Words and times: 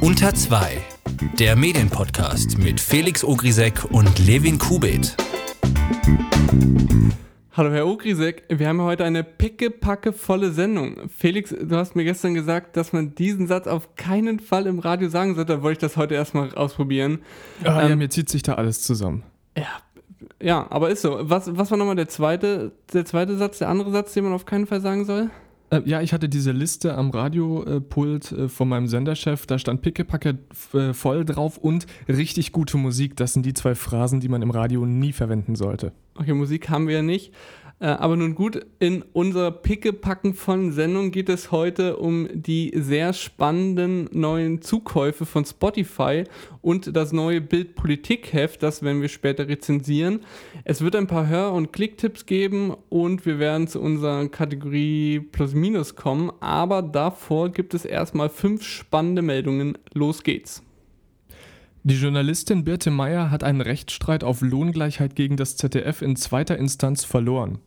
Unter 0.00 0.34
2, 0.34 0.78
der 1.38 1.56
Medienpodcast 1.56 2.58
mit 2.58 2.80
Felix 2.80 3.24
Ogrisek 3.24 3.84
und 3.90 4.18
Levin 4.26 4.58
Kubit. 4.58 5.16
Hallo 7.52 7.70
Herr 7.70 7.86
Ogrisek, 7.86 8.44
wir 8.48 8.68
haben 8.68 8.80
heute 8.82 9.04
eine 9.04 9.22
pickepacke 9.22 10.12
volle 10.12 10.50
Sendung. 10.50 11.08
Felix, 11.08 11.50
du 11.50 11.76
hast 11.76 11.94
mir 11.94 12.04
gestern 12.04 12.34
gesagt, 12.34 12.76
dass 12.76 12.92
man 12.92 13.14
diesen 13.14 13.46
Satz 13.46 13.66
auf 13.66 13.94
keinen 13.96 14.40
Fall 14.40 14.66
im 14.66 14.80
Radio 14.80 15.08
sagen 15.08 15.34
sollte, 15.34 15.54
da 15.54 15.62
wollte 15.62 15.86
ich 15.86 15.90
das 15.90 15.96
heute 15.96 16.14
erstmal 16.14 16.54
ausprobieren. 16.54 17.20
Ah, 17.62 17.82
ähm, 17.82 17.90
ja, 17.90 17.96
mir 17.96 18.10
zieht 18.10 18.28
sich 18.28 18.42
da 18.42 18.54
alles 18.54 18.82
zusammen. 18.82 19.22
Ja, 19.56 19.68
ja, 20.42 20.66
aber 20.70 20.90
ist 20.90 21.02
so. 21.02 21.18
Was, 21.22 21.56
was 21.56 21.70
war 21.70 21.78
nochmal 21.78 21.96
der 21.96 22.08
zweite, 22.08 22.72
der 22.92 23.04
zweite 23.04 23.36
Satz, 23.36 23.58
der 23.58 23.68
andere 23.68 23.90
Satz, 23.90 24.12
den 24.14 24.24
man 24.24 24.32
auf 24.32 24.46
keinen 24.46 24.66
Fall 24.66 24.80
sagen 24.80 25.04
soll? 25.04 25.30
Äh, 25.74 25.82
ja, 25.84 26.00
ich 26.00 26.12
hatte 26.12 26.28
diese 26.28 26.52
Liste 26.52 26.94
am 26.94 27.10
Radiopult 27.10 28.32
äh, 28.32 28.48
von 28.48 28.68
meinem 28.68 28.86
Senderchef, 28.86 29.46
da 29.46 29.58
stand 29.58 29.82
Pickepacke 29.82 30.38
äh, 30.72 30.92
voll 30.92 31.24
drauf 31.24 31.58
und 31.58 31.86
richtig 32.08 32.52
gute 32.52 32.76
Musik. 32.76 33.16
Das 33.16 33.32
sind 33.32 33.44
die 33.44 33.54
zwei 33.54 33.74
Phrasen, 33.74 34.20
die 34.20 34.28
man 34.28 34.42
im 34.42 34.50
Radio 34.50 34.86
nie 34.86 35.12
verwenden 35.12 35.56
sollte. 35.56 35.92
Okay, 36.16 36.32
Musik 36.32 36.68
haben 36.68 36.86
wir 36.86 36.96
ja 36.96 37.02
nicht. 37.02 37.32
Äh, 37.80 37.86
aber 37.86 38.16
nun 38.16 38.34
gut, 38.34 38.64
in 38.78 39.02
unserer 39.12 39.50
Pickepacken 39.50 40.34
von 40.34 40.72
Sendung 40.72 41.10
geht 41.10 41.28
es 41.28 41.50
heute 41.50 41.96
um 41.96 42.28
die 42.32 42.72
sehr 42.74 43.12
spannenden 43.12 44.08
neuen 44.12 44.62
Zukäufe 44.62 45.26
von 45.26 45.44
Spotify 45.44 46.24
und 46.62 46.96
das 46.96 47.12
neue 47.12 47.40
Bildpolitik-Heft, 47.40 48.62
das 48.62 48.82
werden 48.82 49.02
wir 49.02 49.08
später 49.08 49.48
rezensieren. 49.48 50.20
Es 50.64 50.80
wird 50.80 50.96
ein 50.96 51.06
paar 51.06 51.28
Hör- 51.28 51.52
und 51.52 51.72
Klicktipps 51.72 52.26
geben 52.26 52.74
und 52.88 53.26
wir 53.26 53.38
werden 53.38 53.68
zu 53.68 53.80
unserer 53.80 54.28
Kategorie 54.28 55.20
Plus-Minus 55.20 55.96
kommen, 55.96 56.32
aber 56.40 56.80
davor 56.80 57.50
gibt 57.50 57.74
es 57.74 57.84
erstmal 57.84 58.28
fünf 58.28 58.62
spannende 58.62 59.22
Meldungen. 59.22 59.76
Los 59.92 60.22
geht's. 60.22 60.63
Die 61.86 61.96
Journalistin 61.96 62.64
Birte 62.64 62.90
Meyer 62.90 63.30
hat 63.30 63.44
einen 63.44 63.60
Rechtsstreit 63.60 64.24
auf 64.24 64.40
Lohngleichheit 64.40 65.14
gegen 65.14 65.36
das 65.36 65.58
ZDF 65.58 66.00
in 66.00 66.16
zweiter 66.16 66.56
Instanz 66.56 67.04
verloren. 67.04 67.58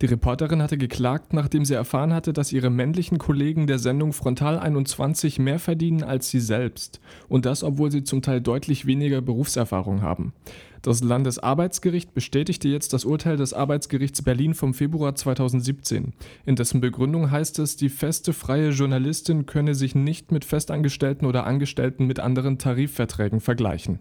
Die 0.00 0.06
Reporterin 0.06 0.62
hatte 0.62 0.78
geklagt, 0.78 1.34
nachdem 1.34 1.66
sie 1.66 1.74
erfahren 1.74 2.14
hatte, 2.14 2.32
dass 2.32 2.52
ihre 2.52 2.70
männlichen 2.70 3.18
Kollegen 3.18 3.66
der 3.66 3.78
Sendung 3.78 4.14
Frontal 4.14 4.58
21 4.58 5.38
mehr 5.38 5.58
verdienen 5.58 6.02
als 6.02 6.30
sie 6.30 6.40
selbst. 6.40 7.00
Und 7.28 7.44
das, 7.44 7.62
obwohl 7.62 7.90
sie 7.90 8.02
zum 8.02 8.22
Teil 8.22 8.40
deutlich 8.40 8.86
weniger 8.86 9.20
Berufserfahrung 9.20 10.00
haben. 10.00 10.32
Das 10.80 11.02
Landesarbeitsgericht 11.02 12.14
bestätigte 12.14 12.68
jetzt 12.68 12.94
das 12.94 13.04
Urteil 13.04 13.36
des 13.36 13.52
Arbeitsgerichts 13.52 14.22
Berlin 14.22 14.54
vom 14.54 14.72
Februar 14.72 15.14
2017. 15.14 16.14
In 16.46 16.56
dessen 16.56 16.80
Begründung 16.80 17.30
heißt 17.30 17.58
es, 17.58 17.76
die 17.76 17.90
feste 17.90 18.32
freie 18.32 18.70
Journalistin 18.70 19.44
könne 19.44 19.74
sich 19.74 19.94
nicht 19.94 20.32
mit 20.32 20.46
Festangestellten 20.46 21.26
oder 21.26 21.44
Angestellten 21.44 22.06
mit 22.06 22.18
anderen 22.18 22.56
Tarifverträgen 22.56 23.40
vergleichen. 23.40 23.98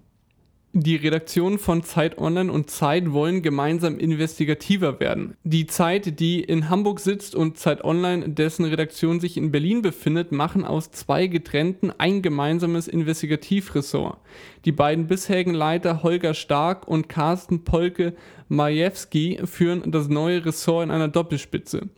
Die 0.74 0.98
Redaktionen 0.98 1.58
von 1.58 1.82
Zeit 1.82 2.20
Online 2.20 2.52
und 2.52 2.70
Zeit 2.70 3.12
wollen 3.12 3.42
gemeinsam 3.42 3.98
investigativer 3.98 5.00
werden. 5.00 5.36
Die 5.44 5.66
Zeit, 5.66 6.20
die 6.20 6.42
in 6.42 6.70
Hamburg 6.70 7.00
sitzt 7.00 7.34
und 7.34 7.58
Zeit 7.58 7.84
Online, 7.84 8.30
dessen 8.30 8.66
Redaktion 8.66 9.20
sich 9.20 9.36
in 9.36 9.52
Berlin 9.52 9.82
befindet, 9.82 10.32
machen 10.32 10.66
aus 10.66 10.92
zwei 10.92 11.26
getrennten 11.26 11.92
ein 11.98 12.22
gemeinsames 12.22 12.88
Investigativressort. 12.88 14.20
Die 14.66 14.72
beiden 14.72 15.08
bisherigen 15.08 15.56
Leiter 15.56 16.04
Holger 16.04 16.36
Stark 16.36 16.88
und 16.88 17.10
Carsten 17.10 17.64
Polke 17.64 18.14
Majewski 18.48 19.40
führen 19.46 19.92
das 19.92 20.08
neue 20.08 20.46
Ressort 20.46 20.84
in 20.84 20.92
einer 20.92 21.08
Doppelspitze. 21.08 21.90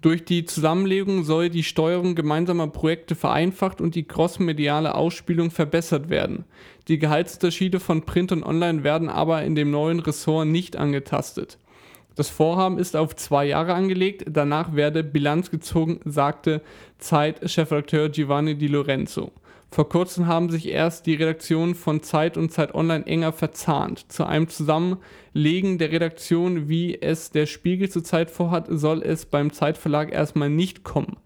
Durch 0.00 0.24
die 0.24 0.44
Zusammenlegung 0.44 1.24
soll 1.24 1.50
die 1.50 1.64
Steuerung 1.64 2.14
gemeinsamer 2.14 2.68
Projekte 2.68 3.16
vereinfacht 3.16 3.80
und 3.80 3.96
die 3.96 4.04
crossmediale 4.04 4.94
Ausspielung 4.94 5.50
verbessert 5.50 6.08
werden. 6.08 6.44
Die 6.86 6.98
Gehaltsunterschiede 6.98 7.80
von 7.80 8.02
Print 8.02 8.30
und 8.30 8.44
Online 8.44 8.84
werden 8.84 9.08
aber 9.08 9.42
in 9.42 9.56
dem 9.56 9.72
neuen 9.72 9.98
Ressort 9.98 10.46
nicht 10.46 10.76
angetastet. 10.76 11.58
Das 12.14 12.30
Vorhaben 12.30 12.78
ist 12.78 12.96
auf 12.96 13.14
zwei 13.16 13.46
Jahre 13.46 13.74
angelegt, 13.74 14.24
danach 14.28 14.74
werde 14.74 15.04
Bilanz 15.04 15.50
gezogen, 15.50 16.00
sagte 16.04 16.62
Zeit-Chefredakteur 16.98 18.08
Giovanni 18.08 18.56
Di 18.56 18.68
Lorenzo. 18.68 19.32
Vor 19.70 19.88
kurzem 19.88 20.26
haben 20.26 20.48
sich 20.48 20.68
erst 20.68 21.06
die 21.06 21.14
Redaktionen 21.14 21.74
von 21.74 22.02
Zeit 22.02 22.36
und 22.38 22.50
Zeit 22.50 22.74
Online 22.74 23.06
enger 23.06 23.32
verzahnt. 23.32 24.10
Zu 24.10 24.24
einem 24.24 24.48
Zusammenlegen 24.48 25.76
der 25.78 25.92
Redaktion, 25.92 26.68
wie 26.68 27.00
es 27.00 27.30
der 27.30 27.46
Spiegel 27.46 27.90
zurzeit 27.90 28.30
vorhat, 28.30 28.66
soll 28.70 29.02
es 29.02 29.26
beim 29.26 29.52
Zeitverlag 29.52 30.10
erstmal 30.10 30.48
nicht 30.48 30.84
kommen. 30.84 31.18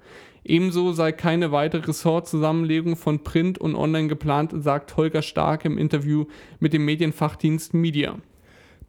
Ebenso 0.45 0.93
sei 0.93 1.13
keine 1.13 1.53
weitere 1.53 1.87
Ressortzusammenlegung 1.87 2.97
von 2.97 3.23
Print 3.23 3.59
und 3.59 3.77
Online 3.77 4.09
geplant, 4.09 4.53
sagt 4.57 4.97
Holger 4.97 5.23
Stark 5.23 5.65
im 5.65 5.79
Interview 5.79 6.27
mit 6.59 6.73
dem 6.73 6.85
Medienfachdienst 6.85 7.75
Media. 7.75 8.19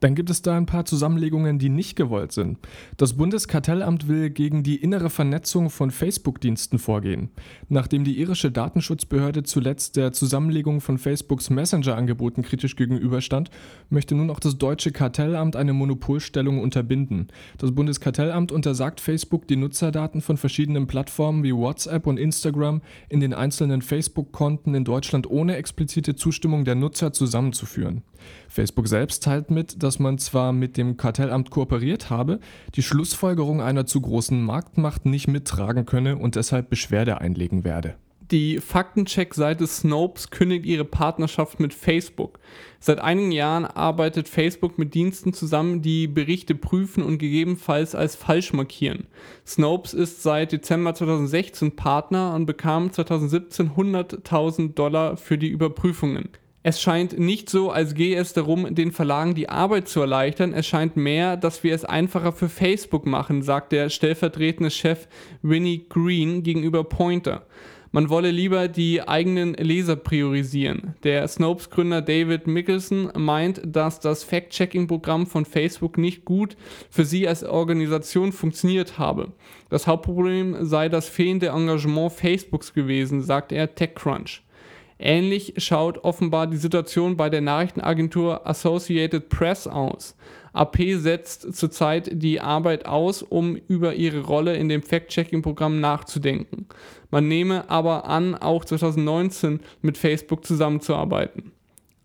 Dann 0.03 0.15
gibt 0.15 0.29
es 0.29 0.41
da 0.41 0.57
ein 0.57 0.65
paar 0.65 0.83
Zusammenlegungen, 0.83 1.59
die 1.59 1.69
nicht 1.69 1.95
gewollt 1.95 2.33
sind. 2.33 2.57
Das 2.97 3.13
Bundeskartellamt 3.13 4.09
will 4.09 4.31
gegen 4.31 4.61
die 4.61 4.75
innere 4.75 5.09
Vernetzung 5.09 5.69
von 5.69 5.91
Facebook-Diensten 5.91 6.77
vorgehen. 6.77 7.29
Nachdem 7.69 8.03
die 8.03 8.19
irische 8.19 8.51
Datenschutzbehörde 8.51 9.43
zuletzt 9.43 9.95
der 9.95 10.11
Zusammenlegung 10.11 10.81
von 10.81 10.97
Facebooks 10.97 11.49
Messenger-Angeboten 11.49 12.41
kritisch 12.41 12.75
gegenüberstand, 12.75 13.49
möchte 13.89 14.13
nun 14.13 14.29
auch 14.29 14.41
das 14.41 14.57
deutsche 14.57 14.91
Kartellamt 14.91 15.55
eine 15.55 15.71
Monopolstellung 15.71 16.59
unterbinden. 16.59 17.29
Das 17.57 17.73
Bundeskartellamt 17.73 18.51
untersagt 18.51 18.99
Facebook, 18.99 19.47
die 19.47 19.55
Nutzerdaten 19.55 20.19
von 20.19 20.35
verschiedenen 20.35 20.85
Plattformen 20.85 21.45
wie 21.45 21.55
WhatsApp 21.55 22.07
und 22.07 22.17
Instagram 22.17 22.81
in 23.07 23.21
den 23.21 23.33
einzelnen 23.33 23.81
Facebook-Konten 23.81 24.75
in 24.75 24.83
Deutschland 24.83 25.29
ohne 25.29 25.55
explizite 25.55 26.13
Zustimmung 26.13 26.65
der 26.65 26.75
Nutzer 26.75 27.13
zusammenzuführen. 27.13 28.03
Facebook 28.47 28.87
selbst 28.87 29.23
teilt 29.23 29.51
mit, 29.51 29.81
dass 29.83 29.99
man 29.99 30.17
zwar 30.17 30.53
mit 30.53 30.77
dem 30.77 30.97
Kartellamt 30.97 31.49
kooperiert 31.49 32.09
habe, 32.09 32.39
die 32.75 32.83
Schlussfolgerung 32.83 33.61
einer 33.61 33.85
zu 33.85 34.01
großen 34.01 34.41
Marktmacht 34.41 35.05
nicht 35.05 35.27
mittragen 35.27 35.85
könne 35.85 36.17
und 36.17 36.35
deshalb 36.35 36.69
Beschwerde 36.69 37.21
einlegen 37.21 37.63
werde. 37.63 37.95
Die 38.31 38.59
Faktencheck-Seite 38.59 39.67
Snopes 39.67 40.31
kündigt 40.31 40.65
ihre 40.65 40.85
Partnerschaft 40.85 41.59
mit 41.59 41.73
Facebook. 41.73 42.39
Seit 42.79 42.99
einigen 42.99 43.31
Jahren 43.31 43.65
arbeitet 43.65 44.29
Facebook 44.29 44.79
mit 44.79 44.93
Diensten 44.93 45.33
zusammen, 45.33 45.81
die 45.81 46.07
Berichte 46.07 46.55
prüfen 46.55 47.03
und 47.03 47.17
gegebenenfalls 47.17 47.95
als 47.95 48.15
falsch 48.15 48.53
markieren. 48.53 49.07
Snopes 49.45 49.93
ist 49.93 50.23
seit 50.23 50.51
Dezember 50.51 50.95
2016 50.95 51.75
Partner 51.75 52.33
und 52.33 52.45
bekam 52.45 52.91
2017 52.91 53.71
100.000 53.71 54.73
Dollar 54.73 55.17
für 55.17 55.37
die 55.37 55.49
Überprüfungen. 55.49 56.29
Es 56.65 56.81
scheint 56.81 57.19
nicht 57.19 57.49
so, 57.49 57.71
als 57.71 57.93
gehe 57.93 58.17
es 58.17 58.31
darum, 58.31 58.73
den 58.73 58.93
Verlagen 58.93 59.35
die 59.35 59.49
Arbeit 59.49 59.89
zu 59.89 59.99
erleichtern. 59.99 60.53
Es 60.53 60.65
scheint 60.65 60.95
mehr, 60.95 61.35
dass 61.35 61.61
wir 61.61 61.75
es 61.75 61.83
einfacher 61.83 62.31
für 62.31 62.47
Facebook 62.47 63.05
machen, 63.05 63.41
sagt 63.41 63.73
der 63.73 63.89
stellvertretende 63.89 64.71
Chef 64.71 65.09
Winnie 65.41 65.85
Green 65.89 66.41
gegenüber 66.41 66.85
Pointer. 66.85 67.45
Man 67.91 68.09
wolle 68.09 68.31
lieber 68.31 68.69
die 68.69 69.05
eigenen 69.05 69.55
Leser 69.55 69.97
priorisieren. 69.97 70.95
Der 71.03 71.27
Snopes-Gründer 71.27 72.01
David 72.01 72.47
Mickelson 72.47 73.11
meint, 73.15 73.61
dass 73.65 73.99
das 73.99 74.23
Fact-Checking-Programm 74.23 75.27
von 75.27 75.43
Facebook 75.43 75.97
nicht 75.97 76.23
gut 76.23 76.55
für 76.89 77.03
sie 77.03 77.27
als 77.27 77.43
Organisation 77.43 78.31
funktioniert 78.31 78.97
habe. 78.97 79.33
Das 79.69 79.85
Hauptproblem 79.85 80.65
sei 80.65 80.87
das 80.87 81.09
fehlende 81.09 81.49
Engagement 81.49 82.13
Facebooks 82.13 82.73
gewesen, 82.73 83.21
sagt 83.21 83.51
er 83.51 83.75
TechCrunch. 83.75 84.41
Ähnlich 85.05 85.55
schaut 85.57 86.05
offenbar 86.05 86.47
die 86.47 86.55
Situation 86.55 87.17
bei 87.17 87.29
der 87.29 87.41
Nachrichtenagentur 87.41 88.47
Associated 88.47 89.27
Press 89.27 89.67
aus. 89.67 90.15
AP 90.53 90.77
setzt 90.93 91.53
zurzeit 91.57 92.09
die 92.13 92.39
Arbeit 92.39 92.85
aus, 92.85 93.21
um 93.21 93.57
über 93.67 93.95
ihre 93.95 94.21
Rolle 94.21 94.55
in 94.55 94.69
dem 94.69 94.81
Fact-Checking-Programm 94.81 95.81
nachzudenken. 95.81 96.67
Man 97.11 97.27
nehme 97.27 97.69
aber 97.69 98.05
an, 98.05 98.35
auch 98.35 98.63
2019 98.63 99.59
mit 99.81 99.97
Facebook 99.97 100.45
zusammenzuarbeiten. 100.45 101.51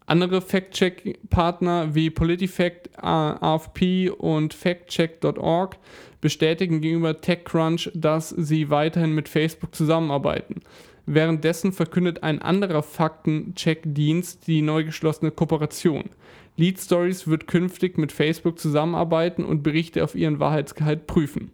Andere 0.06 0.41
Fact-Check-Partner 0.41 1.95
wie 1.95 2.11
PolitiFact, 2.11 2.91
AFP 3.00 4.11
und 4.11 4.55
FactCheck.org 4.55 5.77
bestätigen 6.21 6.81
gegenüber 6.81 7.21
TechCrunch, 7.21 7.93
dass 7.95 8.31
sie 8.31 8.71
weiterhin 8.71 9.15
mit 9.15 9.29
Facebook 9.29 9.73
zusammenarbeiten. 9.73 10.62
Währenddessen 11.11 11.73
verkündet 11.73 12.23
ein 12.23 12.43
anderer 12.43 12.83
Faktencheck-Dienst 12.83 14.47
die 14.47 14.61
neu 14.61 14.85
geschlossene 14.85 15.31
Kooperation. 15.31 16.11
Lead 16.57 16.79
Stories 16.79 17.27
wird 17.27 17.47
künftig 17.47 17.97
mit 17.97 18.13
Facebook 18.13 18.59
zusammenarbeiten 18.59 19.47
und 19.47 19.63
Berichte 19.63 20.05
auf 20.05 20.15
ihren 20.15 20.39
Wahrheitsgehalt 20.39 21.07
prüfen. 21.07 21.51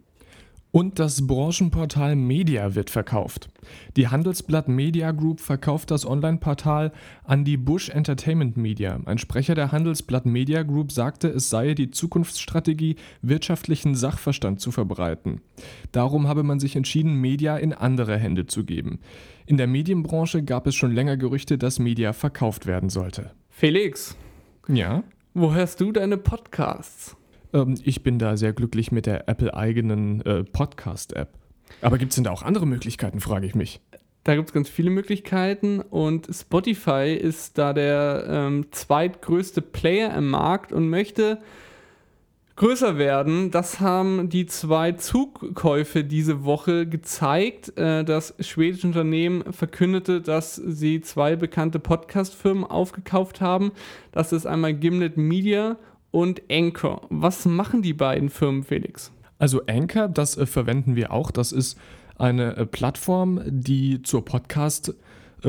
Und 0.75 0.99
das 0.99 1.25
Branchenportal 1.25 2.17
Media 2.17 2.75
wird 2.75 2.89
verkauft. 2.89 3.47
Die 3.95 4.09
Handelsblatt 4.09 4.67
Media 4.67 5.11
Group 5.13 5.39
verkauft 5.39 5.89
das 5.89 6.05
Online-Portal 6.05 6.91
an 7.23 7.45
die 7.45 7.55
Bush 7.55 7.87
Entertainment 7.87 8.57
Media. 8.57 8.99
Ein 9.05 9.17
Sprecher 9.17 9.55
der 9.55 9.71
Handelsblatt 9.71 10.25
Media 10.25 10.63
Group 10.63 10.91
sagte, 10.91 11.29
es 11.29 11.49
sei 11.49 11.75
die 11.75 11.91
Zukunftsstrategie, 11.91 12.97
wirtschaftlichen 13.21 13.95
Sachverstand 13.95 14.59
zu 14.59 14.71
verbreiten. 14.71 15.39
Darum 15.93 16.27
habe 16.27 16.43
man 16.43 16.59
sich 16.59 16.75
entschieden, 16.75 17.13
Media 17.21 17.55
in 17.55 17.71
andere 17.71 18.17
Hände 18.17 18.45
zu 18.45 18.65
geben. 18.65 18.99
In 19.45 19.55
der 19.55 19.67
Medienbranche 19.67 20.43
gab 20.43 20.67
es 20.67 20.75
schon 20.75 20.91
länger 20.93 21.15
Gerüchte, 21.15 21.57
dass 21.57 21.79
Media 21.79 22.11
verkauft 22.11 22.65
werden 22.65 22.89
sollte. 22.89 23.31
Felix, 23.49 24.17
Ja? 24.67 25.05
wo 25.33 25.53
hörst 25.53 25.79
du 25.79 25.93
deine 25.93 26.17
Podcasts? 26.17 27.15
Ähm, 27.55 27.79
ich 27.83 28.03
bin 28.03 28.19
da 28.19 28.37
sehr 28.37 28.53
glücklich 28.53 28.91
mit 28.91 29.05
der 29.05 29.27
Apple-eigenen 29.29 30.21
äh, 30.21 30.43
Podcast-App. 30.43 31.29
Aber 31.81 31.97
gibt 31.97 32.11
es 32.11 32.15
denn 32.15 32.25
da 32.25 32.31
auch 32.31 32.43
andere 32.43 32.67
Möglichkeiten, 32.67 33.19
frage 33.19 33.47
ich 33.47 33.55
mich. 33.55 33.81
Da 34.23 34.35
gibt 34.35 34.49
es 34.49 34.53
ganz 34.53 34.69
viele 34.69 34.89
Möglichkeiten 34.89 35.79
und 35.79 36.27
Spotify 36.31 37.13
ist 37.13 37.57
da 37.57 37.73
der 37.73 38.25
ähm, 38.27 38.67
zweitgrößte 38.71 39.61
Player 39.61 40.15
im 40.15 40.29
Markt 40.29 40.73
und 40.73 40.89
möchte 40.89 41.39
größer 42.55 42.97
werden. 42.97 43.51
Das 43.51 43.79
haben 43.79 44.29
die 44.29 44.47
zwei 44.47 44.93
Zugkäufe 44.93 46.03
diese 46.03 46.43
Woche 46.43 46.87
gezeigt. 46.87 47.77
Äh, 47.77 48.03
das 48.03 48.33
schwedische 48.39 48.87
Unternehmen 48.87 49.53
verkündete, 49.53 50.21
dass 50.21 50.55
sie 50.55 51.01
zwei 51.01 51.35
bekannte 51.35 51.79
Podcast-Firmen 51.79 52.63
aufgekauft 52.63 53.41
haben. 53.41 53.71
Das 54.11 54.31
ist 54.31 54.47
einmal 54.47 54.73
Gimlet 54.73 55.17
Media 55.17 55.77
und 56.15 56.43
Anchor. 56.49 57.01
Was 57.09 57.43
machen 57.45 57.81
die 57.81 57.91
beiden 57.91 58.29
Firmen, 58.29 58.63
Felix? 58.63 59.11
Also 59.37 59.63
Anchor, 59.67 60.07
das 60.07 60.37
äh, 60.37 60.45
verwenden 60.45 60.95
wir 60.95 61.11
auch. 61.11 61.29
Das 61.29 61.51
ist 61.51 61.77
eine 62.17 62.55
äh, 62.55 62.65
Plattform, 62.65 63.41
die 63.45 64.01
zur 64.01 64.23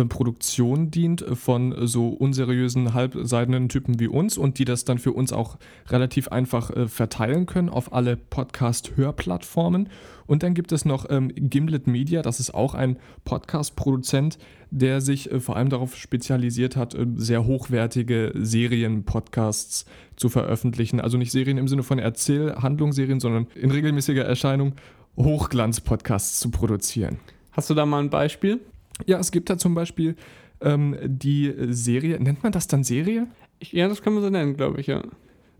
Podcast-Produktion 0.04 0.90
dient 0.90 1.22
äh, 1.22 1.36
von 1.36 1.74
so 1.86 2.08
unseriösen, 2.08 2.94
halbseidenen 2.94 3.68
Typen 3.68 3.98
wie 4.00 4.08
uns 4.08 4.38
und 4.38 4.58
die 4.58 4.64
das 4.64 4.84
dann 4.84 4.98
für 4.98 5.12
uns 5.12 5.32
auch 5.32 5.58
relativ 5.88 6.28
einfach 6.28 6.70
äh, 6.70 6.88
verteilen 6.88 7.46
können 7.46 7.68
auf 7.68 7.92
alle 7.92 8.16
Podcast-Hörplattformen. 8.16 9.88
Und 10.26 10.42
dann 10.42 10.54
gibt 10.54 10.72
es 10.72 10.84
noch 10.84 11.06
ähm, 11.08 11.30
Gimlet 11.34 11.86
Media, 11.86 12.22
das 12.22 12.40
ist 12.40 12.54
auch 12.54 12.74
ein 12.74 12.98
Podcast-Produzent, 13.24 14.38
der 14.70 15.00
sich 15.00 15.30
äh, 15.30 15.40
vor 15.40 15.56
allem 15.56 15.68
darauf 15.68 15.96
spezialisiert 15.96 16.76
hat, 16.76 16.94
äh, 16.94 17.06
sehr 17.16 17.46
hochwertige 17.46 18.32
Serien-Podcasts 18.34 19.86
zu 20.16 20.28
veröffentlichen. 20.28 21.00
Also 21.00 21.18
nicht 21.18 21.30
Serien 21.32 21.58
im 21.58 21.68
Sinne 21.68 21.82
von 21.82 21.98
Erzählhandlungsserien, 21.98 23.20
sondern 23.20 23.46
in 23.54 23.70
regelmäßiger 23.70 24.24
Erscheinung 24.24 24.74
Hochglanz-Podcasts 25.16 26.40
zu 26.40 26.50
produzieren. 26.50 27.18
Hast 27.52 27.70
du 27.70 27.74
da 27.74 27.86
mal 27.86 28.00
ein 28.00 28.10
Beispiel? 28.10 28.60
Ja, 29.04 29.18
es 29.18 29.30
gibt 29.30 29.50
da 29.50 29.58
zum 29.58 29.74
Beispiel 29.74 30.16
ähm, 30.60 30.96
die 31.04 31.52
Serie, 31.68 32.18
nennt 32.20 32.42
man 32.42 32.52
das 32.52 32.66
dann 32.66 32.84
Serie? 32.84 33.26
Ja, 33.60 33.88
das 33.88 34.02
kann 34.02 34.14
man 34.14 34.22
so 34.22 34.30
nennen, 34.30 34.56
glaube 34.56 34.80
ich, 34.80 34.86
ja. 34.86 35.02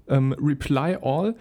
Ähm, 0.09 0.33
Reply 0.33 0.97
All. 1.03 1.35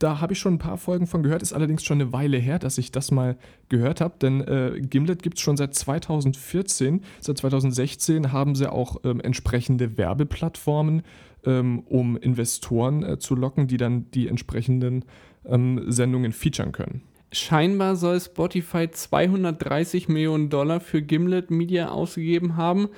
Da 0.00 0.20
habe 0.20 0.32
ich 0.32 0.38
schon 0.38 0.54
ein 0.54 0.58
paar 0.58 0.76
Folgen 0.76 1.06
von 1.06 1.22
gehört, 1.22 1.40
ist 1.40 1.52
allerdings 1.52 1.84
schon 1.84 2.00
eine 2.00 2.12
Weile 2.12 2.36
her, 2.36 2.58
dass 2.58 2.78
ich 2.78 2.90
das 2.90 3.10
mal 3.10 3.38
gehört 3.68 4.00
habe, 4.00 4.14
denn 4.20 4.40
äh, 4.40 4.80
Gimlet 4.80 5.22
gibt 5.22 5.38
es 5.38 5.42
schon 5.42 5.56
seit 5.56 5.74
2014. 5.74 7.02
Seit 7.20 7.38
2016 7.38 8.32
haben 8.32 8.56
sie 8.56 8.70
auch 8.70 8.96
ähm, 9.04 9.20
entsprechende 9.20 9.96
Werbeplattformen, 9.96 11.02
ähm, 11.46 11.80
um 11.86 12.16
Investoren 12.16 13.04
äh, 13.04 13.18
zu 13.18 13.36
locken, 13.36 13.68
die 13.68 13.76
dann 13.76 14.10
die 14.10 14.26
entsprechenden 14.26 15.04
ähm, 15.46 15.84
Sendungen 15.86 16.32
featuren 16.32 16.72
können. 16.72 17.02
Scheinbar 17.34 17.96
soll 17.96 18.20
Spotify 18.20 18.88
230 18.88 20.08
Millionen 20.08 20.50
Dollar 20.50 20.78
für 20.78 21.02
Gimlet 21.02 21.50
Media 21.50 21.88
ausgegeben 21.88 22.56
haben. 22.56 22.88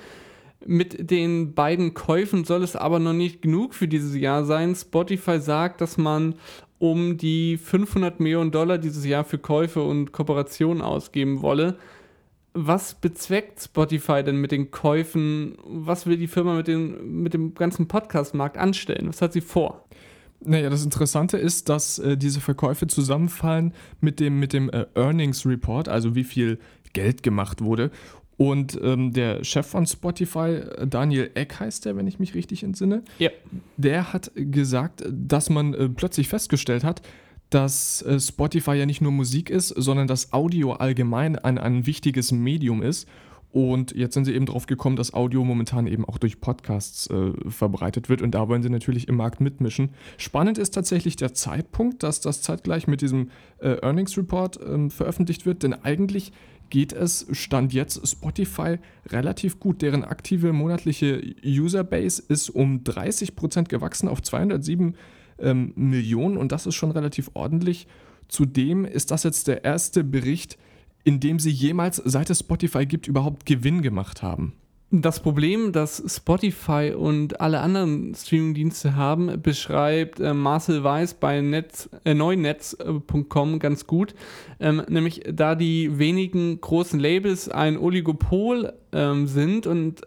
Mit 0.63 1.09
den 1.09 1.55
beiden 1.55 1.95
Käufen 1.95 2.43
soll 2.43 2.61
es 2.61 2.75
aber 2.75 2.99
noch 2.99 3.13
nicht 3.13 3.41
genug 3.41 3.73
für 3.73 3.87
dieses 3.87 4.15
Jahr 4.15 4.45
sein. 4.45 4.75
Spotify 4.75 5.39
sagt, 5.39 5.81
dass 5.81 5.97
man 5.97 6.35
um 6.77 7.17
die 7.17 7.57
500 7.57 8.19
Millionen 8.19 8.51
Dollar 8.51 8.77
dieses 8.77 9.05
Jahr 9.05 9.23
für 9.23 9.39
Käufe 9.39 9.81
und 9.81 10.11
Kooperationen 10.11 10.83
ausgeben 10.83 11.41
wolle. 11.41 11.77
Was 12.53 12.93
bezweckt 12.93 13.61
Spotify 13.61 14.23
denn 14.23 14.37
mit 14.37 14.51
den 14.51 14.69
Käufen? 14.69 15.57
Was 15.63 16.05
will 16.05 16.17
die 16.17 16.27
Firma 16.27 16.53
mit, 16.53 16.67
den, 16.67 17.21
mit 17.23 17.33
dem 17.33 17.55
ganzen 17.55 17.87
Podcast-Markt 17.87 18.57
anstellen? 18.57 19.07
Was 19.09 19.21
hat 19.21 19.33
sie 19.33 19.41
vor? 19.41 19.87
Naja, 20.43 20.69
das 20.69 20.83
Interessante 20.83 21.37
ist, 21.37 21.69
dass 21.69 21.99
äh, 21.99 22.15
diese 22.17 22.41
Verkäufe 22.41 22.87
zusammenfallen 22.87 23.73
mit 24.01 24.19
dem, 24.19 24.39
mit 24.39 24.53
dem 24.53 24.69
äh, 24.69 24.85
Earnings 24.95 25.45
Report, 25.45 25.89
also 25.89 26.15
wie 26.15 26.23
viel 26.23 26.59
Geld 26.93 27.23
gemacht 27.23 27.61
wurde. 27.61 27.91
Und 28.37 28.79
ähm, 28.83 29.13
der 29.13 29.43
Chef 29.43 29.65
von 29.65 29.87
Spotify, 29.87 30.61
äh, 30.77 30.87
Daniel 30.87 31.31
Eck 31.33 31.59
heißt 31.59 31.85
der, 31.85 31.95
wenn 31.97 32.05
ich 32.05 32.19
mich 32.19 32.35
richtig 32.35 32.63
entsinne, 32.63 33.01
Ja. 33.17 33.31
der 33.77 34.13
hat 34.13 34.31
gesagt, 34.35 35.03
dass 35.09 35.49
man 35.49 35.73
äh, 35.73 35.89
plötzlich 35.89 36.27
festgestellt 36.27 36.83
hat, 36.83 37.01
dass 37.49 38.03
äh, 38.03 38.19
Spotify 38.19 38.73
ja 38.73 38.85
nicht 38.85 39.01
nur 39.01 39.11
Musik 39.11 39.49
ist, 39.49 39.69
sondern 39.69 40.05
dass 40.07 40.33
Audio 40.33 40.73
allgemein 40.73 41.35
ein, 41.39 41.57
ein 41.57 41.87
wichtiges 41.87 42.31
Medium 42.31 42.83
ist. 42.83 43.07
Und 43.51 43.95
jetzt 43.95 44.13
sind 44.13 44.25
sie 44.25 44.33
eben 44.33 44.45
drauf 44.45 44.67
gekommen, 44.67 44.97
dass 44.97 45.13
Audio 45.13 45.43
momentan 45.43 45.87
eben 45.87 46.05
auch 46.05 46.17
durch 46.17 46.41
Podcasts 46.41 47.07
äh, 47.07 47.31
verbreitet 47.49 48.09
wird. 48.09 48.21
Und 48.21 48.31
da 48.31 48.49
wollen 48.49 48.61
sie 48.61 48.69
natürlich 48.69 49.07
im 49.07 49.15
Markt 49.15 49.39
mitmischen. 49.39 49.89
Spannend 50.17 50.57
ist 50.57 50.71
tatsächlich 50.71 51.15
der 51.15 51.33
Zeitpunkt, 51.33 52.03
dass 52.03 52.21
das 52.21 52.41
zeitgleich 52.41 52.87
mit 52.87 53.01
diesem 53.01 53.31
äh, 53.59 53.77
Earnings 53.81 54.17
Report 54.17 54.59
ähm, 54.61 54.91
veröffentlicht 54.91 55.45
wird. 55.45 55.63
Denn 55.63 55.73
eigentlich 55.73 56.33
geht 56.69 56.93
es, 56.93 57.25
stand 57.31 57.73
jetzt 57.73 58.05
Spotify 58.07 58.79
relativ 59.07 59.59
gut. 59.59 59.81
Deren 59.81 60.03
aktive 60.03 60.53
monatliche 60.53 61.21
Userbase 61.43 62.21
ist 62.27 62.49
um 62.49 62.83
30% 62.83 63.69
gewachsen 63.69 64.09
auf 64.09 64.21
207 64.21 64.95
ähm, 65.39 65.73
Millionen 65.75 66.37
und 66.37 66.51
das 66.51 66.65
ist 66.65 66.75
schon 66.75 66.91
relativ 66.91 67.31
ordentlich. 67.33 67.87
Zudem 68.27 68.85
ist 68.85 69.11
das 69.11 69.23
jetzt 69.23 69.47
der 69.47 69.63
erste 69.63 70.03
Bericht, 70.03 70.57
in 71.07 71.21
dem 71.21 71.39
sie 71.39 71.51
jemals, 71.51 72.01
seit 72.03 72.29
es 72.29 72.39
Spotify 72.39 72.85
gibt, 72.85 73.07
überhaupt 73.07 73.45
Gewinn 73.45 73.81
gemacht 73.81 74.21
haben. 74.21 74.51
Das 74.91 75.21
Problem, 75.21 75.71
das 75.71 76.03
Spotify 76.05 76.93
und 76.93 77.39
alle 77.39 77.61
anderen 77.61 78.13
Streamingdienste 78.13 78.97
haben, 78.97 79.41
beschreibt 79.41 80.19
äh, 80.19 80.33
Marcel 80.33 80.83
Weiß 80.83 81.13
bei 81.13 81.39
Netz, 81.39 81.89
äh, 82.03 82.13
neunetz.com 82.13 83.59
ganz 83.59 83.87
gut. 83.87 84.15
Ähm, 84.59 84.81
nämlich, 84.89 85.23
da 85.31 85.55
die 85.55 85.97
wenigen 85.97 86.59
großen 86.59 86.99
Labels 86.99 87.47
ein 87.47 87.77
Oligopol 87.77 88.73
ähm, 88.91 89.27
sind 89.27 89.65
und 89.65 90.01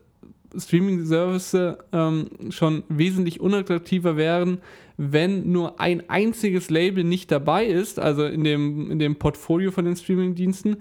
Streaming-Services 0.55 1.79
ähm, 1.93 2.26
schon 2.50 2.82
wesentlich 2.91 3.41
unattraktiver 3.41 4.19
wären, 4.19 4.58
wenn 5.02 5.50
nur 5.50 5.81
ein 5.81 6.11
einziges 6.11 6.69
Label 6.69 7.05
nicht 7.05 7.32
dabei 7.32 7.64
ist, 7.64 7.99
also 7.99 8.26
in 8.26 8.44
dem, 8.44 8.91
in 8.91 8.99
dem 8.99 9.17
Portfolio 9.17 9.70
von 9.70 9.87
den 9.87 9.97
Streaming-Diensten, 9.97 10.76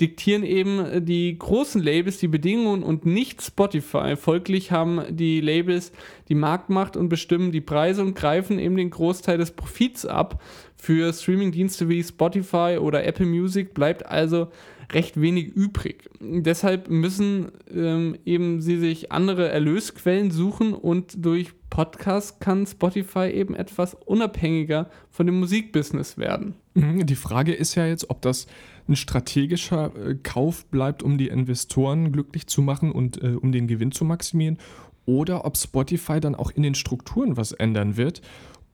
diktieren 0.00 0.44
eben 0.44 1.04
die 1.04 1.36
großen 1.36 1.82
Labels 1.82 2.18
die 2.18 2.28
Bedingungen 2.28 2.84
und 2.84 3.04
nicht 3.04 3.42
Spotify. 3.42 4.14
Folglich 4.16 4.70
haben 4.70 5.02
die 5.10 5.40
Labels 5.40 5.90
die 6.28 6.36
Marktmacht 6.36 6.96
und 6.96 7.08
bestimmen 7.08 7.50
die 7.50 7.60
Preise 7.60 8.02
und 8.02 8.14
greifen 8.14 8.60
eben 8.60 8.76
den 8.76 8.90
Großteil 8.90 9.38
des 9.38 9.50
Profits 9.50 10.06
ab. 10.06 10.40
Für 10.76 11.12
Streamingdienste 11.12 11.88
wie 11.88 12.02
Spotify 12.04 12.78
oder 12.80 13.04
Apple 13.04 13.26
Music 13.26 13.74
bleibt 13.74 14.06
also 14.06 14.48
recht 14.92 15.20
wenig 15.20 15.48
übrig. 15.48 16.10
Deshalb 16.20 16.90
müssen 16.90 17.52
ähm, 17.72 18.16
eben 18.24 18.60
sie 18.60 18.78
sich 18.78 19.12
andere 19.12 19.48
Erlösquellen 19.48 20.30
suchen 20.30 20.74
und 20.74 21.24
durch 21.24 21.52
Podcast 21.70 22.40
kann 22.40 22.66
Spotify 22.66 23.30
eben 23.30 23.54
etwas 23.54 23.94
unabhängiger 23.94 24.90
von 25.10 25.26
dem 25.26 25.40
Musikbusiness 25.40 26.18
werden. 26.18 26.54
Mhm, 26.74 27.04
Die 27.06 27.16
Frage 27.16 27.52
ist 27.52 27.74
ja 27.74 27.86
jetzt, 27.86 28.10
ob 28.10 28.22
das 28.22 28.46
ein 28.88 28.96
strategischer 28.96 29.92
äh, 29.96 30.14
Kauf 30.22 30.66
bleibt, 30.66 31.02
um 31.02 31.18
die 31.18 31.28
Investoren 31.28 32.12
glücklich 32.12 32.46
zu 32.46 32.62
machen 32.62 32.92
und 32.92 33.22
äh, 33.22 33.34
um 33.40 33.50
den 33.50 33.66
Gewinn 33.66 33.92
zu 33.92 34.04
maximieren, 34.04 34.58
oder 35.06 35.44
ob 35.44 35.56
Spotify 35.56 36.20
dann 36.20 36.34
auch 36.34 36.50
in 36.50 36.62
den 36.62 36.74
Strukturen 36.74 37.36
was 37.36 37.52
ändern 37.52 37.96
wird 37.96 38.22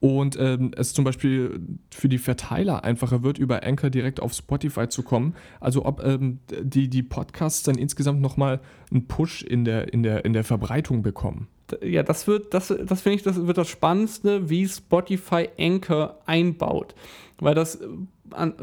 und 0.01 0.39
ähm, 0.41 0.73
es 0.77 0.95
zum 0.95 1.05
Beispiel 1.05 1.61
für 1.91 2.09
die 2.09 2.19
Verteiler 2.19 2.85
einfacher 2.85 3.23
wird, 3.23 3.39
über 3.39 3.63
Anchor 3.63 3.91
direkt 3.91 4.21
auf 4.21 4.33
Spotify 4.33 4.89
zu 4.89 5.03
kommen. 5.03 5.35
Also 5.61 5.85
ob 5.85 6.03
ähm, 6.03 6.41
die, 6.63 6.89
die 6.89 7.03
Podcasts 7.03 7.63
dann 7.63 7.77
insgesamt 7.77 8.21
nochmal 8.21 8.61
einen 8.91 9.07
Push 9.07 9.43
in 9.43 9.65
der, 9.65 9.93
in, 9.93 10.03
der, 10.03 10.25
in 10.25 10.33
der 10.33 10.45
Verbreitung 10.45 11.03
bekommen. 11.03 11.49
ja, 11.83 12.03
das 12.03 12.27
wird, 12.27 12.55
das, 12.55 12.69
das 12.69 13.03
finde 13.03 13.17
ich, 13.17 13.23
das 13.23 13.47
wird 13.47 13.59
das 13.59 13.69
Spannendste, 13.69 14.49
wie 14.49 14.67
Spotify 14.67 15.51
Anchor 15.59 16.19
einbaut. 16.25 16.95
Weil 17.39 17.55
das, 17.55 17.77
äh, 17.77 17.89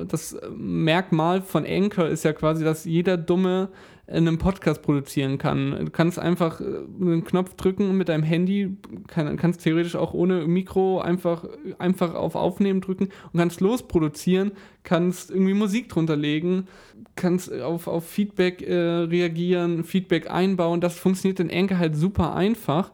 das 0.07 0.35
Merkmal 0.55 1.43
von 1.43 1.65
Anchor 1.67 2.07
ist 2.07 2.23
ja 2.23 2.33
quasi, 2.33 2.63
dass 2.63 2.85
jeder 2.85 3.15
dumme 3.15 3.69
einen 4.07 4.37
Podcast 4.37 4.81
produzieren 4.81 5.37
kann. 5.37 5.71
Du 5.85 5.91
kannst 5.91 6.17
einfach 6.17 6.61
äh, 6.61 6.63
einen 6.63 7.25
Knopf 7.25 7.55
drücken 7.55 7.97
mit 7.97 8.09
deinem 8.09 8.23
Handy, 8.23 8.77
kann, 9.07 9.35
kannst 9.37 9.61
theoretisch 9.61 9.95
auch 9.95 10.13
ohne 10.13 10.47
Mikro 10.47 11.01
einfach, 11.01 11.45
einfach 11.77 12.13
auf 12.13 12.35
Aufnehmen 12.35 12.79
drücken 12.79 13.09
und 13.31 13.39
kannst 13.39 13.59
losproduzieren, 13.59 14.51
kannst 14.83 15.29
irgendwie 15.29 15.53
Musik 15.53 15.89
drunter 15.89 16.15
legen, 16.15 16.67
kannst 17.15 17.51
auf, 17.51 17.87
auf 17.87 18.07
Feedback 18.07 18.61
äh, 18.61 18.73
reagieren, 18.73 19.83
Feedback 19.83 20.31
einbauen. 20.31 20.79
Das 20.79 20.97
funktioniert 20.97 21.39
in 21.41 21.51
Anchor 21.51 21.77
halt 21.77 21.95
super 21.95 22.33
einfach. 22.33 22.91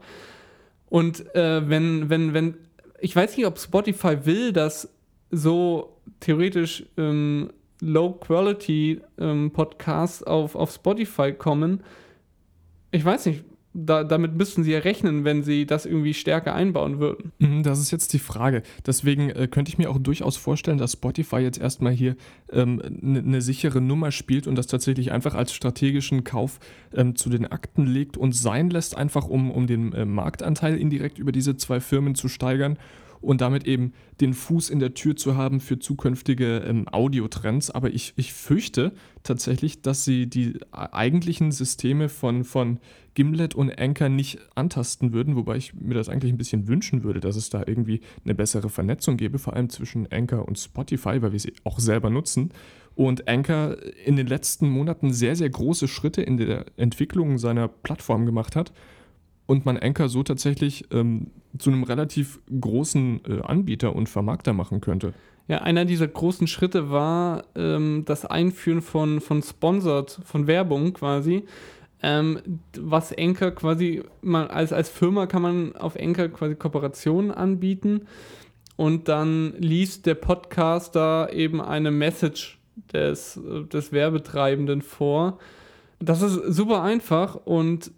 Und 0.90 1.36
äh, 1.36 1.70
wenn, 1.70 2.10
wenn, 2.10 2.34
wenn, 2.34 2.56
ich 3.00 3.16
weiß 3.16 3.38
nicht, 3.38 3.46
ob 3.46 3.60
Spotify 3.60 4.26
will, 4.26 4.52
dass 4.52 4.90
so 5.30 5.98
theoretisch 6.20 6.86
ähm, 6.98 7.50
Low-Quality-Podcasts 7.84 10.22
ähm, 10.22 10.28
auf, 10.28 10.56
auf 10.56 10.72
Spotify 10.72 11.34
kommen. 11.34 11.84
Ich 12.92 13.04
weiß 13.04 13.26
nicht, 13.26 13.44
da, 13.74 14.04
damit 14.04 14.36
müssten 14.36 14.64
sie 14.64 14.72
ja 14.72 14.80
rechnen, 14.80 15.26
wenn 15.26 15.42
sie 15.42 15.66
das 15.66 15.86
irgendwie 15.86 16.14
stärker 16.14 16.54
einbauen 16.54 17.00
würden. 17.00 17.32
Mhm, 17.40 17.64
das 17.64 17.80
ist 17.80 17.92
jetzt 17.92 18.14
die 18.14 18.20
Frage. 18.20 18.62
Deswegen 18.86 19.32
äh, 19.32 19.48
könnte 19.48 19.70
ich 19.70 19.80
mir 19.80 19.90
auch 19.90 19.98
durchaus 19.98 20.38
vorstellen, 20.38 20.78
dass 20.78 20.94
Spotify 20.94 21.38
jetzt 21.38 21.60
erstmal 21.60 21.92
hier 21.92 22.16
eine 22.52 22.62
ähm, 22.62 22.82
ne, 23.02 23.24
ne 23.24 23.42
sichere 23.42 23.82
Nummer 23.82 24.12
spielt 24.12 24.46
und 24.46 24.56
das 24.56 24.68
tatsächlich 24.68 25.12
einfach 25.12 25.34
als 25.34 25.54
strategischen 25.54 26.24
Kauf 26.24 26.60
ähm, 26.94 27.16
zu 27.16 27.30
den 27.30 27.48
Akten 27.48 27.88
legt 27.88 28.16
und 28.16 28.34
sein 28.34 28.70
lässt, 28.70 28.96
einfach 28.96 29.28
um, 29.28 29.50
um 29.50 29.66
den 29.66 29.92
äh, 29.94 30.06
Marktanteil 30.06 30.78
indirekt 30.78 31.18
über 31.18 31.32
diese 31.32 31.58
zwei 31.58 31.80
Firmen 31.80 32.14
zu 32.14 32.28
steigern 32.28 32.78
und 33.24 33.42
damit 33.42 33.66
eben 33.66 33.94
den 34.22 34.34
Fuß 34.34 34.70
in 34.70 34.80
der 34.80 34.94
Tür 34.94 35.16
zu 35.16 35.36
haben 35.36 35.60
für 35.60 35.80
zukünftige 35.80 36.58
ähm, 36.58 36.88
Audiotrends. 36.92 37.72
Aber 37.72 37.90
ich, 37.92 38.14
ich 38.16 38.34
fürchte 38.34 38.92
tatsächlich, 39.24 39.82
dass 39.82 40.06
sie 40.06 40.28
die 40.28 40.60
eigentlichen 40.72 41.52
Systeme 41.52 42.10
von, 42.10 42.44
von 42.44 42.80
Gimlet 43.16 43.56
und 43.56 43.80
Anchor 43.80 44.10
nicht 44.10 44.40
antasten 44.56 45.14
würden, 45.14 45.36
wobei 45.36 45.58
ich 45.58 45.74
mir 45.74 45.94
das 45.94 46.10
eigentlich 46.10 46.34
ein 46.34 46.38
bisschen 46.38 46.68
wünschen 46.68 47.04
würde, 47.04 47.20
dass 47.20 47.36
es 47.36 47.50
da 47.50 47.64
irgendwie 47.66 48.02
eine 48.26 48.36
bessere 48.36 48.70
Vernetzung 48.70 49.18
gäbe, 49.18 49.40
vor 49.40 49.54
allem 49.54 49.70
zwischen 49.70 50.12
Anchor 50.12 50.48
und 50.48 50.60
Spotify, 50.60 51.22
weil 51.22 51.32
wir 51.32 51.40
sie 51.40 51.54
auch 51.64 51.80
selber 51.80 52.10
nutzen. 52.10 52.52
Und 52.96 53.28
Anchor 53.28 53.78
in 54.06 54.18
den 54.18 54.28
letzten 54.28 54.70
Monaten 54.70 55.14
sehr, 55.14 55.36
sehr 55.36 55.50
große 55.50 55.88
Schritte 55.88 56.22
in 56.22 56.38
der 56.38 56.66
Entwicklung 56.78 57.38
seiner 57.40 57.68
Plattform 57.68 58.26
gemacht 58.26 58.56
hat 58.56 58.72
und 59.46 59.66
man 59.66 59.78
Anchor 59.78 60.10
so 60.10 60.24
tatsächlich 60.24 60.86
ähm, 60.92 61.28
zu 61.58 61.70
einem 61.70 61.84
relativ 61.84 62.40
großen 62.60 63.22
äh, 63.26 63.42
Anbieter 63.42 63.96
und 63.96 64.10
Vermarkter 64.10 64.54
machen 64.54 64.82
könnte. 64.82 65.14
Ja, 65.48 65.58
einer 65.58 65.84
dieser 65.86 66.08
großen 66.08 66.48
Schritte 66.48 66.90
war 66.90 67.44
ähm, 67.56 68.04
das 68.06 68.26
Einführen 68.26 68.82
von, 68.82 69.20
von 69.20 69.42
Sponsored, 69.42 70.20
von 70.24 70.48
Werbung 70.48 70.94
quasi. 70.94 71.44
Ähm, 72.02 72.40
was 72.78 73.18
Anchor 73.18 73.52
quasi, 73.52 74.04
man, 74.22 74.48
als, 74.48 74.74
als 74.74 74.90
Firma 74.90 75.26
kann 75.26 75.42
man 75.42 75.76
auf 75.76 75.98
Anchor 76.00 76.30
quasi 76.30 76.56
Kooperationen 76.56 77.32
anbieten 77.32 78.08
und 78.76 79.08
dann 79.08 79.54
liest 79.58 80.06
der 80.06 80.16
Podcaster 80.16 81.32
eben 81.32 81.62
eine 81.62 81.92
Message 81.92 82.60
des, 82.92 83.40
des 83.72 83.92
Werbetreibenden 83.92 84.82
vor. 84.82 85.40
Das 86.00 86.22
ist 86.22 86.36
super 86.54 86.82
einfach 86.82 87.36
und 87.36 87.92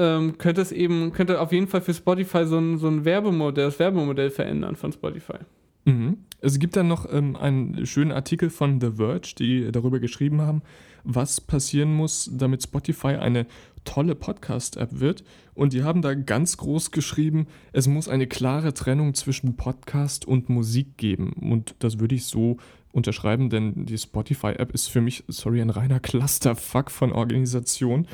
ähm, 0.00 0.38
könnte 0.38 0.62
es 0.62 0.72
eben, 0.72 1.12
könnte 1.12 1.40
auf 1.40 1.52
jeden 1.52 1.66
Fall 1.66 1.82
für 1.82 1.92
Spotify 1.92 2.46
so 2.46 2.58
ein, 2.58 2.78
so 2.78 2.88
ein 2.88 3.04
Werbemodell, 3.04 3.66
das 3.66 3.78
Werbemodell 3.78 4.30
verändern 4.30 4.74
von 4.74 4.92
Spotify. 4.92 5.38
Mhm. 5.84 6.18
Es 6.40 6.58
gibt 6.58 6.76
dann 6.76 6.88
noch 6.88 7.06
ähm, 7.12 7.36
einen 7.36 7.84
schönen 7.86 8.12
Artikel 8.12 8.48
von 8.48 8.80
The 8.80 8.92
Verge, 8.92 9.34
die 9.38 9.70
darüber 9.70 10.00
geschrieben 10.00 10.40
haben, 10.40 10.62
was 11.04 11.40
passieren 11.40 11.92
muss, 11.92 12.30
damit 12.32 12.62
Spotify 12.62 13.16
eine 13.16 13.46
tolle 13.84 14.14
Podcast-App 14.14 15.00
wird. 15.00 15.22
Und 15.54 15.74
die 15.74 15.82
haben 15.82 16.00
da 16.00 16.14
ganz 16.14 16.56
groß 16.56 16.92
geschrieben, 16.92 17.46
es 17.72 17.86
muss 17.86 18.08
eine 18.08 18.26
klare 18.26 18.72
Trennung 18.72 19.12
zwischen 19.12 19.56
Podcast 19.56 20.26
und 20.26 20.48
Musik 20.48 20.96
geben. 20.96 21.34
Und 21.34 21.74
das 21.80 21.98
würde 21.98 22.14
ich 22.14 22.24
so 22.24 22.56
unterschreiben, 22.92 23.50
denn 23.50 23.84
die 23.84 23.98
Spotify-App 23.98 24.72
ist 24.72 24.88
für 24.88 25.02
mich, 25.02 25.24
sorry, 25.28 25.60
ein 25.60 25.70
reiner 25.70 26.00
Clusterfuck 26.00 26.90
von 26.90 27.12
Organisation. 27.12 28.06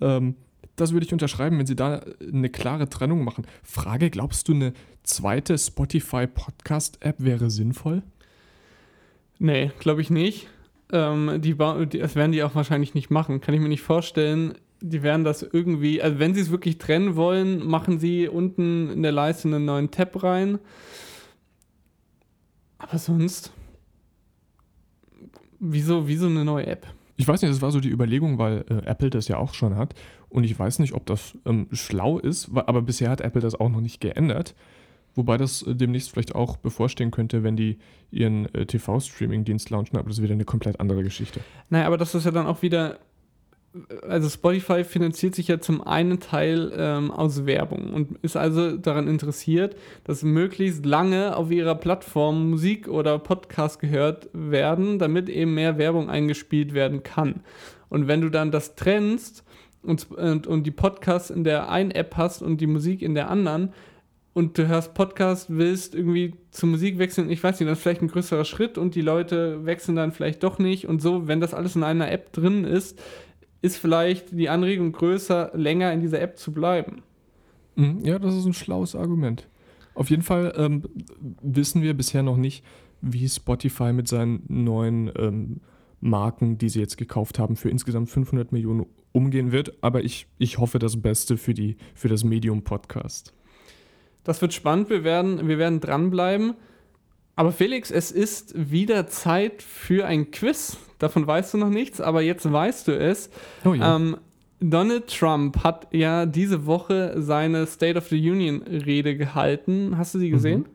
Ähm, 0.00 0.34
das 0.80 0.92
würde 0.92 1.06
ich 1.06 1.12
unterschreiben, 1.12 1.58
wenn 1.58 1.66
sie 1.66 1.76
da 1.76 2.00
eine 2.20 2.48
klare 2.48 2.88
Trennung 2.88 3.24
machen. 3.24 3.46
Frage, 3.62 4.10
glaubst 4.10 4.48
du, 4.48 4.54
eine 4.54 4.72
zweite 5.02 5.58
Spotify 5.58 6.26
Podcast-App 6.26 7.16
wäre 7.18 7.50
sinnvoll? 7.50 8.02
Nee, 9.38 9.70
glaube 9.78 10.00
ich 10.00 10.10
nicht. 10.10 10.48
Ähm, 10.92 11.40
die, 11.40 11.54
die, 11.54 11.98
das 11.98 12.14
werden 12.14 12.32
die 12.32 12.42
auch 12.42 12.54
wahrscheinlich 12.54 12.94
nicht 12.94 13.10
machen. 13.10 13.40
Kann 13.40 13.54
ich 13.54 13.60
mir 13.60 13.68
nicht 13.68 13.82
vorstellen. 13.82 14.54
Die 14.80 15.02
werden 15.02 15.24
das 15.24 15.42
irgendwie, 15.42 16.00
also 16.00 16.18
wenn 16.18 16.34
sie 16.34 16.40
es 16.40 16.50
wirklich 16.50 16.78
trennen 16.78 17.16
wollen, 17.16 17.66
machen 17.66 17.98
sie 17.98 18.28
unten 18.28 18.90
in 18.90 19.02
der 19.02 19.12
Leiste 19.12 19.48
einen 19.48 19.64
neuen 19.64 19.90
Tab 19.90 20.22
rein. 20.22 20.58
Aber 22.78 22.96
sonst, 22.98 23.52
wieso, 25.58 26.08
wieso 26.08 26.26
eine 26.26 26.44
neue 26.44 26.66
App? 26.66 26.86
Ich 27.16 27.28
weiß 27.28 27.42
nicht, 27.42 27.52
das 27.52 27.60
war 27.60 27.70
so 27.70 27.80
die 27.80 27.90
Überlegung, 27.90 28.38
weil 28.38 28.64
äh, 28.70 28.86
Apple 28.86 29.10
das 29.10 29.28
ja 29.28 29.36
auch 29.36 29.52
schon 29.52 29.76
hat. 29.76 29.94
Und 30.30 30.44
ich 30.44 30.58
weiß 30.58 30.78
nicht, 30.78 30.94
ob 30.94 31.06
das 31.06 31.36
ähm, 31.44 31.68
schlau 31.72 32.18
ist, 32.18 32.50
aber 32.54 32.82
bisher 32.82 33.10
hat 33.10 33.20
Apple 33.20 33.40
das 33.40 33.54
auch 33.54 33.68
noch 33.68 33.80
nicht 33.80 34.00
geändert. 34.00 34.54
Wobei 35.14 35.36
das 35.36 35.62
äh, 35.62 35.74
demnächst 35.74 36.10
vielleicht 36.10 36.34
auch 36.34 36.56
bevorstehen 36.56 37.10
könnte, 37.10 37.42
wenn 37.42 37.56
die 37.56 37.78
ihren 38.10 38.52
äh, 38.54 38.64
TV-Streaming-Dienst 38.64 39.70
launchen, 39.70 39.98
aber 39.98 40.08
das 40.08 40.18
ist 40.18 40.22
wieder 40.22 40.34
eine 40.34 40.44
komplett 40.44 40.78
andere 40.78 41.02
Geschichte. 41.02 41.40
Naja, 41.68 41.86
aber 41.86 41.98
das 41.98 42.14
ist 42.14 42.24
ja 42.24 42.30
dann 42.30 42.46
auch 42.46 42.62
wieder 42.62 42.98
also 44.02 44.28
Spotify 44.28 44.82
finanziert 44.82 45.34
sich 45.34 45.48
ja 45.48 45.60
zum 45.60 45.80
einen 45.86 46.18
Teil 46.18 46.72
ähm, 46.76 47.10
aus 47.12 47.46
Werbung 47.46 47.92
und 47.92 48.18
ist 48.22 48.36
also 48.36 48.76
daran 48.76 49.06
interessiert, 49.06 49.76
dass 50.04 50.22
möglichst 50.22 50.84
lange 50.84 51.36
auf 51.36 51.50
ihrer 51.50 51.76
Plattform 51.76 52.50
Musik 52.50 52.88
oder 52.88 53.18
Podcast 53.18 53.78
gehört 53.78 54.28
werden, 54.32 54.98
damit 54.98 55.28
eben 55.28 55.54
mehr 55.54 55.78
Werbung 55.78 56.10
eingespielt 56.10 56.74
werden 56.74 57.04
kann. 57.04 57.44
Und 57.88 58.08
wenn 58.08 58.20
du 58.20 58.28
dann 58.28 58.50
das 58.50 58.74
trennst 58.74 59.44
und, 59.82 60.10
und, 60.10 60.46
und 60.46 60.64
die 60.64 60.70
Podcasts 60.70 61.30
in 61.30 61.44
der 61.44 61.70
einen 61.70 61.90
App 61.90 62.16
hast 62.16 62.42
und 62.42 62.60
die 62.60 62.66
Musik 62.66 63.02
in 63.02 63.14
der 63.14 63.30
anderen, 63.30 63.72
und 64.32 64.56
du 64.58 64.68
hörst 64.68 64.94
Podcast, 64.94 65.46
willst 65.50 65.94
irgendwie 65.94 66.34
zur 66.50 66.68
Musik 66.68 66.98
wechseln, 66.98 67.30
ich 67.30 67.42
weiß 67.42 67.58
nicht, 67.58 67.68
das 67.68 67.78
ist 67.78 67.82
vielleicht 67.82 68.02
ein 68.02 68.08
größerer 68.08 68.44
Schritt 68.44 68.78
und 68.78 68.94
die 68.94 69.00
Leute 69.00 69.64
wechseln 69.64 69.96
dann 69.96 70.12
vielleicht 70.12 70.42
doch 70.42 70.58
nicht 70.58 70.86
und 70.86 71.02
so, 71.02 71.26
wenn 71.26 71.40
das 71.40 71.54
alles 71.54 71.76
in 71.76 71.82
einer 71.82 72.10
App 72.10 72.32
drin 72.32 72.64
ist, 72.64 72.98
ist 73.62 73.76
vielleicht 73.76 74.30
die 74.32 74.48
Anregung 74.48 74.92
größer, 74.92 75.50
länger 75.54 75.92
in 75.92 76.00
dieser 76.00 76.20
App 76.20 76.38
zu 76.38 76.52
bleiben. 76.52 77.02
Mhm, 77.76 78.04
ja, 78.04 78.18
das 78.18 78.34
ist 78.34 78.46
ein 78.46 78.54
schlaues 78.54 78.94
Argument. 78.94 79.48
Auf 79.94 80.10
jeden 80.10 80.22
Fall 80.22 80.54
ähm, 80.56 80.84
wissen 81.42 81.82
wir 81.82 81.94
bisher 81.94 82.22
noch 82.22 82.36
nicht, 82.36 82.64
wie 83.02 83.28
Spotify 83.28 83.92
mit 83.92 84.08
seinen 84.08 84.44
neuen 84.48 85.10
ähm, 85.18 85.60
Marken, 86.00 86.56
die 86.56 86.68
sie 86.68 86.80
jetzt 86.80 86.96
gekauft 86.96 87.38
haben, 87.38 87.56
für 87.56 87.68
insgesamt 87.68 88.08
500 88.08 88.52
Millionen 88.52 88.86
umgehen 89.12 89.52
wird. 89.52 89.82
Aber 89.82 90.02
ich, 90.02 90.26
ich 90.38 90.58
hoffe 90.58 90.78
das 90.78 91.00
Beste 91.00 91.36
für, 91.36 91.54
die, 91.54 91.76
für 91.94 92.08
das 92.08 92.24
Medium-Podcast. 92.24 93.32
Das 94.24 94.42
wird 94.42 94.52
spannend. 94.52 94.90
Wir 94.90 95.04
werden, 95.04 95.48
wir 95.48 95.58
werden 95.58 95.80
dranbleiben. 95.80 96.54
Aber 97.36 97.52
Felix, 97.52 97.90
es 97.90 98.10
ist 98.10 98.70
wieder 98.70 99.06
Zeit 99.06 99.62
für 99.62 100.06
ein 100.06 100.30
Quiz. 100.30 100.76
Davon 100.98 101.26
weißt 101.26 101.54
du 101.54 101.58
noch 101.58 101.70
nichts, 101.70 102.00
aber 102.00 102.20
jetzt 102.20 102.50
weißt 102.50 102.88
du 102.88 102.98
es. 102.98 103.30
Oh 103.64 103.72
ja. 103.72 103.96
ähm, 103.96 104.18
Donald 104.60 105.06
Trump 105.06 105.64
hat 105.64 105.88
ja 105.90 106.26
diese 106.26 106.66
Woche 106.66 107.14
seine 107.16 107.66
State 107.66 107.96
of 107.96 108.08
the 108.08 108.30
Union 108.30 108.62
Rede 108.62 109.16
gehalten. 109.16 109.96
Hast 109.96 110.14
du 110.14 110.18
sie 110.18 110.28
gesehen? 110.28 110.60
Mhm. 110.60 110.66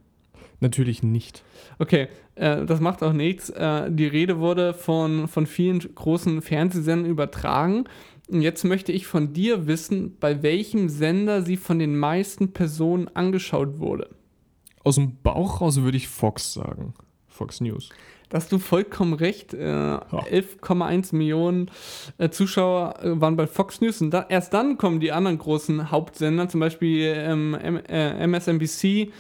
Natürlich 0.60 1.04
nicht. 1.04 1.44
Okay, 1.78 2.08
äh, 2.34 2.66
das 2.66 2.80
macht 2.80 3.04
auch 3.04 3.14
nichts. 3.14 3.52
Äh, 3.52 3.92
die 3.92 4.08
Rede 4.08 4.40
wurde 4.40 4.74
von, 4.74 5.28
von 5.28 5.46
vielen 5.46 5.80
großen 5.80 6.42
Fernsehsendern 6.42 7.10
übertragen. 7.10 7.86
Und 8.28 8.42
jetzt 8.42 8.64
möchte 8.64 8.92
ich 8.92 9.06
von 9.08 9.34
dir 9.34 9.68
wissen, 9.68 10.18
bei 10.20 10.42
welchem 10.42 10.90
Sender 10.90 11.44
sie 11.44 11.58
von 11.58 11.80
den 11.80 11.98
meisten 11.98 12.54
Personen 12.54 13.08
angeschaut 13.14 13.80
wurde. 13.80 14.10
Aus 14.84 14.96
dem 14.96 15.18
Bauch 15.22 15.62
raus 15.62 15.82
würde 15.82 15.98
ich 15.98 16.08
Fox 16.08 16.54
sagen. 16.54 16.94
Fox 17.28 17.62
News. 17.62 17.90
Da 18.30 18.38
hast 18.38 18.52
du 18.52 18.58
vollkommen 18.58 19.14
recht. 19.14 19.54
Äh, 19.54 19.68
ja. 19.68 20.02
11,1 20.10 21.16
Millionen 21.16 21.70
äh, 22.18 22.30
Zuschauer 22.30 23.00
äh, 23.04 23.22
waren 23.22 23.36
bei 23.36 23.46
Fox 23.46 23.82
News. 23.82 24.02
Und 24.02 24.12
da, 24.12 24.26
erst 24.28 24.54
dann 24.54 24.78
kommen 24.78 25.00
die 25.00 25.12
anderen 25.12 25.38
großen 25.38 25.92
Hauptsender, 25.92 26.50
zum 26.50 26.60
Beispiel 26.60 27.14
ähm, 27.16 27.54
MSNBC 27.54 29.12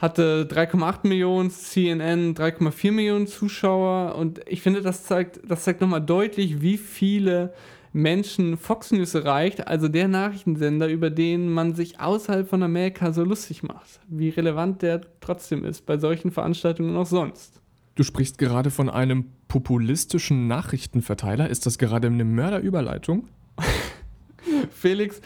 hatte 0.00 0.48
3,8 0.50 1.06
Millionen, 1.06 1.50
CNN 1.50 2.34
3,4 2.34 2.90
Millionen 2.90 3.26
Zuschauer. 3.26 4.14
Und 4.14 4.40
ich 4.46 4.62
finde, 4.62 4.80
das 4.80 5.04
zeigt, 5.04 5.40
das 5.46 5.64
zeigt 5.64 5.82
nochmal 5.82 6.00
deutlich, 6.00 6.62
wie 6.62 6.78
viele 6.78 7.52
Menschen 7.92 8.56
Fox 8.56 8.92
News 8.92 9.14
erreicht, 9.14 9.66
also 9.66 9.88
der 9.88 10.08
Nachrichtensender, 10.08 10.88
über 10.88 11.10
den 11.10 11.50
man 11.50 11.74
sich 11.74 11.98
außerhalb 12.00 12.48
von 12.48 12.62
Amerika 12.62 13.12
so 13.12 13.24
lustig 13.24 13.62
macht. 13.62 14.00
Wie 14.08 14.28
relevant 14.28 14.82
der 14.82 15.00
trotzdem 15.20 15.64
ist 15.64 15.86
bei 15.86 15.98
solchen 15.98 16.30
Veranstaltungen 16.30 16.96
auch 16.96 17.06
sonst. 17.06 17.60
Du 17.96 18.04
sprichst 18.04 18.38
gerade 18.38 18.70
von 18.70 18.88
einem 18.88 19.26
populistischen 19.48 20.46
Nachrichtenverteiler. 20.46 21.50
Ist 21.50 21.66
das 21.66 21.78
gerade 21.78 22.06
eine 22.06 22.24
Mörderüberleitung? 22.24 23.28
Felix, 24.70 25.20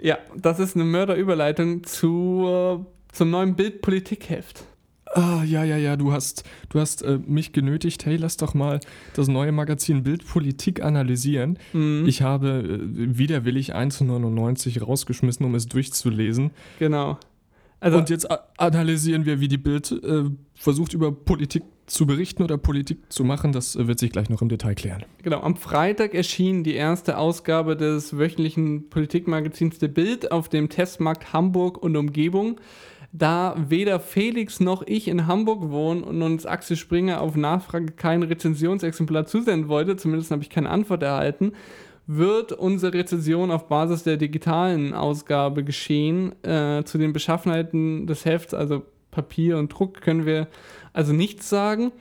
ja, 0.00 0.18
das 0.36 0.58
ist 0.58 0.74
eine 0.74 0.84
Mörderüberleitung 0.84 1.84
zu, 1.84 2.84
zum 3.12 3.30
neuen 3.30 3.54
Bild-Politik-Heft. 3.54 4.64
Ah, 5.18 5.42
ja, 5.42 5.64
ja, 5.64 5.76
ja, 5.76 5.96
du 5.96 6.12
hast, 6.12 6.44
du 6.68 6.78
hast 6.78 7.02
äh, 7.02 7.18
mich 7.26 7.52
genötigt, 7.52 8.06
hey, 8.06 8.16
lass 8.16 8.36
doch 8.36 8.54
mal 8.54 8.78
das 9.14 9.26
neue 9.26 9.50
Magazin 9.50 10.04
Bildpolitik 10.04 10.80
analysieren. 10.80 11.58
Mhm. 11.72 12.04
Ich 12.06 12.22
habe 12.22 12.48
äh, 12.48 13.18
widerwillig 13.18 13.74
1,99 13.74 14.80
rausgeschmissen, 14.80 15.44
um 15.44 15.56
es 15.56 15.66
durchzulesen. 15.66 16.52
Genau. 16.78 17.18
Also, 17.80 17.98
Und 17.98 18.10
jetzt 18.10 18.28
analysieren 18.58 19.24
wir, 19.24 19.40
wie 19.40 19.48
die 19.48 19.58
Bild 19.58 19.90
äh, 19.90 20.24
versucht, 20.54 20.94
über 20.94 21.10
Politik 21.10 21.64
zu 21.86 22.06
berichten 22.06 22.42
oder 22.42 22.58
Politik 22.58 23.12
zu 23.12 23.24
machen. 23.24 23.52
Das 23.52 23.74
äh, 23.74 23.88
wird 23.88 23.98
sich 23.98 24.10
gleich 24.10 24.28
noch 24.28 24.42
im 24.42 24.48
Detail 24.48 24.74
klären. 24.74 25.04
Genau, 25.22 25.40
am 25.40 25.56
Freitag 25.56 26.14
erschien 26.14 26.62
die 26.62 26.74
erste 26.74 27.18
Ausgabe 27.18 27.76
des 27.76 28.16
wöchentlichen 28.16 28.88
Politikmagazins 28.88 29.78
Der 29.78 29.88
Bild 29.88 30.30
auf 30.30 30.48
dem 30.48 30.68
Testmarkt 30.68 31.32
Hamburg 31.32 31.82
und 31.82 31.96
Umgebung. 31.96 32.60
Da 33.12 33.54
weder 33.56 34.00
Felix 34.00 34.60
noch 34.60 34.82
ich 34.86 35.08
in 35.08 35.26
Hamburg 35.26 35.70
wohnen 35.70 36.02
und 36.02 36.20
uns 36.22 36.44
Axel 36.44 36.76
Springer 36.76 37.20
auf 37.22 37.36
Nachfrage 37.36 37.92
kein 37.92 38.22
Rezensionsexemplar 38.22 39.24
zusenden 39.26 39.68
wollte, 39.68 39.96
zumindest 39.96 40.30
habe 40.30 40.42
ich 40.42 40.50
keine 40.50 40.68
Antwort 40.68 41.02
erhalten, 41.02 41.52
wird 42.06 42.52
unsere 42.52 42.94
Rezension 42.94 43.50
auf 43.50 43.68
Basis 43.68 44.02
der 44.02 44.18
digitalen 44.18 44.94
Ausgabe 44.94 45.64
geschehen. 45.64 46.32
Äh, 46.42 46.84
zu 46.84 46.98
den 46.98 47.12
Beschaffenheiten 47.12 48.06
des 48.06 48.24
Hefts, 48.24 48.54
also 48.54 48.82
Papier 49.10 49.58
und 49.58 49.68
Druck, 49.68 50.00
können 50.00 50.26
wir 50.26 50.48
also 50.92 51.12
nichts 51.12 51.48
sagen. 51.48 51.92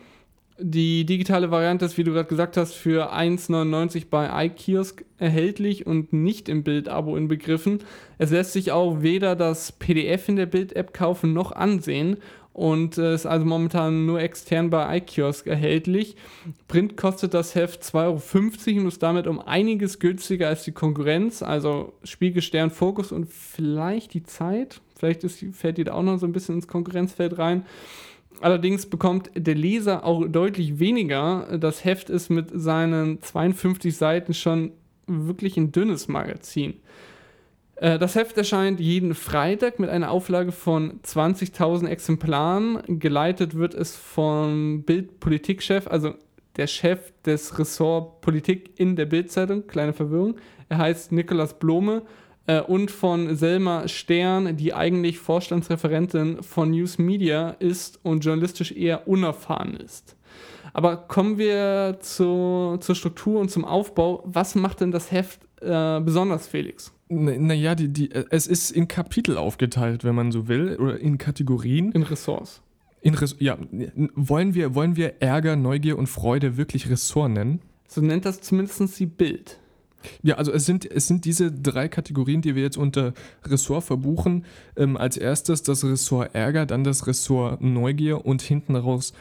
Die 0.60 1.06
digitale 1.06 1.52
Variante 1.52 1.86
ist, 1.86 1.98
wie 2.00 2.04
du 2.04 2.14
gerade 2.14 2.28
gesagt 2.28 2.58
hast, 2.58 2.74
für 2.74 3.14
1,99 3.14 4.06
bei 4.10 4.46
iKiosk 4.46 5.06
erhältlich 5.20 5.86
und 5.86 6.14
nicht 6.14 6.50
im 6.50 6.64
Bild-Abo 6.64 7.16
inbegriffen. 7.16 7.80
Es 8.18 8.32
lässt 8.32 8.54
sich 8.54 8.72
auch 8.72 9.04
weder 9.04 9.36
das 9.36 9.72
PDF 9.72 10.30
in 10.30 10.36
der 10.36 10.48
Bild-App 10.48 10.96
kaufen 10.96 11.34
noch 11.34 11.52
ansehen 11.52 12.18
und 12.54 12.98
äh, 12.98 13.14
ist 13.14 13.28
also 13.28 13.46
momentan 13.46 14.08
nur 14.08 14.20
extern 14.20 14.72
bei 14.72 14.98
iKiosk 14.98 15.46
erhältlich. 15.46 16.16
Print 16.68 16.98
kostet 16.98 17.36
das 17.36 17.54
Heft 17.54 17.84
2,50 17.84 17.94
Euro 18.68 18.80
und 18.82 18.88
ist 18.88 19.04
damit 19.04 19.28
um 19.28 19.40
einiges 19.40 20.00
günstiger 20.00 20.48
als 20.48 20.64
die 20.64 20.72
Konkurrenz, 20.72 21.44
also 21.44 21.94
Spiegel, 22.04 22.42
Stern, 22.42 22.72
Fokus 22.72 23.12
und 23.12 23.30
vielleicht 23.30 24.16
die 24.16 24.24
Zeit. 24.24 24.82
Vielleicht 24.98 25.24
ist, 25.24 25.46
fällt 25.54 25.78
die 25.78 25.84
da 25.84 25.94
auch 25.94 26.02
noch 26.02 26.18
so 26.18 26.26
ein 26.26 26.32
bisschen 26.32 26.56
ins 26.56 26.68
Konkurrenzfeld 26.68 27.38
rein. 27.38 27.64
Allerdings 28.42 28.86
bekommt 28.86 29.32
der 29.36 29.56
Leser 29.56 30.06
auch 30.06 30.28
deutlich 30.28 30.80
weniger. 30.80 31.58
Das 31.60 31.84
Heft 31.84 32.10
ist 32.10 32.30
mit 32.30 32.50
seinen 32.54 33.22
52 33.22 33.96
Seiten 33.96 34.34
schon 34.34 34.72
wirklich 35.08 35.58
ein 35.58 35.72
dünnes 35.72 36.08
Magazin. 36.08 36.76
Äh, 37.76 37.98
Das 37.98 38.16
Heft 38.16 38.38
erscheint 38.38 38.80
jeden 38.80 39.14
Freitag 39.16 39.80
mit 39.80 39.90
einer 39.90 40.12
Auflage 40.12 40.52
von 40.52 41.00
20.000 41.02 41.88
Exemplaren. 41.88 43.00
Geleitet 43.00 43.56
wird 43.56 43.74
es 43.74 43.96
vom 43.96 44.84
Bild-Politikchef, 44.84 45.88
also 45.88 46.14
der 46.58 46.68
Chef 46.68 47.14
des 47.24 47.58
Ressort 47.58 48.22
Politik 48.22 48.72
in 48.80 48.96
der 48.96 49.06
Bildzeitung. 49.06 49.68
Kleine 49.68 49.94
Verwirrung. 49.94 50.36
Er 50.70 50.80
heißt 50.80 51.12
Nikolaus 51.12 51.58
Blome 51.58 52.02
äh, 52.48 52.62
und 52.62 52.90
von 52.90 53.36
Selma 53.36 53.88
Stern, 53.88 54.58
die 54.58 54.74
eigentlich 54.74 55.20
Vorstandsreferentin 55.20 56.42
von 56.42 56.72
News 56.72 56.98
Media 56.98 57.52
ist 57.60 58.00
und 58.04 58.26
journalistisch 58.26 58.72
eher 58.72 59.08
unerfahren 59.08 59.76
ist. 59.76 60.16
Aber 60.74 60.98
kommen 60.98 61.38
wir 61.38 61.98
zu, 62.02 62.78
zur 62.80 62.96
Struktur 62.96 63.40
und 63.40 63.50
zum 63.50 63.66
Aufbau. 63.66 64.24
Was 64.26 64.56
macht 64.56 64.82
denn 64.82 64.92
das 64.92 65.12
Heft 65.12 65.42
äh, 65.62 66.00
besonders, 66.02 66.48
Felix? 66.48 66.94
Naja, 67.10 67.74
die, 67.74 67.88
die, 67.88 68.12
es 68.12 68.48
ist 68.48 68.72
in 68.72 68.88
Kapitel 68.88 69.38
aufgeteilt, 69.38 70.04
wenn 70.04 70.14
man 70.14 70.32
so 70.32 70.48
will, 70.48 70.76
oder 70.76 71.00
in 71.00 71.18
Kategorien. 71.18 71.92
In 71.94 72.04
Ressorts. 72.04 72.62
In 73.02 73.14
Res 73.14 73.38
ja, 73.40 73.58
wollen 74.16 74.54
wir, 74.54 74.76
wollen 74.76 74.96
wir 74.96 75.22
Ärger, 75.22 75.56
Neugier 75.56 75.98
und 75.98 76.08
Freude 76.08 76.58
wirklich 76.58 76.90
Ressort 76.90 77.32
nennen? 77.32 77.62
So 77.88 78.02
nennt 78.02 78.26
das 78.26 78.42
zumindest 78.42 79.00
die 79.00 79.06
Bild. 79.06 79.60
Ja, 80.22 80.36
also 80.36 80.52
es 80.52 80.66
sind, 80.66 80.90
es 80.90 81.08
sind 81.08 81.26
diese 81.26 81.52
drei 81.52 81.88
Kategorien, 81.88 82.42
die 82.42 82.56
wir 82.56 82.64
jetzt 82.64 82.78
unter 82.78 83.14
Ressort 83.44 83.84
verbuchen. 83.84 84.46
Ähm, 84.76 84.98
als 84.98 85.18
erstes 85.18 85.64
das 85.64 85.84
Ressort 85.84 86.34
Ärger, 86.36 86.66
dann 86.66 86.84
das 86.84 87.08
Ressort 87.08 87.62
Neugier 87.62 88.26
und 88.26 88.42
hinten 88.42 88.76
raus 88.76 89.14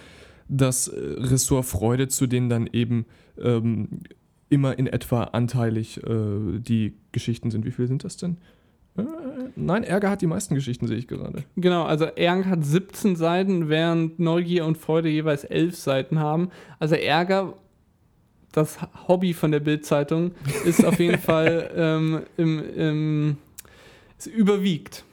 das 0.48 0.88
äh, 0.88 0.98
Ressort 0.98 1.64
Freude, 1.64 2.08
zu 2.08 2.26
denen 2.26 2.48
dann 2.48 2.68
eben 2.72 3.06
ähm, 3.38 4.00
immer 4.48 4.78
in 4.78 4.86
etwa 4.86 5.24
anteilig 5.24 6.02
äh, 6.04 6.58
die 6.58 6.94
Geschichten 7.12 7.50
sind. 7.50 7.64
Wie 7.64 7.72
viele 7.72 7.88
sind 7.88 8.04
das 8.04 8.16
denn? 8.16 8.38
Äh, 8.96 9.02
nein, 9.56 9.82
Ärger 9.82 10.10
hat 10.10 10.22
die 10.22 10.26
meisten 10.26 10.54
Geschichten, 10.54 10.86
sehe 10.86 10.96
ich 10.96 11.08
gerade. 11.08 11.44
Genau, 11.56 11.84
also 11.84 12.04
Ärger 12.04 12.46
hat 12.46 12.64
17 12.64 13.16
Seiten, 13.16 13.68
während 13.68 14.18
Neugier 14.18 14.64
und 14.64 14.78
Freude 14.78 15.08
jeweils 15.08 15.44
11 15.44 15.76
Seiten 15.76 16.18
haben. 16.18 16.50
Also 16.78 16.94
Ärger, 16.94 17.54
das 18.56 18.78
Hobby 19.06 19.34
von 19.34 19.52
der 19.52 19.60
Bild-Zeitung, 19.60 20.32
ist 20.64 20.84
auf 20.84 20.98
jeden 20.98 21.18
Fall 21.20 21.70
ähm, 21.76 22.22
im, 22.36 22.74
im, 22.74 23.36
überwiegt. 24.34 25.04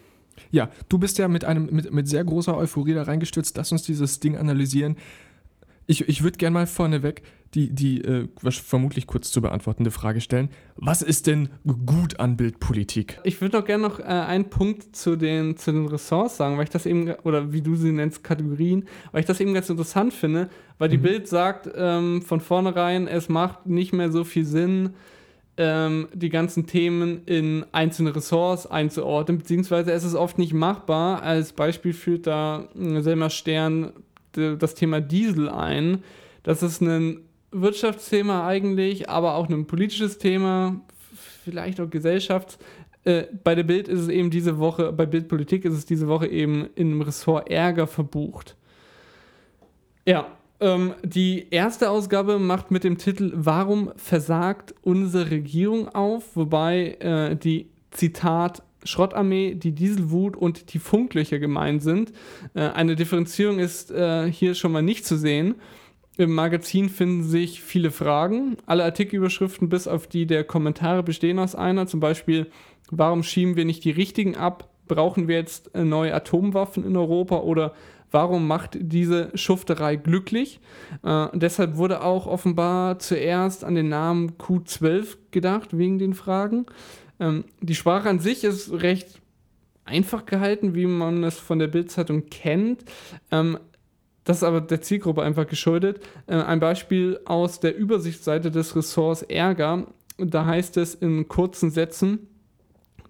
Ja, 0.51 0.69
du 0.87 0.97
bist 0.97 1.17
ja 1.17 1.27
mit, 1.27 1.43
einem, 1.45 1.67
mit, 1.71 1.91
mit 1.91 2.07
sehr 2.07 2.23
großer 2.23 2.55
Euphorie 2.55 2.93
da 2.93 3.03
reingestürzt. 3.03 3.57
Lass 3.57 3.71
uns 3.71 3.83
dieses 3.83 4.19
Ding 4.19 4.37
analysieren. 4.37 4.97
Ich, 5.85 6.07
ich 6.07 6.23
würde 6.23 6.37
gerne 6.37 6.53
mal 6.53 6.67
vorneweg 6.67 7.23
die, 7.53 7.69
die 7.69 8.01
äh, 8.01 8.27
vermutlich 8.49 9.05
kurz 9.05 9.31
zu 9.31 9.41
beantwortende 9.41 9.91
Frage 9.91 10.21
stellen. 10.21 10.49
Was 10.75 11.01
ist 11.01 11.27
denn 11.27 11.49
gut 11.85 12.19
an 12.19 12.35
Bildpolitik? 12.35 13.19
Ich 13.23 13.41
würde 13.41 13.57
noch 13.57 13.65
gerne 13.65 13.83
noch 13.83 13.99
äh, 13.99 14.03
einen 14.03 14.49
Punkt 14.49 14.95
zu 14.95 15.15
den, 15.15 15.55
zu 15.57 15.71
den 15.71 15.87
Ressorts 15.87 16.37
sagen, 16.37 16.57
weil 16.57 16.63
ich 16.63 16.69
das 16.71 16.85
eben, 16.85 17.11
oder 17.23 17.53
wie 17.53 17.61
du 17.61 17.75
sie 17.75 17.91
nennst, 17.91 18.23
Kategorien, 18.23 18.85
weil 19.11 19.21
ich 19.21 19.27
das 19.27 19.39
eben 19.39 19.53
ganz 19.53 19.69
interessant 19.69 20.13
finde, 20.13 20.49
weil 20.79 20.89
die 20.89 20.97
Mhm. 20.97 21.03
Bild 21.03 21.27
sagt 21.27 21.69
ähm, 21.75 22.21
von 22.21 22.41
vornherein, 22.41 23.07
es 23.07 23.29
macht 23.29 23.67
nicht 23.67 23.93
mehr 23.93 24.11
so 24.11 24.23
viel 24.23 24.45
Sinn, 24.45 24.91
ähm, 25.55 26.07
die 26.13 26.29
ganzen 26.29 26.65
Themen 26.65 27.21
in 27.27 27.65
einzelne 27.71 28.15
Ressorts 28.15 28.65
einzuordnen, 28.65 29.37
beziehungsweise 29.37 29.91
es 29.91 30.03
ist 30.03 30.15
oft 30.15 30.39
nicht 30.39 30.53
machbar. 30.53 31.21
Als 31.21 31.53
Beispiel 31.53 31.93
führt 31.93 32.25
da 32.25 32.67
äh, 32.75 33.01
Selma 33.01 33.29
Stern 33.29 33.93
das 34.37 34.75
Thema 34.75 35.01
Diesel 35.01 35.49
ein. 35.49 36.03
Das 36.43 36.63
ist 36.63 36.81
ein 36.81 37.21
Wirtschaftsthema 37.51 38.45
eigentlich, 38.47 39.09
aber 39.09 39.35
auch 39.35 39.49
ein 39.49 39.67
politisches 39.67 40.17
Thema, 40.17 40.81
vielleicht 41.43 41.79
auch 41.79 41.89
Gesellschafts. 41.89 42.57
Äh, 43.05 43.23
bei 43.43 43.55
der 43.55 43.63
Bild 43.63 43.87
ist 43.87 43.99
es 43.99 44.07
eben 44.07 44.29
diese 44.29 44.59
Woche, 44.59 44.91
bei 44.91 45.05
Bildpolitik 45.05 45.65
ist 45.65 45.73
es 45.73 45.85
diese 45.85 46.07
Woche 46.07 46.27
eben 46.27 46.67
im 46.75 47.01
Ressort 47.01 47.49
Ärger 47.49 47.87
verbucht. 47.87 48.55
Ja, 50.05 50.27
ähm, 50.59 50.93
die 51.03 51.47
erste 51.51 51.89
Ausgabe 51.89 52.39
macht 52.39 52.71
mit 52.71 52.83
dem 52.83 52.97
Titel 52.97 53.31
Warum 53.35 53.91
versagt 53.97 54.73
unsere 54.81 55.31
Regierung 55.31 55.89
auf? 55.89 56.35
Wobei 56.35 56.97
äh, 56.99 57.35
die 57.35 57.69
Zitat 57.91 58.63
Schrottarmee, 58.85 59.55
die 59.55 59.71
Dieselwut 59.71 60.35
und 60.35 60.73
die 60.73 60.79
Funklöcher 60.79 61.39
gemeint 61.39 61.83
sind. 61.83 62.13
Äh, 62.53 62.69
eine 62.69 62.95
Differenzierung 62.95 63.59
ist 63.59 63.91
äh, 63.91 64.31
hier 64.31 64.55
schon 64.55 64.71
mal 64.71 64.81
nicht 64.81 65.05
zu 65.05 65.17
sehen. 65.17 65.55
Im 66.17 66.35
Magazin 66.35 66.89
finden 66.89 67.23
sich 67.23 67.61
viele 67.61 67.89
Fragen. 67.89 68.57
Alle 68.67 68.83
Artikelüberschriften 68.83 69.69
bis 69.69 69.87
auf 69.87 70.05
die 70.05 70.27
der 70.27 70.43
Kommentare 70.43 71.01
bestehen 71.01 71.39
aus 71.39 71.55
einer. 71.55 71.87
Zum 71.87 71.99
Beispiel, 71.99 72.51
warum 72.91 73.23
schieben 73.23 73.55
wir 73.55 73.65
nicht 73.65 73.83
die 73.83 73.91
richtigen 73.91 74.35
ab? 74.35 74.69
Brauchen 74.87 75.27
wir 75.27 75.37
jetzt 75.37 75.73
äh, 75.73 75.83
neue 75.83 76.13
Atomwaffen 76.13 76.85
in 76.85 76.95
Europa? 76.95 77.37
Oder 77.37 77.73
warum 78.11 78.47
macht 78.47 78.77
diese 78.79 79.31
Schufterei 79.33 79.95
glücklich? 79.95 80.59
Äh, 81.03 81.27
deshalb 81.33 81.77
wurde 81.77 82.03
auch 82.03 82.27
offenbar 82.27 82.99
zuerst 82.99 83.63
an 83.63 83.73
den 83.73 83.89
Namen 83.89 84.33
Q12 84.37 85.17
gedacht, 85.31 85.75
wegen 85.75 85.97
den 85.97 86.13
Fragen. 86.13 86.67
Ähm, 87.19 87.45
die 87.61 87.75
Sprache 87.75 88.09
an 88.09 88.19
sich 88.19 88.43
ist 88.43 88.71
recht 88.71 89.21
einfach 89.85 90.25
gehalten, 90.25 90.75
wie 90.75 90.85
man 90.85 91.23
es 91.23 91.37
von 91.37 91.59
der 91.59 91.67
Bildzeitung 91.67 92.29
kennt. 92.29 92.83
Ähm, 93.31 93.57
das 94.23 94.37
ist 94.37 94.43
aber 94.43 94.61
der 94.61 94.81
Zielgruppe 94.81 95.21
einfach 95.21 95.47
geschuldet. 95.47 96.01
Äh, 96.27 96.35
ein 96.35 96.59
Beispiel 96.59 97.19
aus 97.25 97.59
der 97.59 97.75
Übersichtsseite 97.75 98.51
des 98.51 98.75
Ressorts 98.75 99.21
Ärger. 99.23 99.87
Da 100.17 100.45
heißt 100.45 100.77
es 100.77 100.95
in 100.95 101.27
kurzen 101.27 101.71
Sätzen, 101.71 102.27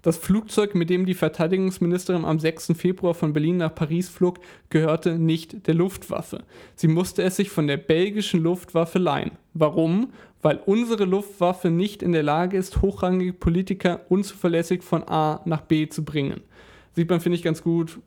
das 0.03 0.17
Flugzeug, 0.17 0.75
mit 0.75 0.89
dem 0.89 1.05
die 1.05 1.13
Verteidigungsministerin 1.13 2.25
am 2.25 2.37
6. 2.37 2.73
Februar 2.75 3.13
von 3.13 3.31
Berlin 3.31 3.57
nach 3.57 3.73
Paris 3.73 4.09
flog, 4.09 4.39
gehörte 4.69 5.17
nicht 5.17 5.65
der 5.65 5.75
Luftwaffe. 5.75 6.43
Sie 6.75 6.89
musste 6.89 7.23
es 7.23 7.37
sich 7.37 7.49
von 7.49 7.67
der 7.67 7.77
belgischen 7.77 8.43
Luftwaffe 8.43 8.99
leihen. 8.99 9.31
Warum? 9.53 10.11
Weil 10.43 10.59
unsere 10.65 11.05
Luftwaffe 11.05 11.71
nicht 11.71 12.03
in 12.03 12.11
der 12.11 12.21
Lage 12.21 12.57
ist, 12.57 12.81
hochrangige 12.81 13.33
Politiker 13.33 14.01
unzuverlässig 14.09 14.83
von 14.83 15.03
A 15.07 15.41
nach 15.45 15.61
B 15.61 15.87
zu 15.87 16.03
bringen. 16.03 16.41
Sieht 16.91 17.09
man, 17.09 17.21
finde 17.21 17.37
ich, 17.37 17.43
ganz 17.43 17.63
gut. 17.63 17.99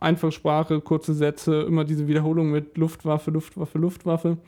Einfache 0.00 0.32
Sprache, 0.32 0.80
kurze 0.80 1.14
Sätze, 1.14 1.62
immer 1.62 1.84
diese 1.84 2.08
Wiederholung 2.08 2.50
mit 2.50 2.76
Luftwaffe, 2.76 3.30
Luftwaffe, 3.30 3.78
Luftwaffe. 3.78 4.38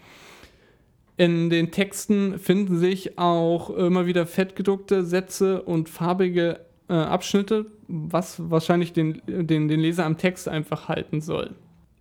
In 1.18 1.50
den 1.50 1.70
Texten 1.70 2.38
finden 2.38 2.78
sich 2.78 3.18
auch 3.18 3.70
immer 3.70 4.06
wieder 4.06 4.26
fettgedruckte 4.26 5.04
Sätze 5.04 5.62
und 5.62 5.88
farbige 5.88 6.60
äh, 6.88 6.94
Abschnitte, 6.94 7.66
was 7.88 8.50
wahrscheinlich 8.50 8.92
den, 8.92 9.20
den, 9.26 9.68
den 9.68 9.80
Leser 9.80 10.06
am 10.06 10.16
Text 10.16 10.48
einfach 10.48 10.88
halten 10.88 11.20
soll. 11.20 11.54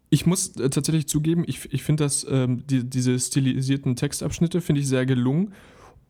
Ich 0.10 0.26
muss 0.26 0.56
äh, 0.56 0.70
tatsächlich 0.70 1.08
zugeben, 1.08 1.43
ich, 1.48 1.72
ich 1.74 1.84
finde 1.84 2.04
das, 2.04 2.26
ähm, 2.30 2.63
die, 2.67 2.84
diese 2.84 3.20
stilisierten 3.20 3.96
Textabschnitte 3.96 4.62
finde 4.62 4.82
ich 4.82 4.88
sehr 4.88 5.06
gelungen. 5.06 5.54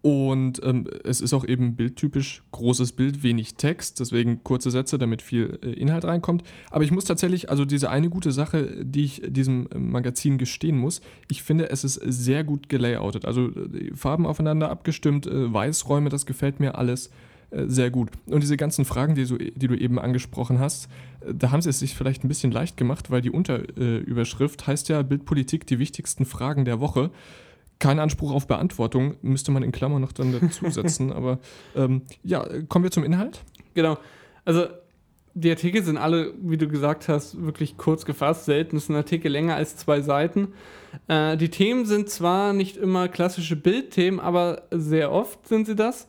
Und 0.04 0.62
ähm, 0.64 0.88
es 1.04 1.22
ist 1.22 1.34
auch 1.34 1.44
eben 1.44 1.76
bildtypisch 1.76 2.44
großes 2.52 2.92
Bild, 2.92 3.24
wenig 3.24 3.56
Text, 3.56 4.00
deswegen 4.00 4.44
kurze 4.44 4.70
Sätze, 4.70 4.98
damit 4.98 5.22
viel 5.24 5.60
äh, 5.64 5.72
Inhalt 5.72 6.06
reinkommt. 6.06 6.44
Aber 6.70 6.84
ich 6.84 6.92
muss 6.92 7.06
tatsächlich, 7.06 7.50
also 7.50 7.66
diese 7.66 7.90
eine 7.90 8.10
gute 8.10 8.32
Sache, 8.32 8.86
die 8.86 9.04
ich 9.04 9.22
diesem 9.28 9.68
äh, 9.72 9.80
Magazin 9.80 10.38
gestehen 10.38 10.78
muss, 10.78 11.02
ich 11.30 11.42
finde, 11.42 11.72
es 11.72 11.84
ist 11.84 11.96
sehr 11.96 12.44
gut 12.44 12.70
gelayoutet. 12.70 13.26
Also 13.26 13.48
äh, 13.48 13.94
Farben 13.96 14.28
aufeinander 14.28 14.70
abgestimmt, 14.70 15.26
äh, 15.26 15.52
Weißräume, 15.52 16.10
das 16.10 16.26
gefällt 16.26 16.60
mir 16.60 16.78
alles. 16.78 17.10
Äh, 17.52 17.66
sehr 17.68 17.92
gut. 17.92 18.10
Und 18.26 18.42
diese 18.42 18.58
ganzen 18.58 18.86
Fragen, 18.86 19.16
die, 19.16 19.26
so, 19.26 19.38
die 19.38 19.68
du 19.68 19.76
eben 19.76 20.00
angesprochen 20.00 20.60
hast, 20.60 20.90
äh, 21.22 21.34
da 21.34 21.52
haben 21.52 21.62
sie 21.62 21.70
es 21.70 21.80
sich 21.80 21.96
vielleicht 21.96 22.24
ein 22.24 22.28
bisschen 22.28 22.52
leicht 22.52 22.78
gemacht, 22.78 23.10
weil 23.10 23.22
die 23.22 23.32
Unterüberschrift 23.32 24.68
heißt 24.68 24.90
ja 24.90 25.02
Bildpolitik, 25.02 25.66
die 25.68 25.80
wichtigsten 25.80 26.26
Fragen 26.26 26.66
der 26.66 26.80
Woche. 26.80 27.10
Kein 27.80 28.00
Anspruch 28.00 28.32
auf 28.32 28.48
Beantwortung, 28.48 29.16
müsste 29.22 29.52
man 29.52 29.64
in 29.64 29.72
Klammern 29.72 30.02
noch 30.02 30.12
dann 30.12 30.32
dazusetzen. 30.32 31.12
aber 31.14 31.40
ähm, 31.76 32.02
ja, 32.24 32.46
kommen 32.68 32.84
wir 32.84 32.92
zum 32.92 33.04
Inhalt. 33.04 33.44
Genau. 33.76 33.98
Also 34.44 34.66
die 35.36 35.52
Artikel 35.52 35.84
sind 35.84 35.98
alle, 35.98 36.34
wie 36.42 36.58
du 36.58 36.68
gesagt 36.68 37.08
hast, 37.08 37.40
wirklich 37.46 37.78
kurz 37.78 38.06
gefasst. 38.06 38.46
Selten 38.46 38.76
ist 38.76 38.90
ein 38.90 38.96
Artikel 38.96 39.32
länger 39.32 39.56
als 39.56 39.78
zwei 39.78 40.02
Seiten. 40.02 40.54
Äh, 41.08 41.38
die 41.38 41.50
Themen 41.50 41.86
sind 41.86 42.10
zwar 42.10 42.54
nicht 42.54 42.76
immer 42.76 43.08
klassische 43.08 43.56
Bildthemen, 43.56 44.20
aber 44.20 44.64
sehr 44.72 45.12
oft 45.12 45.48
sind 45.48 45.68
sie 45.68 45.76
das 45.76 46.08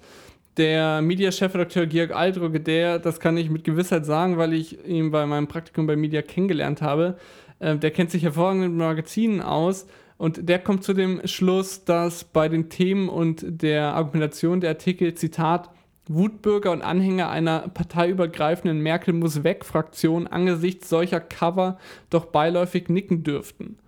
der 0.58 1.00
Media-Chefredakteur 1.00 1.86
Georg 1.86 2.14
Aldrogge, 2.14 2.60
der, 2.60 2.98
das 2.98 3.20
kann 3.20 3.36
ich 3.36 3.48
mit 3.50 3.64
Gewissheit 3.64 4.04
sagen, 4.04 4.36
weil 4.36 4.52
ich 4.52 4.84
ihn 4.86 5.10
bei 5.10 5.24
meinem 5.24 5.46
Praktikum 5.46 5.86
bei 5.86 5.96
Media 5.96 6.22
kennengelernt 6.22 6.82
habe, 6.82 7.16
äh, 7.60 7.76
der 7.76 7.90
kennt 7.90 8.10
sich 8.10 8.24
hervorragend 8.24 8.62
mit 8.62 8.72
Magazinen 8.72 9.40
aus 9.40 9.86
und 10.16 10.48
der 10.48 10.58
kommt 10.58 10.84
zu 10.84 10.92
dem 10.92 11.26
Schluss, 11.26 11.84
dass 11.84 12.24
bei 12.24 12.48
den 12.48 12.68
Themen 12.68 13.08
und 13.08 13.44
der 13.46 13.94
Argumentation 13.94 14.60
der 14.60 14.70
Artikel, 14.70 15.14
Zitat, 15.14 15.70
Wutbürger 16.08 16.72
und 16.72 16.82
Anhänger 16.82 17.30
einer 17.30 17.68
parteiübergreifenden 17.68 18.80
Merkel 18.80 19.14
muss 19.14 19.44
weg 19.44 19.64
Fraktion 19.64 20.26
angesichts 20.26 20.88
solcher 20.88 21.20
Cover 21.20 21.78
doch 22.10 22.26
beiläufig 22.26 22.88
nicken 22.88 23.22
dürften. 23.22 23.78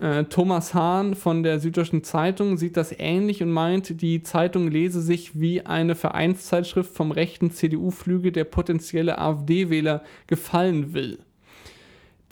Äh, 0.00 0.24
Thomas 0.24 0.74
Hahn 0.74 1.14
von 1.14 1.42
der 1.42 1.60
Süddeutschen 1.60 2.04
Zeitung 2.04 2.56
sieht 2.56 2.76
das 2.76 2.94
ähnlich 2.98 3.42
und 3.42 3.50
meint, 3.50 4.00
die 4.00 4.22
Zeitung 4.22 4.68
lese 4.68 5.00
sich 5.00 5.38
wie 5.40 5.64
eine 5.66 5.94
Vereinszeitschrift 5.94 6.94
vom 6.94 7.10
rechten 7.10 7.50
CDU-Flügel, 7.50 8.32
der 8.32 8.44
potenzielle 8.44 9.18
AfD-Wähler 9.18 10.02
gefallen 10.26 10.94
will. 10.94 11.18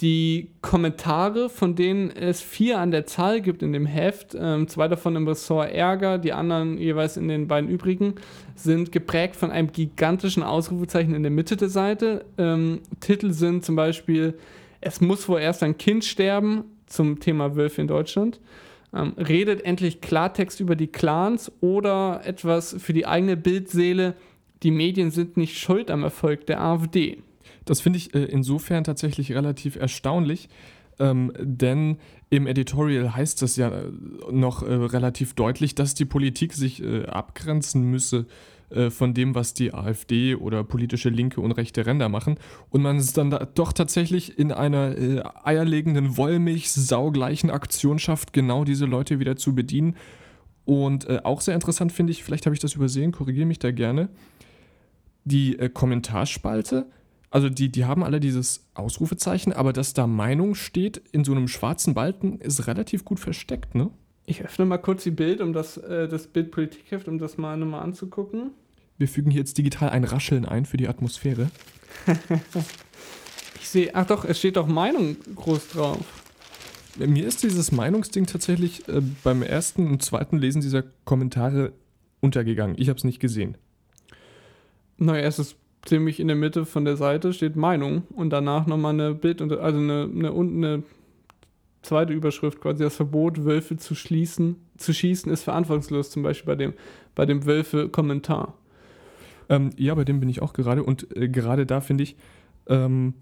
Die 0.01 0.49
Kommentare, 0.63 1.51
von 1.51 1.75
denen 1.75 2.11
es 2.11 2.41
vier 2.41 2.79
an 2.79 2.91
der 2.91 3.05
Zahl 3.05 3.43
gibt 3.43 3.63
in 3.63 3.75
dem 3.75 3.85
Heft, 3.85 4.35
ähm, 4.39 4.67
zwei 4.67 4.89
davon 4.89 5.15
im 5.15 5.29
Ressort 5.29 5.73
Ärger, 5.73 6.17
die 6.17 6.33
anderen 6.33 6.79
jeweils 6.79 7.19
in 7.19 7.29
den 7.29 7.49
beiden 7.49 7.69
übrigen, 7.69 8.15
sind 8.55 8.93
geprägt 8.93 9.37
von 9.37 9.51
einem 9.51 9.73
gigantischen 9.73 10.43
Ausrufezeichen 10.43 11.15
in 11.15 11.23
der 11.23 11.31
Mitte 11.31 11.59
der 11.59 11.69
Seite. 11.69 12.25
Ähm, 12.39 12.81
Titel 13.01 13.33
sind 13.33 13.63
zum 13.63 13.77
Beispiel 13.77 14.39
Es 14.81 15.03
muss 15.03 15.25
vorerst 15.25 15.63
ein 15.63 15.77
Kind 15.77 16.07
sterben, 16.07 16.65
zum 16.91 17.21
Thema 17.21 17.57
Wölfe 17.57 17.81
in 17.81 17.89
Deutschland. 17.89 18.41
Ähm, 18.93 19.15
redet 19.17 19.65
endlich 19.65 20.01
Klartext 20.01 20.61
über 20.61 20.77
die 20.77 20.89
Clans 20.89 21.51
oder 21.61 22.21
etwas 22.25 22.77
für 22.79 22.93
die 22.93 23.07
eigene 23.07 23.37
Bildseele. 23.37 24.15
Die 24.63 24.73
Medien 24.73 25.11
sind 25.11 25.37
nicht 25.37 25.59
schuld 25.59 25.91
am 25.91 26.03
Erfolg 26.03 26.47
der 26.47 26.61
AfD. 26.61 27.23
Das 27.65 27.81
finde 27.81 27.99
ich 27.99 28.15
äh, 28.15 28.25
insofern 28.25 28.85
tatsächlich 28.85 29.33
relativ 29.33 29.77
erstaunlich, 29.77 30.49
ähm, 30.99 31.33
denn 31.39 31.99
im 32.31 32.47
Editorial 32.47 33.15
heißt 33.15 33.43
es 33.43 33.57
ja 33.57 33.71
äh, 33.71 33.91
noch 34.31 34.63
äh, 34.63 34.73
relativ 34.73 35.35
deutlich, 35.35 35.75
dass 35.75 35.95
die 35.95 36.05
Politik 36.05 36.53
sich 36.53 36.83
äh, 36.83 37.07
abgrenzen 37.07 37.85
müsse 37.85 38.27
äh, 38.71 38.91
von 38.91 39.15
dem, 39.15 39.35
was 39.35 39.55
die 39.55 39.75
AfD 39.75 40.35
oder 40.35 40.63
politische 40.65 41.09
linke 41.09 41.41
und 41.41 41.53
rechte 41.53 41.87
Ränder 41.87 42.09
machen. 42.09 42.39
Und 42.69 42.83
man 42.83 42.97
es 42.97 43.13
dann 43.13 43.31
da 43.31 43.45
doch 43.45 43.73
tatsächlich 43.73 44.39
in 44.39 44.53
einer 44.53 44.97
äh, 44.97 45.23
eierlegenden 45.43 46.17
Wollmilch-saugleichen 46.17 47.51
Aktion 47.51 47.99
schafft, 47.99 48.33
genau 48.33 48.65
diese 48.65 48.87
Leute 48.87 49.19
wieder 49.19 49.37
zu 49.37 49.55
bedienen. 49.55 49.97
Und 50.65 51.09
äh, 51.09 51.21
auch 51.25 51.41
sehr 51.41 51.55
interessant 51.55 51.93
finde 51.93 52.13
ich, 52.13 52.23
vielleicht 52.23 52.47
habe 52.47 52.55
ich 52.55 52.61
das 52.61 52.75
übersehen, 52.75 53.13
korrigiere 53.13 53.47
mich 53.47 53.59
da 53.59 53.73
gerne, 53.73 54.09
die 55.25 55.59
äh, 55.59 55.69
Kommentarspalte. 55.69 56.87
Also 57.31 57.49
die, 57.49 57.71
die 57.71 57.85
haben 57.85 58.05
alle 58.05 58.21
dieses 58.21 58.69
Ausrufezeichen, 58.75 59.53
aber 59.53 59.73
dass 59.73 59.95
da 59.95 60.07
Meinung 60.07 60.55
steht 60.55 60.97
in 61.13 61.25
so 61.25 61.33
einem 61.33 61.49
schwarzen 61.49 61.95
Balken, 61.95 62.39
ist 62.39 62.67
relativ 62.67 63.05
gut 63.05 63.21
versteckt, 63.21 63.75
ne? 63.75 63.91
Ich 64.27 64.43
öffne 64.45 64.65
mal 64.65 64.79
kurz 64.79 65.03
die 65.03 65.11
Bild, 65.11 65.41
um 65.41 65.53
das, 65.53 65.77
äh, 65.77 66.09
das 66.09 66.27
Bild 66.27 66.51
Politikheft, 66.51 67.09
um 67.09 67.19
das 67.19 67.39
mal 67.39 67.57
nochmal 67.57 67.83
anzugucken. 67.83 68.53
Wir 68.99 69.09
fügen 69.09 69.31
hier 69.31 69.41
jetzt 69.41 69.59
digital 69.59 69.91
ein 69.91 70.05
Rascheln 70.05 70.45
ein 70.45 70.67
für 70.67 70.77
die 70.77 70.89
Atmosphäre. 70.89 71.51
ich 73.61 73.69
sehe, 73.69 73.95
ach 73.95 74.07
doch, 74.07 74.25
es 74.25 74.39
steht 74.39 74.59
auch 74.59 74.67
Meinung 74.67 75.17
groß 75.35 75.69
drauf. 75.69 76.05
Mir 76.99 77.27
ist 77.27 77.43
dieses 77.43 77.73
Meinungsding 77.73 78.27
tatsächlich 78.27 78.87
äh, 78.89 79.01
beim 79.25 79.43
ersten 79.43 79.87
und 79.89 80.03
zweiten 80.03 80.39
Lesen 80.39 80.61
dieser 80.61 80.85
Kommentare 81.05 81.73
untergegangen. 82.21 82.77
Ich 82.79 82.89
habe 82.89 82.99
es 82.99 83.05
nicht 83.05 83.21
gesehen. 83.21 83.57
Naja, 84.99 85.27
es 85.27 85.39
ist 85.39 85.57
ziemlich 85.83 86.21
in 86.21 86.29
der 86.29 86.37
Mitte 86.37 86.67
von 86.67 86.85
der 86.85 86.97
Seite 86.97 87.33
steht 87.33 87.57
Meinung 87.57 88.03
und 88.11 88.31
danach 88.31 88.67
nochmal 88.67 88.93
eine 88.93 89.15
Bild, 89.15 89.41
also 89.41 89.57
eine, 89.57 90.11
eine, 90.15 90.31
eine 90.31 90.83
zweite 91.83 92.13
Überschrift 92.13 92.61
quasi 92.61 92.83
das 92.83 92.97
Verbot, 92.97 93.45
Wölfe 93.45 93.77
zu 93.77 93.95
schließen, 93.95 94.57
zu 94.77 94.93
schießen, 94.93 95.33
ist 95.33 95.43
verantwortungslos, 95.43 96.11
zum 96.11 96.23
Beispiel 96.23 96.47
bei 96.47 96.57
dem, 96.57 96.75
bei 97.15 97.27
dem 97.27 97.47
Wölfe-Kommentar. 97.47 98.55
Ähm, 99.49 99.71
ja, 99.77 99.95
bei 99.95 100.05
dem 100.05 100.21
bin 100.21 100.29
ich 100.29 100.43
auch 100.43 100.53
gerade 100.53 100.83
und 100.85 101.17
äh, 101.17 101.29
gerade 101.29 101.67
da 101.67 101.81
finde 101.81 102.05
ich, 102.05 102.17
ähm, 102.69 103.15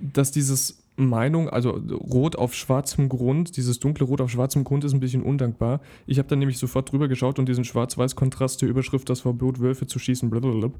dass 0.00 0.30
dieses 0.30 0.82
Meinung, 0.96 1.48
also 1.48 1.70
rot 1.70 2.36
auf 2.36 2.54
schwarzem 2.54 3.08
Grund, 3.08 3.56
dieses 3.56 3.80
dunkle 3.80 4.06
Rot 4.06 4.20
auf 4.20 4.30
schwarzem 4.30 4.64
Grund 4.64 4.84
ist 4.84 4.92
ein 4.92 5.00
bisschen 5.00 5.22
undankbar. 5.22 5.80
Ich 6.06 6.18
habe 6.18 6.28
dann 6.28 6.38
nämlich 6.38 6.58
sofort 6.58 6.90
drüber 6.92 7.08
geschaut 7.08 7.38
und 7.38 7.48
diesen 7.48 7.64
Schwarz-Weiß-Kontrast 7.64 8.62
der 8.62 8.68
Überschrift, 8.68 9.08
das 9.08 9.20
Verbot, 9.20 9.60
Wölfe 9.60 9.86
zu 9.86 9.98
schießen, 9.98 10.28
blablabla, 10.30 10.70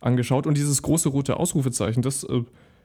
angeschaut 0.00 0.46
und 0.46 0.56
dieses 0.56 0.82
große 0.82 1.08
rote 1.08 1.38
Ausrufezeichen, 1.38 2.02
das 2.02 2.24
äh, 2.24 2.42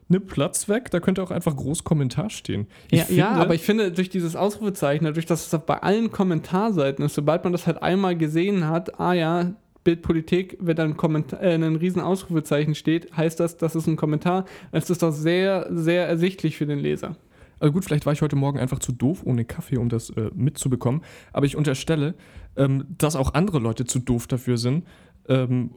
nimmt 0.08 0.26
Platz 0.26 0.68
weg, 0.68 0.90
da 0.90 1.00
könnte 1.00 1.22
auch 1.22 1.30
einfach 1.30 1.56
groß 1.56 1.84
Kommentar 1.84 2.30
stehen. 2.30 2.66
Ja, 2.90 3.04
finde, 3.04 3.20
ja, 3.20 3.30
aber 3.30 3.54
ich 3.54 3.62
finde, 3.62 3.92
durch 3.92 4.10
dieses 4.10 4.36
Ausrufezeichen, 4.36 5.12
durch 5.14 5.26
das 5.26 5.52
es 5.52 5.60
bei 5.60 5.82
allen 5.82 6.10
Kommentarseiten 6.10 7.04
ist, 7.04 7.14
sobald 7.14 7.44
man 7.44 7.52
das 7.52 7.66
halt 7.66 7.82
einmal 7.82 8.16
gesehen 8.16 8.68
hat, 8.68 9.00
ah 9.00 9.12
ja, 9.14 9.52
Bildpolitik, 9.84 10.58
wenn 10.60 10.76
dann 10.76 10.96
Kommentar, 10.96 11.42
äh, 11.42 11.54
ein 11.54 11.76
riesen 11.76 12.00
Ausrufezeichen 12.00 12.74
steht, 12.74 13.16
heißt 13.16 13.40
das, 13.40 13.56
das 13.56 13.74
ist 13.74 13.86
ein 13.86 13.96
Kommentar. 13.96 14.44
Es 14.70 14.90
ist 14.90 15.02
doch 15.02 15.12
sehr, 15.12 15.66
sehr 15.70 16.06
ersichtlich 16.06 16.56
für 16.56 16.66
den 16.66 16.78
Leser. 16.78 17.16
Also 17.58 17.72
gut, 17.72 17.84
vielleicht 17.84 18.06
war 18.06 18.12
ich 18.12 18.22
heute 18.22 18.36
Morgen 18.36 18.58
einfach 18.58 18.80
zu 18.80 18.92
doof 18.92 19.22
ohne 19.24 19.44
Kaffee, 19.44 19.76
um 19.76 19.88
das 19.88 20.10
äh, 20.10 20.30
mitzubekommen. 20.34 21.02
Aber 21.32 21.46
ich 21.46 21.56
unterstelle, 21.56 22.14
ähm, 22.56 22.84
dass 22.98 23.16
auch 23.16 23.34
andere 23.34 23.58
Leute 23.58 23.84
zu 23.84 23.98
doof 23.98 24.26
dafür 24.26 24.58
sind. 24.58 24.84
Ähm, 25.28 25.70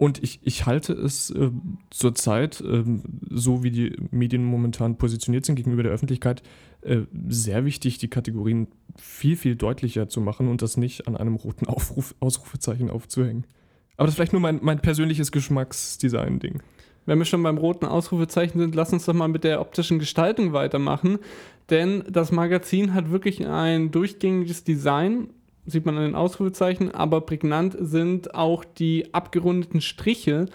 und 0.00 0.22
ich, 0.22 0.40
ich 0.42 0.64
halte 0.64 0.94
es 0.94 1.28
äh, 1.28 1.50
zurzeit, 1.90 2.62
äh, 2.62 2.84
so 3.28 3.62
wie 3.62 3.70
die 3.70 3.96
Medien 4.10 4.42
momentan 4.42 4.96
positioniert 4.96 5.44
sind 5.44 5.56
gegenüber 5.56 5.82
der 5.82 5.92
Öffentlichkeit, 5.92 6.42
äh, 6.80 7.00
sehr 7.28 7.66
wichtig, 7.66 7.98
die 7.98 8.08
Kategorien 8.08 8.68
viel, 8.96 9.36
viel 9.36 9.56
deutlicher 9.56 10.08
zu 10.08 10.22
machen 10.22 10.48
und 10.48 10.62
das 10.62 10.78
nicht 10.78 11.06
an 11.06 11.18
einem 11.18 11.34
roten 11.34 11.66
Aufruf, 11.66 12.14
Ausrufezeichen 12.18 12.88
aufzuhängen. 12.88 13.44
Aber 13.98 14.06
das 14.06 14.12
ist 14.12 14.16
vielleicht 14.16 14.32
nur 14.32 14.40
mein, 14.40 14.60
mein 14.62 14.80
persönliches 14.80 15.32
Geschmacksdesign-Ding. 15.32 16.62
Wenn 17.04 17.18
wir 17.18 17.26
schon 17.26 17.42
beim 17.42 17.58
roten 17.58 17.84
Ausrufezeichen 17.84 18.58
sind, 18.58 18.74
lass 18.74 18.94
uns 18.94 19.04
doch 19.04 19.12
mal 19.12 19.28
mit 19.28 19.44
der 19.44 19.60
optischen 19.60 19.98
Gestaltung 19.98 20.54
weitermachen. 20.54 21.18
Denn 21.68 22.04
das 22.08 22.32
Magazin 22.32 22.94
hat 22.94 23.10
wirklich 23.10 23.46
ein 23.46 23.90
durchgängiges 23.90 24.64
Design 24.64 25.28
sieht 25.66 25.86
man 25.86 25.96
an 25.96 26.04
den 26.04 26.14
Ausrufezeichen, 26.14 26.90
aber 26.94 27.20
prägnant 27.20 27.76
sind 27.78 28.34
auch 28.34 28.64
die 28.64 29.12
abgerundeten 29.14 29.80
Striche, 29.80 30.46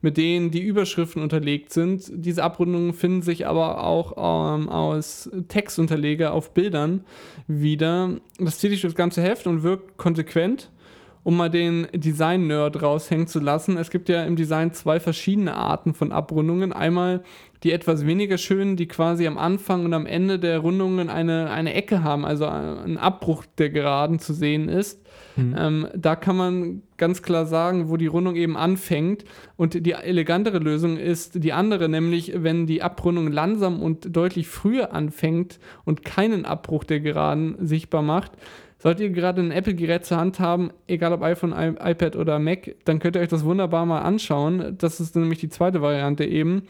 mit 0.00 0.16
denen 0.16 0.50
die 0.50 0.62
Überschriften 0.62 1.22
unterlegt 1.22 1.72
sind. 1.72 2.10
Diese 2.12 2.42
Abrundungen 2.42 2.94
finden 2.94 3.22
sich 3.22 3.46
aber 3.46 3.84
auch 3.84 4.56
ähm, 4.56 4.68
aus 4.68 5.30
Textunterleger 5.48 6.32
auf 6.32 6.54
Bildern 6.54 7.04
wieder. 7.46 8.16
Das 8.38 8.58
zieht 8.58 8.70
sich 8.70 8.82
das 8.82 8.94
ganze 8.94 9.22
Heft 9.22 9.46
und 9.46 9.62
wirkt 9.62 9.96
konsequent. 9.98 10.70
um 11.24 11.36
mal 11.36 11.50
den 11.50 11.86
Design-Nerd 11.92 12.82
raushängen 12.82 13.26
zu 13.26 13.38
lassen. 13.38 13.76
Es 13.76 13.90
gibt 13.90 14.08
ja 14.08 14.24
im 14.24 14.36
Design 14.36 14.72
zwei 14.72 14.98
verschiedene 14.98 15.54
Arten 15.54 15.94
von 15.94 16.10
Abrundungen. 16.12 16.72
Einmal 16.72 17.22
die 17.62 17.72
etwas 17.72 18.06
weniger 18.06 18.38
schönen, 18.38 18.76
die 18.76 18.88
quasi 18.88 19.26
am 19.26 19.38
Anfang 19.38 19.84
und 19.84 19.94
am 19.94 20.06
Ende 20.06 20.38
der 20.38 20.58
Rundungen 20.58 21.08
eine, 21.08 21.50
eine 21.50 21.74
Ecke 21.74 22.02
haben, 22.02 22.24
also 22.24 22.46
ein 22.46 22.98
Abbruch 22.98 23.44
der 23.58 23.70
Geraden 23.70 24.18
zu 24.18 24.32
sehen 24.32 24.68
ist. 24.68 25.00
Mhm. 25.36 25.54
Ähm, 25.56 25.86
da 25.94 26.16
kann 26.16 26.36
man 26.36 26.82
ganz 26.96 27.22
klar 27.22 27.46
sagen, 27.46 27.88
wo 27.88 27.96
die 27.96 28.06
Rundung 28.06 28.34
eben 28.34 28.56
anfängt. 28.56 29.24
Und 29.56 29.86
die 29.86 29.92
elegantere 29.92 30.58
Lösung 30.58 30.96
ist 30.96 31.42
die 31.42 31.52
andere, 31.52 31.88
nämlich 31.88 32.32
wenn 32.36 32.66
die 32.66 32.82
Abrundung 32.82 33.30
langsam 33.30 33.80
und 33.80 34.14
deutlich 34.16 34.48
früher 34.48 34.92
anfängt 34.92 35.60
und 35.84 36.04
keinen 36.04 36.44
Abbruch 36.44 36.84
der 36.84 37.00
Geraden 37.00 37.56
sichtbar 37.60 38.02
macht. 38.02 38.32
Solltet 38.78 39.02
ihr 39.02 39.10
gerade 39.10 39.40
ein 39.40 39.52
Apple-Gerät 39.52 40.04
zur 40.04 40.16
Hand 40.16 40.40
haben, 40.40 40.72
egal 40.88 41.12
ob 41.12 41.22
iPhone, 41.22 41.52
iPad 41.52 42.16
oder 42.16 42.40
Mac, 42.40 42.74
dann 42.84 42.98
könnt 42.98 43.14
ihr 43.14 43.22
euch 43.22 43.28
das 43.28 43.44
wunderbar 43.44 43.86
mal 43.86 44.00
anschauen. 44.00 44.74
Das 44.76 44.98
ist 44.98 45.14
nämlich 45.14 45.38
die 45.38 45.48
zweite 45.48 45.82
Variante 45.82 46.24
eben. 46.24 46.64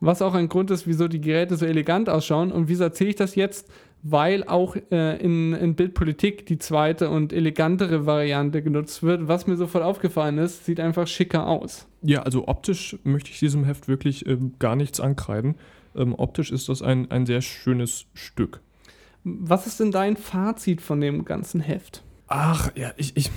Was 0.00 0.22
auch 0.22 0.34
ein 0.34 0.48
Grund 0.48 0.70
ist, 0.70 0.86
wieso 0.86 1.08
die 1.08 1.20
Geräte 1.20 1.56
so 1.56 1.66
elegant 1.66 2.08
ausschauen. 2.08 2.52
Und 2.52 2.68
wieso 2.68 2.84
erzähle 2.84 3.10
ich 3.10 3.16
das 3.16 3.34
jetzt? 3.34 3.68
Weil 4.02 4.44
auch 4.44 4.76
äh, 4.92 5.20
in, 5.20 5.54
in 5.54 5.74
Bildpolitik 5.74 6.46
die 6.46 6.58
zweite 6.58 7.10
und 7.10 7.32
elegantere 7.32 8.06
Variante 8.06 8.62
genutzt 8.62 9.02
wird. 9.02 9.26
Was 9.26 9.48
mir 9.48 9.56
sofort 9.56 9.82
aufgefallen 9.82 10.38
ist, 10.38 10.64
sieht 10.64 10.78
einfach 10.78 11.08
schicker 11.08 11.48
aus. 11.48 11.88
Ja, 12.02 12.22
also 12.22 12.46
optisch 12.46 12.96
möchte 13.02 13.30
ich 13.30 13.40
diesem 13.40 13.64
Heft 13.64 13.88
wirklich 13.88 14.24
äh, 14.26 14.38
gar 14.60 14.76
nichts 14.76 15.00
ankreiden. 15.00 15.56
Ähm, 15.96 16.14
optisch 16.16 16.52
ist 16.52 16.68
das 16.68 16.80
ein, 16.80 17.10
ein 17.10 17.26
sehr 17.26 17.42
schönes 17.42 18.06
Stück. 18.14 18.60
Was 19.24 19.66
ist 19.66 19.80
denn 19.80 19.90
dein 19.90 20.16
Fazit 20.16 20.80
von 20.80 21.00
dem 21.00 21.24
ganzen 21.24 21.60
Heft? 21.60 22.04
Ach, 22.28 22.70
ja, 22.76 22.92
ich. 22.96 23.16
ich 23.16 23.30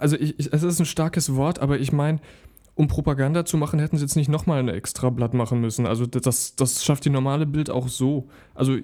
also, 0.00 0.16
ich, 0.16 0.36
ich, 0.40 0.52
es 0.52 0.64
ist 0.64 0.80
ein 0.80 0.86
starkes 0.86 1.36
Wort, 1.36 1.60
aber 1.60 1.78
ich 1.78 1.92
meine, 1.92 2.18
um 2.76 2.88
Propaganda 2.88 3.44
zu 3.44 3.56
machen, 3.56 3.80
hätten 3.80 3.96
sie 3.96 4.04
jetzt 4.04 4.16
nicht 4.16 4.28
nochmal 4.28 4.60
ein 4.60 4.68
extra 4.68 5.10
Blatt 5.10 5.34
machen 5.34 5.60
müssen. 5.60 5.86
Also 5.86 6.06
das, 6.06 6.54
das 6.54 6.84
schafft 6.84 7.06
die 7.06 7.10
normale 7.10 7.46
Bild 7.46 7.70
auch 7.70 7.88
so. 7.88 8.28
Also 8.54 8.76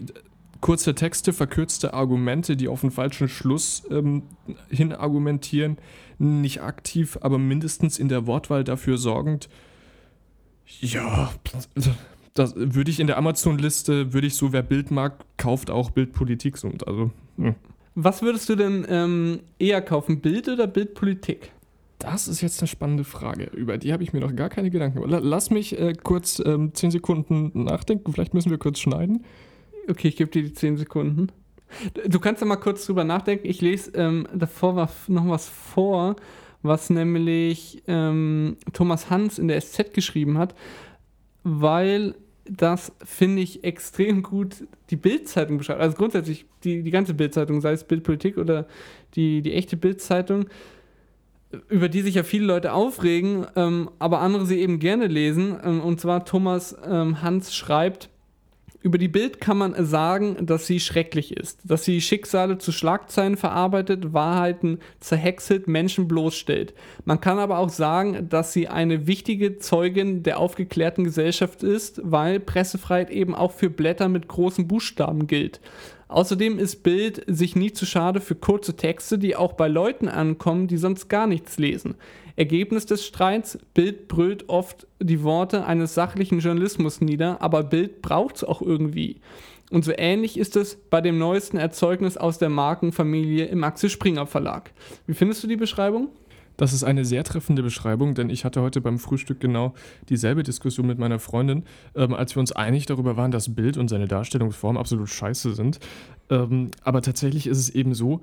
kurze 0.62 0.94
Texte, 0.94 1.34
verkürzte 1.34 1.92
Argumente, 1.92 2.56
die 2.56 2.68
auf 2.68 2.82
einen 2.82 2.90
falschen 2.90 3.28
Schluss 3.28 3.82
ähm, 3.90 4.22
hin 4.70 4.94
argumentieren, 4.94 5.76
nicht 6.18 6.62
aktiv, 6.62 7.18
aber 7.20 7.36
mindestens 7.36 7.98
in 7.98 8.08
der 8.08 8.26
Wortwahl 8.26 8.64
dafür 8.64 8.96
sorgend. 8.96 9.50
Ja, 10.80 11.30
das 12.32 12.54
würde 12.56 12.90
ich 12.90 12.98
in 12.98 13.08
der 13.08 13.18
Amazon-Liste, 13.18 14.14
würde 14.14 14.26
ich 14.26 14.36
so, 14.36 14.54
wer 14.54 14.62
Bild 14.62 14.90
mag, 14.90 15.18
kauft 15.36 15.70
auch 15.70 15.90
Bildpolitik. 15.90 16.56
Also, 16.86 17.10
hm. 17.36 17.54
Was 17.94 18.22
würdest 18.22 18.48
du 18.48 18.56
denn 18.56 18.86
ähm, 18.88 19.40
eher 19.58 19.82
kaufen, 19.82 20.20
Bild 20.20 20.48
oder 20.48 20.66
Bildpolitik? 20.66 21.52
Das 22.02 22.26
ist 22.26 22.40
jetzt 22.40 22.60
eine 22.60 22.66
spannende 22.66 23.04
Frage. 23.04 23.44
Über 23.44 23.78
die 23.78 23.92
habe 23.92 24.02
ich 24.02 24.12
mir 24.12 24.18
noch 24.18 24.34
gar 24.34 24.48
keine 24.48 24.70
Gedanken 24.70 25.00
gemacht. 25.00 25.22
Lass 25.22 25.50
mich 25.50 25.78
äh, 25.78 25.92
kurz 25.92 26.42
ähm, 26.44 26.74
10 26.74 26.90
Sekunden 26.90 27.64
nachdenken. 27.64 28.12
Vielleicht 28.12 28.34
müssen 28.34 28.50
wir 28.50 28.58
kurz 28.58 28.80
schneiden. 28.80 29.24
Okay, 29.88 30.08
ich 30.08 30.16
gebe 30.16 30.28
dir 30.28 30.42
die 30.42 30.52
10 30.52 30.78
Sekunden. 30.78 31.28
Du 32.08 32.18
kannst 32.18 32.40
ja 32.40 32.46
mal 32.46 32.56
kurz 32.56 32.86
drüber 32.86 33.04
nachdenken. 33.04 33.46
Ich 33.46 33.60
lese 33.60 33.92
ähm, 33.94 34.26
davor 34.34 34.74
war 34.74 34.90
noch 35.06 35.28
was 35.28 35.48
vor, 35.48 36.16
was 36.62 36.90
nämlich 36.90 37.84
ähm, 37.86 38.56
Thomas 38.72 39.08
Hans 39.08 39.38
in 39.38 39.46
der 39.46 39.60
SZ 39.60 39.94
geschrieben 39.94 40.38
hat, 40.38 40.56
weil 41.44 42.16
das 42.44 42.92
finde 43.04 43.42
ich 43.42 43.62
extrem 43.62 44.24
gut 44.24 44.66
die 44.90 44.96
Bildzeitung 44.96 45.58
beschreibt. 45.58 45.80
Also 45.80 45.96
grundsätzlich 45.96 46.46
die, 46.64 46.82
die 46.82 46.90
ganze 46.90 47.14
Bildzeitung, 47.14 47.60
sei 47.60 47.72
es 47.72 47.84
Bildpolitik 47.84 48.38
oder 48.38 48.66
die, 49.14 49.40
die 49.40 49.54
echte 49.54 49.76
Bildzeitung 49.76 50.46
über 51.68 51.88
die 51.88 52.02
sich 52.02 52.14
ja 52.14 52.22
viele 52.22 52.46
Leute 52.46 52.72
aufregen, 52.72 53.46
ähm, 53.56 53.90
aber 53.98 54.20
andere 54.20 54.46
sie 54.46 54.60
eben 54.60 54.78
gerne 54.78 55.06
lesen. 55.06 55.56
Ähm, 55.62 55.80
und 55.80 56.00
zwar 56.00 56.24
Thomas 56.24 56.76
ähm, 56.86 57.22
Hans 57.22 57.54
schreibt, 57.54 58.08
über 58.82 58.98
die 58.98 59.08
Bild 59.08 59.40
kann 59.40 59.58
man 59.58 59.74
sagen, 59.84 60.44
dass 60.44 60.66
sie 60.66 60.80
schrecklich 60.80 61.36
ist, 61.36 61.60
dass 61.64 61.84
sie 61.84 62.00
Schicksale 62.00 62.58
zu 62.58 62.72
Schlagzeilen 62.72 63.36
verarbeitet, 63.36 64.12
Wahrheiten 64.12 64.80
zerhäckselt, 64.98 65.68
Menschen 65.68 66.08
bloßstellt. 66.08 66.74
Man 67.04 67.20
kann 67.20 67.38
aber 67.38 67.58
auch 67.58 67.68
sagen, 67.68 68.28
dass 68.28 68.52
sie 68.52 68.66
eine 68.66 69.06
wichtige 69.06 69.58
Zeugin 69.58 70.24
der 70.24 70.38
aufgeklärten 70.38 71.04
Gesellschaft 71.04 71.62
ist, 71.62 72.00
weil 72.02 72.40
Pressefreiheit 72.40 73.10
eben 73.10 73.36
auch 73.36 73.52
für 73.52 73.70
Blätter 73.70 74.08
mit 74.08 74.26
großen 74.26 74.66
Buchstaben 74.66 75.28
gilt. 75.28 75.60
Außerdem 76.12 76.58
ist 76.58 76.82
Bild 76.82 77.24
sich 77.26 77.56
nie 77.56 77.72
zu 77.72 77.86
schade 77.86 78.20
für 78.20 78.34
kurze 78.34 78.76
Texte, 78.76 79.18
die 79.18 79.34
auch 79.34 79.54
bei 79.54 79.66
Leuten 79.66 80.08
ankommen, 80.08 80.68
die 80.68 80.76
sonst 80.76 81.08
gar 81.08 81.26
nichts 81.26 81.58
lesen. 81.58 81.94
Ergebnis 82.36 82.84
des 82.84 83.06
Streits, 83.06 83.58
Bild 83.72 84.08
brüllt 84.08 84.48
oft 84.50 84.86
die 85.00 85.22
Worte 85.22 85.64
eines 85.64 85.94
sachlichen 85.94 86.40
Journalismus 86.40 87.00
nieder, 87.00 87.40
aber 87.40 87.62
Bild 87.62 88.02
braucht 88.02 88.36
es 88.36 88.44
auch 88.44 88.60
irgendwie. 88.60 89.20
Und 89.70 89.86
so 89.86 89.92
ähnlich 89.96 90.38
ist 90.38 90.54
es 90.56 90.76
bei 90.76 91.00
dem 91.00 91.16
neuesten 91.16 91.56
Erzeugnis 91.56 92.18
aus 92.18 92.38
der 92.38 92.50
Markenfamilie 92.50 93.46
im 93.46 93.64
Axel 93.64 93.88
Springer 93.88 94.26
Verlag. 94.26 94.70
Wie 95.06 95.14
findest 95.14 95.42
du 95.42 95.46
die 95.46 95.56
Beschreibung? 95.56 96.10
Das 96.62 96.72
ist 96.72 96.84
eine 96.84 97.04
sehr 97.04 97.24
treffende 97.24 97.60
Beschreibung, 97.60 98.14
denn 98.14 98.30
ich 98.30 98.44
hatte 98.44 98.62
heute 98.62 98.80
beim 98.80 99.00
Frühstück 99.00 99.40
genau 99.40 99.74
dieselbe 100.08 100.44
Diskussion 100.44 100.86
mit 100.86 100.96
meiner 100.96 101.18
Freundin, 101.18 101.64
ähm, 101.96 102.14
als 102.14 102.36
wir 102.36 102.40
uns 102.40 102.52
einig 102.52 102.86
darüber 102.86 103.16
waren, 103.16 103.32
dass 103.32 103.56
Bild 103.56 103.76
und 103.76 103.88
seine 103.88 104.06
Darstellungsform 104.06 104.76
absolut 104.76 105.08
scheiße 105.08 105.54
sind. 105.54 105.80
Ähm, 106.30 106.70
aber 106.84 107.02
tatsächlich 107.02 107.48
ist 107.48 107.58
es 107.58 107.68
eben 107.68 107.96
so, 107.96 108.20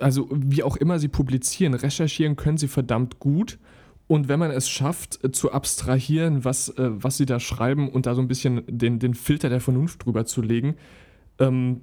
also 0.00 0.28
wie 0.32 0.64
auch 0.64 0.76
immer 0.76 0.98
sie 0.98 1.06
publizieren, 1.06 1.74
recherchieren 1.74 2.34
können 2.34 2.58
sie 2.58 2.66
verdammt 2.66 3.20
gut. 3.20 3.60
Und 4.08 4.26
wenn 4.28 4.40
man 4.40 4.50
es 4.50 4.68
schafft, 4.68 5.22
äh, 5.22 5.30
zu 5.30 5.52
abstrahieren, 5.52 6.44
was, 6.44 6.70
äh, 6.70 6.90
was 6.90 7.16
sie 7.16 7.26
da 7.26 7.38
schreiben 7.38 7.88
und 7.90 8.06
da 8.06 8.16
so 8.16 8.20
ein 8.20 8.26
bisschen 8.26 8.64
den, 8.66 8.98
den 8.98 9.14
Filter 9.14 9.50
der 9.50 9.60
Vernunft 9.60 10.04
drüber 10.04 10.24
zu 10.24 10.42
legen, 10.42 10.74
ähm, 11.38 11.82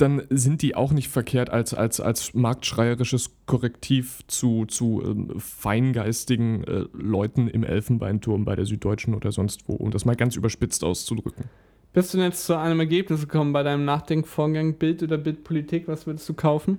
dann 0.00 0.22
sind 0.30 0.62
die 0.62 0.74
auch 0.74 0.92
nicht 0.92 1.08
verkehrt 1.08 1.50
als, 1.50 1.74
als, 1.74 2.00
als 2.00 2.32
marktschreierisches 2.34 3.32
Korrektiv 3.46 4.20
zu, 4.28 4.64
zu 4.66 5.02
ähm, 5.04 5.38
feingeistigen 5.38 6.64
äh, 6.64 6.84
Leuten 6.92 7.48
im 7.48 7.64
Elfenbeinturm 7.64 8.44
bei 8.44 8.56
der 8.56 8.64
Süddeutschen 8.64 9.14
oder 9.14 9.30
sonst 9.30 9.68
wo, 9.68 9.74
um 9.74 9.90
das 9.90 10.04
mal 10.04 10.16
ganz 10.16 10.36
überspitzt 10.36 10.84
auszudrücken. 10.84 11.44
Bist 11.92 12.14
du 12.14 12.18
denn 12.18 12.26
jetzt 12.26 12.46
zu 12.46 12.56
einem 12.56 12.80
Ergebnis 12.80 13.20
gekommen 13.20 13.52
bei 13.52 13.62
deinem 13.62 13.84
Nachdenkvorgang 13.84 14.74
Bild 14.74 15.02
oder 15.02 15.18
Bildpolitik? 15.18 15.86
Was 15.88 16.06
würdest 16.06 16.28
du 16.28 16.34
kaufen? 16.34 16.78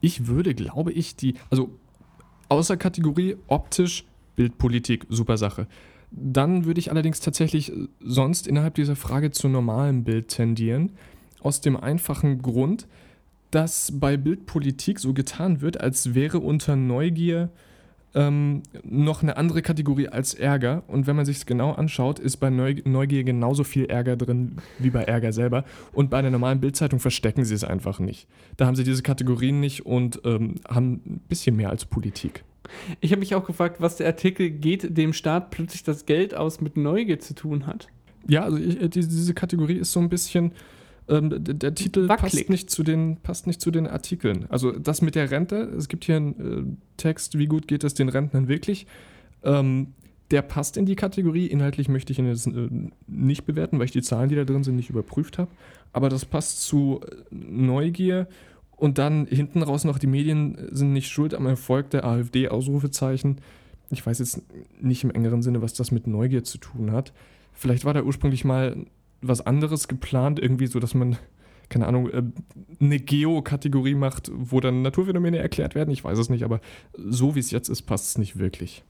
Ich 0.00 0.26
würde, 0.28 0.54
glaube 0.54 0.92
ich, 0.92 1.16
die, 1.16 1.34
also 1.50 1.70
außer 2.48 2.76
Kategorie 2.76 3.36
optisch 3.48 4.04
Bildpolitik, 4.36 5.06
super 5.08 5.38
Sache. 5.38 5.66
Dann 6.10 6.64
würde 6.66 6.78
ich 6.78 6.90
allerdings 6.90 7.20
tatsächlich 7.20 7.72
sonst 8.00 8.46
innerhalb 8.46 8.74
dieser 8.74 8.96
Frage 8.96 9.30
zu 9.30 9.48
normalem 9.48 10.04
Bild 10.04 10.28
tendieren 10.28 10.92
aus 11.40 11.60
dem 11.60 11.76
einfachen 11.76 12.42
Grund, 12.42 12.86
dass 13.50 13.92
bei 13.98 14.16
Bildpolitik 14.16 14.98
so 14.98 15.14
getan 15.14 15.60
wird, 15.60 15.80
als 15.80 16.14
wäre 16.14 16.38
unter 16.38 16.76
Neugier 16.76 17.50
ähm, 18.14 18.62
noch 18.84 19.22
eine 19.22 19.36
andere 19.36 19.62
Kategorie 19.62 20.08
als 20.08 20.34
Ärger. 20.34 20.82
Und 20.88 21.06
wenn 21.06 21.16
man 21.16 21.26
sich 21.26 21.38
es 21.38 21.46
genau 21.46 21.72
anschaut, 21.72 22.18
ist 22.18 22.38
bei 22.38 22.50
Neugier 22.50 23.24
genauso 23.24 23.64
viel 23.64 23.86
Ärger 23.86 24.16
drin 24.16 24.56
wie 24.78 24.90
bei 24.90 25.04
Ärger 25.04 25.32
selber. 25.32 25.64
Und 25.92 26.10
bei 26.10 26.18
einer 26.18 26.30
normalen 26.30 26.60
Bildzeitung 26.60 27.00
verstecken 27.00 27.44
sie 27.44 27.54
es 27.54 27.64
einfach 27.64 28.00
nicht. 28.00 28.26
Da 28.56 28.66
haben 28.66 28.76
sie 28.76 28.84
diese 28.84 29.02
Kategorien 29.02 29.60
nicht 29.60 29.86
und 29.86 30.20
ähm, 30.24 30.56
haben 30.68 31.00
ein 31.06 31.20
bisschen 31.28 31.56
mehr 31.56 31.70
als 31.70 31.84
Politik. 31.84 32.44
Ich 33.00 33.12
habe 33.12 33.20
mich 33.20 33.34
auch 33.34 33.46
gefragt, 33.46 33.80
was 33.80 33.96
der 33.96 34.06
Artikel 34.06 34.50
geht 34.50 34.96
dem 34.96 35.12
Staat 35.12 35.50
plötzlich 35.50 35.84
das 35.84 36.04
Geld 36.04 36.34
aus 36.34 36.60
mit 36.60 36.76
Neugier 36.76 37.18
zu 37.18 37.34
tun 37.34 37.66
hat. 37.66 37.88
Ja, 38.26 38.42
also 38.42 38.58
ich, 38.58 38.78
diese 38.90 39.32
Kategorie 39.32 39.76
ist 39.76 39.92
so 39.92 40.00
ein 40.00 40.10
bisschen 40.10 40.52
ähm, 41.08 41.30
der, 41.30 41.54
der, 41.54 41.74
Titel 41.74 42.06
passt 42.06 42.50
nicht, 42.50 42.70
zu 42.70 42.82
den, 42.82 43.16
passt 43.16 43.46
nicht 43.46 43.60
zu 43.60 43.70
den 43.70 43.86
Artikeln. 43.86 44.46
Also 44.50 44.72
das 44.72 45.02
mit 45.02 45.14
der 45.14 45.30
Rente, 45.30 45.56
es 45.76 45.88
gibt 45.88 46.04
hier 46.04 46.16
einen 46.16 46.76
äh, 46.76 46.76
Text, 46.96 47.38
wie 47.38 47.46
gut 47.46 47.66
geht 47.68 47.84
es 47.84 47.94
den 47.94 48.08
Rentnern 48.08 48.48
wirklich. 48.48 48.86
Ähm, 49.42 49.94
der 50.30 50.42
passt 50.42 50.76
in 50.76 50.84
die 50.84 50.96
Kategorie. 50.96 51.46
Inhaltlich 51.46 51.88
möchte 51.88 52.12
ich 52.12 52.18
ihn 52.18 52.26
jetzt 52.26 52.46
äh, 52.46 52.68
nicht 53.06 53.46
bewerten, 53.46 53.78
weil 53.78 53.86
ich 53.86 53.92
die 53.92 54.02
Zahlen, 54.02 54.28
die 54.28 54.36
da 54.36 54.44
drin 54.44 54.64
sind, 54.64 54.76
nicht 54.76 54.90
überprüft 54.90 55.38
habe. 55.38 55.50
Aber 55.92 56.08
das 56.10 56.24
passt 56.24 56.62
zu 56.62 57.00
äh, 57.02 57.14
Neugier. 57.30 58.26
Und 58.76 58.98
dann 58.98 59.26
hinten 59.26 59.62
raus 59.62 59.84
noch, 59.84 59.98
die 59.98 60.06
Medien 60.06 60.68
sind 60.70 60.92
nicht 60.92 61.08
schuld 61.08 61.34
am 61.34 61.46
Erfolg 61.46 61.90
der 61.90 62.04
AfD, 62.04 62.48
Ausrufezeichen. 62.48 63.40
Ich 63.90 64.06
weiß 64.06 64.18
jetzt 64.20 64.42
nicht 64.80 65.02
im 65.02 65.10
engeren 65.10 65.42
Sinne, 65.42 65.62
was 65.62 65.72
das 65.72 65.90
mit 65.90 66.06
Neugier 66.06 66.44
zu 66.44 66.58
tun 66.58 66.92
hat. 66.92 67.12
Vielleicht 67.54 67.84
war 67.84 67.94
da 67.94 68.02
ursprünglich 68.02 68.44
mal 68.44 68.76
was 69.20 69.40
anderes 69.40 69.88
geplant, 69.88 70.38
irgendwie 70.38 70.66
so, 70.66 70.80
dass 70.80 70.94
man, 70.94 71.16
keine 71.68 71.86
Ahnung, 71.86 72.10
äh, 72.10 72.22
eine 72.80 72.98
Geo-Kategorie 72.98 73.94
macht, 73.94 74.30
wo 74.34 74.60
dann 74.60 74.82
Naturphänomene 74.82 75.38
erklärt 75.38 75.74
werden. 75.74 75.90
Ich 75.90 76.04
weiß 76.04 76.18
es 76.18 76.28
nicht, 76.28 76.44
aber 76.44 76.60
so 76.96 77.34
wie 77.34 77.40
es 77.40 77.50
jetzt 77.50 77.68
ist, 77.68 77.82
passt 77.82 78.06
es 78.06 78.18
nicht 78.18 78.38
wirklich. 78.38 78.84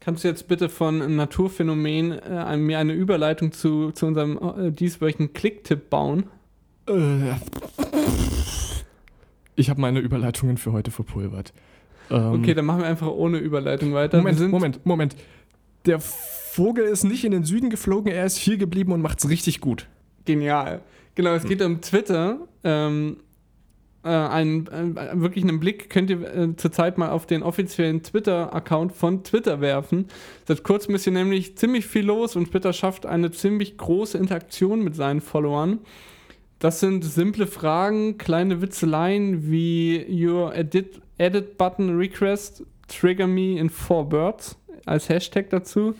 Kannst 0.00 0.24
du 0.24 0.28
jetzt 0.28 0.48
bitte 0.48 0.68
von 0.68 1.16
Naturphänomen 1.16 2.12
äh, 2.12 2.56
mir 2.56 2.78
eine 2.78 2.94
Überleitung 2.94 3.52
zu, 3.52 3.92
zu 3.92 4.06
unserem 4.06 4.38
äh, 4.38 4.70
dieswöchigen 4.70 5.34
Klicktipp 5.34 5.90
bauen? 5.90 6.24
Äh, 6.88 7.34
Ich 9.60 9.68
habe 9.68 9.80
meine 9.80 10.00
Überleitungen 10.00 10.56
für 10.56 10.72
heute 10.72 10.90
verpulvert. 10.90 11.52
Ähm, 12.10 12.32
okay, 12.32 12.54
dann 12.54 12.64
machen 12.64 12.80
wir 12.80 12.86
einfach 12.88 13.08
ohne 13.08 13.36
Überleitung 13.38 13.92
weiter. 13.92 14.16
Moment, 14.16 14.50
Moment, 14.50 14.86
Moment. 14.86 15.16
Der 15.86 16.00
Vogel 16.00 16.84
ist 16.84 17.04
nicht 17.04 17.24
in 17.24 17.32
den 17.32 17.44
Süden 17.44 17.70
geflogen, 17.70 18.12
er 18.12 18.26
ist 18.26 18.36
hier 18.36 18.56
geblieben 18.56 18.92
und 18.92 19.00
macht's 19.00 19.28
richtig 19.28 19.60
gut. 19.60 19.86
Genial. 20.24 20.82
Genau, 21.14 21.34
es 21.34 21.42
hm. 21.42 21.48
geht 21.48 21.62
um 21.62 21.80
Twitter. 21.80 22.38
Ähm, 22.64 23.16
äh, 24.02 24.08
einen, 24.08 24.66
äh, 24.68 25.20
wirklich 25.20 25.44
einen 25.44 25.60
Blick 25.60 25.90
könnt 25.90 26.08
ihr 26.08 26.22
äh, 26.22 26.56
zurzeit 26.56 26.96
mal 26.96 27.10
auf 27.10 27.26
den 27.26 27.42
offiziellen 27.42 28.02
Twitter-Account 28.02 28.92
von 28.92 29.24
Twitter 29.24 29.60
werfen. 29.60 30.06
Seit 30.46 30.62
kurzem 30.62 30.94
ist 30.94 31.04
hier 31.04 31.12
nämlich 31.12 31.58
ziemlich 31.58 31.86
viel 31.86 32.06
los 32.06 32.36
und 32.36 32.50
Twitter 32.50 32.72
schafft 32.72 33.04
eine 33.04 33.30
ziemlich 33.30 33.76
große 33.76 34.16
Interaktion 34.16 34.82
mit 34.82 34.94
seinen 34.94 35.20
Followern. 35.20 35.80
Das 36.60 36.80
sind 36.80 37.04
simple 37.04 37.46
Fragen, 37.46 38.18
kleine 38.18 38.62
Witzeleien 38.62 39.50
wie 39.50 40.06
Your 40.08 40.54
Edit, 40.54 41.00
edit 41.18 41.58
Button 41.58 41.96
Request 41.96 42.64
Trigger 42.88 43.26
Me 43.26 43.58
in 43.58 43.70
Four 43.70 44.08
Birds 44.08 44.56
als 44.86 45.08
Hashtag 45.08 45.50
dazu. 45.50 45.94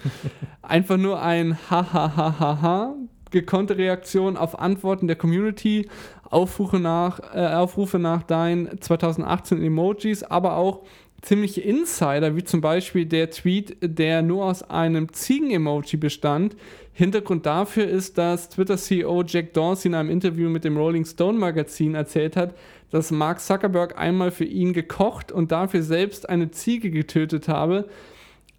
Einfach 0.63 0.97
nur 0.97 1.23
ein 1.23 1.59
Hahaha 1.71 2.95
gekonnte 3.31 3.77
Reaktion 3.77 4.37
auf 4.37 4.59
Antworten 4.59 5.07
der 5.07 5.17
Community, 5.17 5.89
Aufrufe 6.31 6.79
nach, 6.79 7.21
äh, 7.35 7.47
Aufrufe 7.47 7.99
nach 7.99 8.23
deinen 8.23 8.81
2018 8.81 9.63
Emojis, 9.63 10.23
aber 10.23 10.57
auch 10.57 10.83
ziemliche 11.23 11.61
Insider, 11.61 12.35
wie 12.37 12.45
zum 12.45 12.61
Beispiel 12.61 13.05
der 13.05 13.31
Tweet, 13.31 13.77
der 13.83 14.23
nur 14.23 14.47
aus 14.47 14.63
einem 14.63 15.13
Ziegen-Emoji 15.13 15.99
bestand. 15.99 16.57
Hintergrund 16.93 17.47
dafür 17.47 17.87
ist, 17.87 18.19
dass 18.19 18.49
Twitter-CEO 18.49 19.25
Jack 19.27 19.53
Dorsey 19.53 19.89
in 19.89 19.95
einem 19.95 20.11
Interview 20.11 20.49
mit 20.49 20.65
dem 20.65 20.77
Rolling 20.77 21.05
Stone 21.05 21.39
Magazin 21.39 21.95
erzählt 21.95 22.37
hat, 22.37 22.55
dass 22.91 23.11
Mark 23.11 23.41
Zuckerberg 23.41 23.99
einmal 23.99 24.31
für 24.31 24.45
ihn 24.45 24.73
gekocht 24.73 25.31
und 25.31 25.53
dafür 25.53 25.83
selbst 25.83 26.29
eine 26.29 26.51
Ziege 26.51 26.91
getötet 26.91 27.49
habe. 27.49 27.89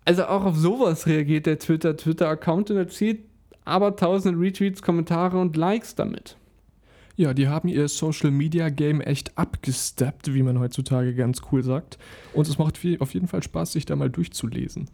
Also 0.06 0.26
auch 0.26 0.46
auf 0.46 0.58
sowas 0.58 1.06
reagiert 1.06 1.46
der 1.46 1.60
Twitter-Twitter-Account 1.60 2.72
und 2.72 2.78
erzielt 2.78 3.20
aber 3.66 3.96
tausende 3.96 4.40
Retweets, 4.40 4.82
Kommentare 4.82 5.38
und 5.38 5.56
Likes 5.56 5.96
damit. 5.96 6.38
Ja, 7.16 7.34
die 7.34 7.48
haben 7.48 7.68
ihr 7.68 7.88
Social 7.88 8.32
Media 8.32 8.70
Game 8.70 9.02
echt 9.02 9.38
abgesteppt, 9.38 10.34
wie 10.34 10.42
man 10.42 10.60
heutzutage 10.60 11.14
ganz 11.14 11.42
cool 11.52 11.62
sagt. 11.62 12.00
Und 12.34 12.48
es 12.48 12.58
macht 12.58 12.78
viel, 12.78 13.00
auf 13.00 13.14
jeden 13.14 13.28
Fall 13.28 13.44
Spaß, 13.44 13.74
sich 13.74 13.86
da 13.86 13.96
mal 13.96 14.10
durchzulesen. 14.10 14.90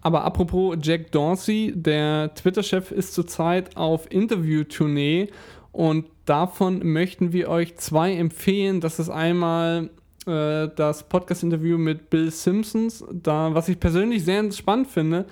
Aber 0.00 0.24
apropos 0.24 0.78
Jack 0.80 1.10
Dorsey, 1.12 1.72
der 1.74 2.32
Twitter-Chef 2.34 2.92
ist 2.92 3.12
zurzeit 3.12 3.76
auf 3.76 4.10
Interview-Tournee 4.10 5.28
und 5.72 6.06
davon 6.24 6.78
möchten 6.86 7.32
wir 7.32 7.48
euch 7.48 7.76
zwei 7.76 8.14
empfehlen. 8.14 8.80
Das 8.80 8.98
ist 8.98 9.10
einmal 9.10 9.90
äh, 10.26 10.68
das 10.74 11.08
Podcast-Interview 11.08 11.78
mit 11.78 12.10
Bill 12.10 12.30
Simpsons, 12.30 13.04
da, 13.12 13.54
was 13.54 13.68
ich 13.68 13.78
persönlich 13.78 14.24
sehr 14.24 14.50
spannend 14.52 14.88
finde, 14.88 15.26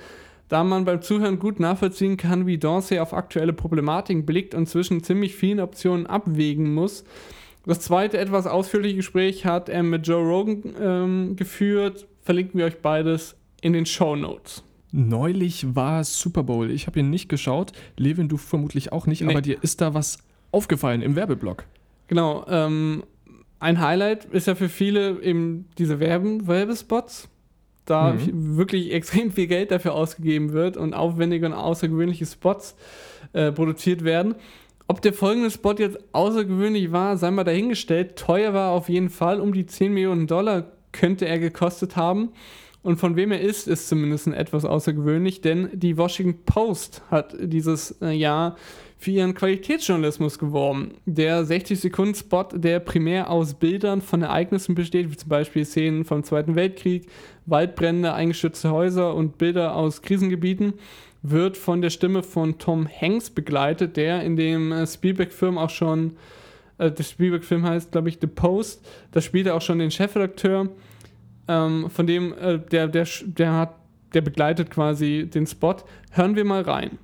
da 0.48 0.62
man 0.62 0.84
beim 0.84 1.02
Zuhören 1.02 1.38
gut 1.38 1.58
nachvollziehen 1.60 2.16
kann, 2.16 2.46
wie 2.46 2.58
Dorsey 2.58 2.98
auf 2.98 3.12
aktuelle 3.12 3.52
Problematiken 3.52 4.24
blickt 4.24 4.54
und 4.54 4.68
zwischen 4.68 5.02
ziemlich 5.02 5.34
vielen 5.34 5.60
Optionen 5.60 6.06
abwägen 6.06 6.74
muss. 6.74 7.04
Das 7.66 7.80
zweite, 7.80 8.18
etwas 8.18 8.46
ausführliche 8.46 8.96
Gespräch 8.96 9.46
hat 9.46 9.68
er 9.68 9.82
mit 9.82 10.06
Joe 10.06 10.22
Rogan 10.22 10.62
ähm, 10.80 11.36
geführt. 11.36 12.06
Verlinken 12.22 12.58
wir 12.58 12.66
euch 12.66 12.80
beides 12.80 13.36
in 13.62 13.72
den 13.72 13.86
Show 13.86 14.16
Notes. 14.16 14.62
Neulich 14.92 15.74
war 15.74 16.04
Super 16.04 16.42
Bowl. 16.44 16.70
Ich 16.70 16.86
habe 16.86 17.00
ihn 17.00 17.10
nicht 17.10 17.28
geschaut. 17.28 17.72
Levin, 17.96 18.28
du 18.28 18.36
vermutlich 18.36 18.92
auch 18.92 19.06
nicht, 19.06 19.22
nee. 19.22 19.30
aber 19.30 19.40
dir 19.40 19.56
ist 19.62 19.80
da 19.80 19.94
was 19.94 20.18
aufgefallen 20.52 21.02
im 21.02 21.16
Werbeblock. 21.16 21.64
Genau. 22.06 22.44
Ähm, 22.48 23.02
ein 23.64 23.80
Highlight 23.80 24.26
ist 24.26 24.46
ja 24.46 24.54
für 24.54 24.68
viele 24.68 25.22
eben 25.22 25.70
diese 25.78 25.98
Werben 25.98 26.46
Werbespots 26.46 27.30
da 27.86 28.12
mhm. 28.12 28.58
wirklich 28.58 28.92
extrem 28.92 29.30
viel 29.30 29.46
Geld 29.46 29.70
dafür 29.70 29.94
ausgegeben 29.94 30.52
wird 30.52 30.76
und 30.76 30.94
aufwendige 30.94 31.46
und 31.46 31.54
außergewöhnliche 31.54 32.26
Spots 32.26 32.76
äh, 33.32 33.52
produziert 33.52 34.04
werden. 34.04 34.34
Ob 34.86 35.00
der 35.00 35.14
folgende 35.14 35.50
Spot 35.50 35.72
jetzt 35.72 35.98
außergewöhnlich 36.12 36.92
war, 36.92 37.16
sei 37.16 37.30
mal 37.30 37.44
dahingestellt. 37.44 38.16
Teuer 38.16 38.52
war 38.52 38.72
auf 38.72 38.90
jeden 38.90 39.08
Fall, 39.08 39.40
um 39.40 39.54
die 39.54 39.64
10 39.64 39.94
Millionen 39.94 40.26
Dollar 40.26 40.72
könnte 40.92 41.26
er 41.26 41.38
gekostet 41.38 41.96
haben. 41.96 42.32
Und 42.82 42.98
von 42.98 43.16
wem 43.16 43.32
er 43.32 43.40
ist, 43.40 43.66
ist 43.66 43.88
zumindest 43.88 44.26
etwas 44.26 44.66
außergewöhnlich, 44.66 45.40
denn 45.40 45.70
die 45.72 45.96
Washington 45.96 46.44
Post 46.44 47.02
hat 47.10 47.34
dieses 47.40 47.96
äh, 48.02 48.10
Jahr 48.10 48.56
für 48.96 49.10
ihren 49.10 49.34
Qualitätsjournalismus 49.34 50.38
geworben. 50.38 50.92
Der 51.04 51.44
60-Sekunden-Spot, 51.44 52.48
der 52.54 52.80
primär 52.80 53.30
aus 53.30 53.54
Bildern 53.54 54.00
von 54.00 54.22
Ereignissen 54.22 54.74
besteht, 54.74 55.10
wie 55.10 55.16
zum 55.16 55.28
Beispiel 55.28 55.64
Szenen 55.64 56.04
vom 56.04 56.24
Zweiten 56.24 56.54
Weltkrieg, 56.54 57.08
Waldbrände, 57.46 58.14
eingestürzte 58.14 58.70
Häuser 58.70 59.14
und 59.14 59.36
Bilder 59.38 59.76
aus 59.76 60.02
Krisengebieten, 60.02 60.74
wird 61.22 61.56
von 61.56 61.80
der 61.80 61.90
Stimme 61.90 62.22
von 62.22 62.58
Tom 62.58 62.86
Hanks 62.88 63.30
begleitet, 63.30 63.96
der 63.96 64.22
in 64.22 64.36
dem 64.36 64.72
äh, 64.72 64.86
Spielberg-Film 64.86 65.58
auch 65.58 65.70
schon, 65.70 66.16
äh, 66.78 66.90
der 66.90 67.02
Spielberg-Film 67.02 67.66
heißt, 67.66 67.92
glaube 67.92 68.10
ich, 68.10 68.18
The 68.20 68.26
Post, 68.26 68.86
da 69.12 69.20
spielt 69.20 69.46
er 69.46 69.54
auch 69.54 69.62
schon 69.62 69.78
den 69.78 69.90
Chefredakteur, 69.90 70.68
ähm, 71.48 71.90
von 71.90 72.06
dem, 72.06 72.34
äh, 72.34 72.58
der, 72.58 72.88
der, 72.88 73.06
der 73.24 73.52
hat, 73.52 73.74
der 74.12 74.20
begleitet 74.20 74.70
quasi 74.70 75.28
den 75.32 75.46
Spot. 75.46 75.76
Hören 76.10 76.36
wir 76.36 76.44
mal 76.44 76.62
rein. 76.62 76.98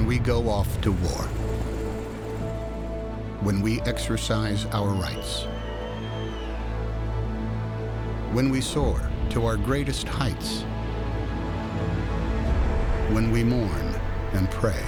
When 0.00 0.08
we 0.08 0.18
go 0.18 0.48
off 0.48 0.80
to 0.80 0.92
war, 0.92 1.24
when 3.42 3.60
we 3.60 3.82
exercise 3.82 4.64
our 4.72 4.88
rights, 4.94 5.42
when 8.32 8.48
we 8.48 8.62
soar 8.62 9.10
to 9.28 9.44
our 9.44 9.58
greatest 9.58 10.08
heights, 10.08 10.62
when 13.12 13.30
we 13.30 13.44
mourn 13.44 13.94
and 14.32 14.50
pray, 14.50 14.82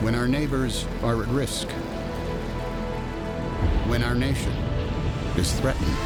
when 0.00 0.14
our 0.14 0.28
neighbors 0.28 0.86
are 1.02 1.20
at 1.20 1.28
risk, 1.30 1.68
when 3.88 4.04
our 4.04 4.14
nation 4.14 4.52
is 5.36 5.52
threatened, 5.58 5.96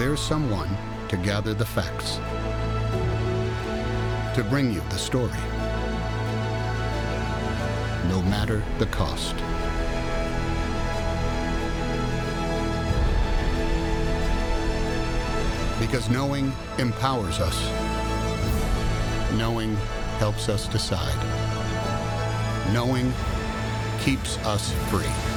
there's 0.00 0.18
someone 0.18 0.74
to 1.10 1.18
gather 1.18 1.52
the 1.52 1.66
facts 1.66 2.18
to 4.34 4.42
bring 4.42 4.72
you 4.72 4.80
the 4.90 4.98
story, 4.98 5.30
no 8.08 8.20
matter 8.22 8.64
the 8.78 8.86
cost. 8.86 9.36
Because 15.78 16.08
knowing 16.10 16.52
empowers 16.78 17.38
us. 17.38 17.56
Knowing 19.34 19.76
helps 20.18 20.48
us 20.48 20.66
decide. 20.66 21.14
Knowing 22.72 23.12
keeps 24.00 24.38
us 24.38 24.72
free. 24.90 25.33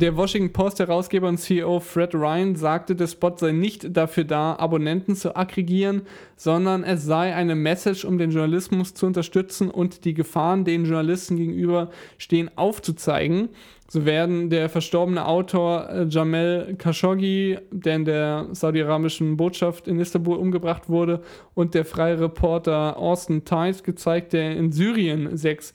Der 0.00 0.16
Washington 0.16 0.52
Post-Herausgeber 0.52 1.26
und 1.26 1.38
CEO 1.38 1.80
Fred 1.80 2.14
Ryan 2.14 2.54
sagte, 2.54 2.94
der 2.94 3.08
Spot 3.08 3.34
sei 3.36 3.50
nicht 3.50 3.96
dafür 3.96 4.22
da, 4.22 4.54
Abonnenten 4.54 5.16
zu 5.16 5.34
aggregieren, 5.34 6.02
sondern 6.36 6.84
es 6.84 7.04
sei 7.04 7.34
eine 7.34 7.56
Message, 7.56 8.04
um 8.04 8.16
den 8.16 8.30
Journalismus 8.30 8.94
zu 8.94 9.06
unterstützen 9.06 9.72
und 9.72 10.04
die 10.04 10.14
Gefahren, 10.14 10.64
denen 10.64 10.84
Journalisten 10.84 11.36
gegenüber 11.36 11.90
stehen, 12.16 12.48
aufzuzeigen. 12.54 13.48
So 13.88 14.04
werden 14.04 14.50
der 14.50 14.68
verstorbene 14.68 15.26
Autor 15.26 15.88
äh, 15.90 16.04
Jamel 16.04 16.76
Khashoggi, 16.78 17.58
der 17.72 17.96
in 17.96 18.04
der 18.04 18.46
saudi-arabischen 18.52 19.36
Botschaft 19.36 19.88
in 19.88 19.98
Istanbul 19.98 20.36
umgebracht 20.36 20.88
wurde, 20.88 21.22
und 21.54 21.74
der 21.74 21.84
freie 21.84 22.20
Reporter 22.20 22.96
Austin 22.98 23.44
Tice 23.44 23.82
gezeigt, 23.82 24.32
der 24.32 24.56
in 24.56 24.70
Syrien 24.70 25.36
sechs 25.36 25.74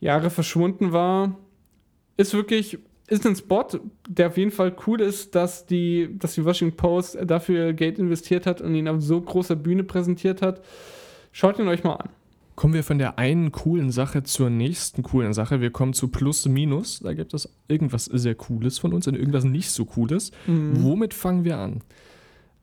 Jahre 0.00 0.28
verschwunden 0.28 0.92
war. 0.92 1.38
Ist 2.18 2.34
wirklich 2.34 2.78
ist 3.08 3.26
ein 3.26 3.34
Spot, 3.34 3.66
der 4.06 4.28
auf 4.28 4.36
jeden 4.36 4.50
Fall 4.50 4.74
cool 4.86 5.00
ist, 5.00 5.34
dass 5.34 5.66
die, 5.66 6.10
dass 6.18 6.34
die 6.34 6.44
Washington 6.44 6.76
Post 6.76 7.18
dafür 7.24 7.72
Geld 7.72 7.98
investiert 7.98 8.46
hat 8.46 8.60
und 8.60 8.74
ihn 8.74 8.86
auf 8.86 9.00
so 9.00 9.20
großer 9.20 9.56
Bühne 9.56 9.82
präsentiert 9.82 10.42
hat. 10.42 10.62
Schaut 11.32 11.58
ihn 11.58 11.68
euch 11.68 11.84
mal 11.84 11.94
an. 11.94 12.10
Kommen 12.54 12.74
wir 12.74 12.84
von 12.84 12.98
der 12.98 13.18
einen 13.18 13.52
coolen 13.52 13.90
Sache 13.90 14.24
zur 14.24 14.50
nächsten 14.50 15.02
coolen 15.02 15.32
Sache. 15.32 15.60
Wir 15.60 15.70
kommen 15.70 15.94
zu 15.94 16.08
Plus 16.08 16.46
Minus. 16.46 17.00
Da 17.00 17.14
gibt 17.14 17.32
es 17.32 17.48
irgendwas 17.68 18.06
sehr 18.06 18.34
Cooles 18.34 18.78
von 18.78 18.92
uns 18.92 19.06
und 19.06 19.14
irgendwas 19.14 19.44
nicht 19.44 19.70
so 19.70 19.84
Cooles. 19.84 20.32
Mhm. 20.46 20.82
Womit 20.82 21.14
fangen 21.14 21.44
wir 21.44 21.56
an? 21.56 21.82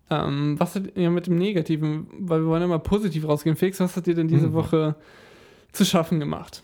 Ähm, 0.09 0.59
was 0.59 0.75
hat 0.75 0.95
ja 0.95 1.09
mit 1.09 1.27
dem 1.27 1.37
Negativen, 1.37 2.07
weil 2.19 2.41
wir 2.41 2.47
wollen 2.47 2.61
ja 2.61 2.67
mal 2.67 2.79
positiv 2.79 3.27
rausgehen. 3.27 3.55
Felix, 3.55 3.79
was 3.79 3.95
hat 3.95 4.05
dir 4.05 4.15
denn 4.15 4.27
diese 4.27 4.49
mhm. 4.49 4.53
Woche 4.53 4.95
zu 5.71 5.85
schaffen 5.85 6.19
gemacht? 6.19 6.61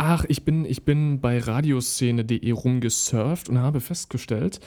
Ach, 0.00 0.24
ich 0.28 0.44
bin, 0.44 0.64
ich 0.64 0.84
bin 0.84 1.20
bei 1.20 1.40
radioszene.de 1.40 2.52
rumgesurft 2.52 3.48
und 3.48 3.58
habe 3.58 3.80
festgestellt, 3.80 4.60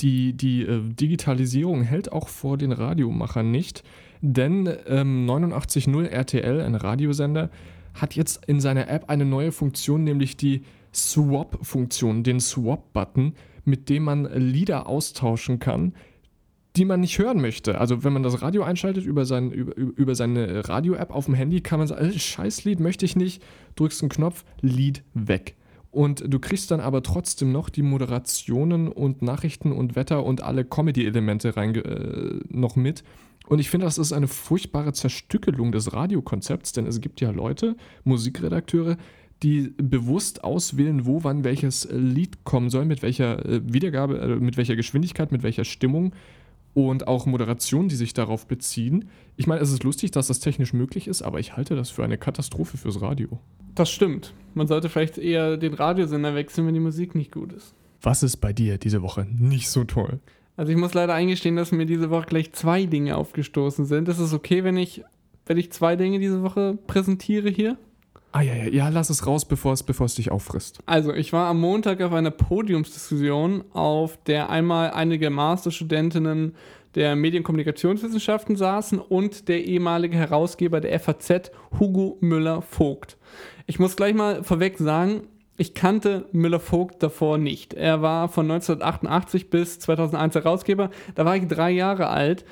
die, 0.00 0.32
die 0.32 0.62
äh, 0.62 0.80
Digitalisierung 0.82 1.82
hält 1.82 2.10
auch 2.10 2.28
vor 2.28 2.56
den 2.56 2.72
Radiomachern 2.72 3.50
nicht, 3.50 3.84
denn 4.22 4.66
ähm, 4.86 5.28
89.0 5.28 6.06
RTL, 6.06 6.62
ein 6.62 6.74
Radiosender, 6.74 7.50
hat 7.92 8.14
jetzt 8.14 8.46
in 8.46 8.60
seiner 8.60 8.88
App 8.88 9.10
eine 9.10 9.26
neue 9.26 9.52
Funktion, 9.52 10.04
nämlich 10.04 10.38
die 10.38 10.62
Swap-Funktion, 10.94 12.22
den 12.22 12.40
Swap-Button, 12.40 13.34
mit 13.66 13.90
dem 13.90 14.04
man 14.04 14.24
Lieder 14.24 14.86
austauschen 14.86 15.58
kann, 15.58 15.92
die 16.78 16.84
man 16.84 17.00
nicht 17.00 17.18
hören 17.18 17.40
möchte. 17.40 17.80
Also 17.80 18.04
wenn 18.04 18.12
man 18.12 18.22
das 18.22 18.40
Radio 18.40 18.62
einschaltet 18.62 19.04
über, 19.04 19.24
sein, 19.24 19.50
über, 19.50 19.76
über 19.76 20.14
seine 20.14 20.68
Radio-App 20.68 21.10
auf 21.10 21.26
dem 21.26 21.34
Handy, 21.34 21.60
kann 21.60 21.78
man 21.78 21.88
sagen, 21.88 22.04
äh, 22.04 22.18
Scheißlied 22.18 22.80
möchte 22.80 23.04
ich 23.04 23.16
nicht, 23.16 23.42
drückst 23.76 24.02
einen 24.02 24.10
Knopf, 24.10 24.44
Lied 24.60 25.02
weg. 25.14 25.56
Und 25.90 26.22
du 26.26 26.38
kriegst 26.38 26.70
dann 26.70 26.80
aber 26.80 27.02
trotzdem 27.02 27.50
noch 27.50 27.70
die 27.70 27.82
Moderationen 27.82 28.88
und 28.88 29.22
Nachrichten 29.22 29.72
und 29.72 29.96
Wetter 29.96 30.24
und 30.24 30.42
alle 30.42 30.64
Comedy-Elemente 30.64 31.48
äh, 31.56 32.40
noch 32.48 32.76
mit. 32.76 33.02
Und 33.46 33.58
ich 33.58 33.70
finde, 33.70 33.86
das 33.86 33.98
ist 33.98 34.12
eine 34.12 34.28
furchtbare 34.28 34.92
Zerstückelung 34.92 35.72
des 35.72 35.92
Radiokonzepts, 35.94 36.72
denn 36.72 36.86
es 36.86 37.00
gibt 37.00 37.20
ja 37.20 37.30
Leute, 37.30 37.76
Musikredakteure, 38.04 38.98
die 39.42 39.72
bewusst 39.76 40.44
auswählen, 40.44 41.06
wo 41.06 41.24
wann 41.24 41.44
welches 41.44 41.88
Lied 41.90 42.44
kommen 42.44 42.70
soll, 42.70 42.84
mit 42.84 43.02
welcher 43.02 43.44
äh, 43.46 43.60
Wiedergabe, 43.64 44.18
äh, 44.18 44.36
mit 44.36 44.56
welcher 44.56 44.76
Geschwindigkeit, 44.76 45.32
mit 45.32 45.42
welcher 45.42 45.64
Stimmung 45.64 46.12
und 46.74 47.08
auch 47.08 47.26
Moderationen, 47.26 47.88
die 47.88 47.96
sich 47.96 48.12
darauf 48.12 48.46
beziehen. 48.46 49.08
Ich 49.36 49.46
meine, 49.46 49.60
es 49.60 49.72
ist 49.72 49.84
lustig, 49.84 50.10
dass 50.10 50.28
das 50.28 50.40
technisch 50.40 50.72
möglich 50.72 51.08
ist, 51.08 51.22
aber 51.22 51.40
ich 51.40 51.56
halte 51.56 51.74
das 51.74 51.90
für 51.90 52.04
eine 52.04 52.18
Katastrophe 52.18 52.76
fürs 52.76 53.00
Radio. 53.00 53.38
Das 53.74 53.90
stimmt. 53.90 54.34
Man 54.54 54.66
sollte 54.66 54.88
vielleicht 54.88 55.18
eher 55.18 55.56
den 55.56 55.74
Radiosender 55.74 56.34
wechseln, 56.34 56.66
wenn 56.66 56.74
die 56.74 56.80
Musik 56.80 57.14
nicht 57.14 57.32
gut 57.32 57.52
ist. 57.52 57.74
Was 58.02 58.22
ist 58.22 58.38
bei 58.38 58.52
dir 58.52 58.78
diese 58.78 59.02
Woche 59.02 59.26
nicht 59.30 59.70
so 59.70 59.84
toll? 59.84 60.20
Also 60.56 60.72
ich 60.72 60.78
muss 60.78 60.94
leider 60.94 61.14
eingestehen, 61.14 61.56
dass 61.56 61.70
mir 61.70 61.86
diese 61.86 62.10
Woche 62.10 62.26
gleich 62.26 62.52
zwei 62.52 62.84
Dinge 62.86 63.16
aufgestoßen 63.16 63.86
sind. 63.86 64.08
Ist 64.08 64.18
es 64.18 64.32
okay, 64.32 64.64
wenn 64.64 64.76
ich, 64.76 65.04
wenn 65.46 65.56
ich 65.56 65.70
zwei 65.70 65.94
Dinge 65.94 66.18
diese 66.18 66.42
Woche 66.42 66.76
präsentiere 66.86 67.48
hier? 67.48 67.78
Ah 68.30 68.42
ja, 68.42 68.54
ja, 68.54 68.64
ja, 68.64 68.88
lass 68.88 69.08
es 69.08 69.26
raus, 69.26 69.46
bevor 69.46 69.72
es, 69.72 69.82
bevor 69.82 70.06
es 70.06 70.14
dich 70.14 70.30
auffrisst. 70.30 70.80
Also, 70.84 71.14
ich 71.14 71.32
war 71.32 71.48
am 71.48 71.60
Montag 71.60 72.02
auf 72.02 72.12
einer 72.12 72.30
Podiumsdiskussion, 72.30 73.64
auf 73.72 74.18
der 74.24 74.50
einmal 74.50 74.90
einige 74.90 75.30
Masterstudentinnen 75.30 76.54
der 76.94 77.16
Medienkommunikationswissenschaften 77.16 78.56
saßen 78.56 78.98
und 78.98 79.48
der 79.48 79.64
ehemalige 79.64 80.16
Herausgeber 80.16 80.80
der 80.80 80.98
FAZ, 81.00 81.50
Hugo 81.78 82.18
Müller-Vogt. 82.20 83.16
Ich 83.66 83.78
muss 83.78 83.96
gleich 83.96 84.14
mal 84.14 84.42
vorweg 84.44 84.78
sagen, 84.78 85.28
ich 85.56 85.74
kannte 85.74 86.26
Müller-Vogt 86.32 87.02
davor 87.02 87.38
nicht. 87.38 87.74
Er 87.74 88.02
war 88.02 88.28
von 88.28 88.50
1988 88.50 89.50
bis 89.50 89.78
2001 89.80 90.36
Herausgeber. 90.36 90.90
Da 91.14 91.24
war 91.24 91.36
ich 91.36 91.46
drei 91.46 91.70
Jahre 91.70 92.08
alt, 92.08 92.44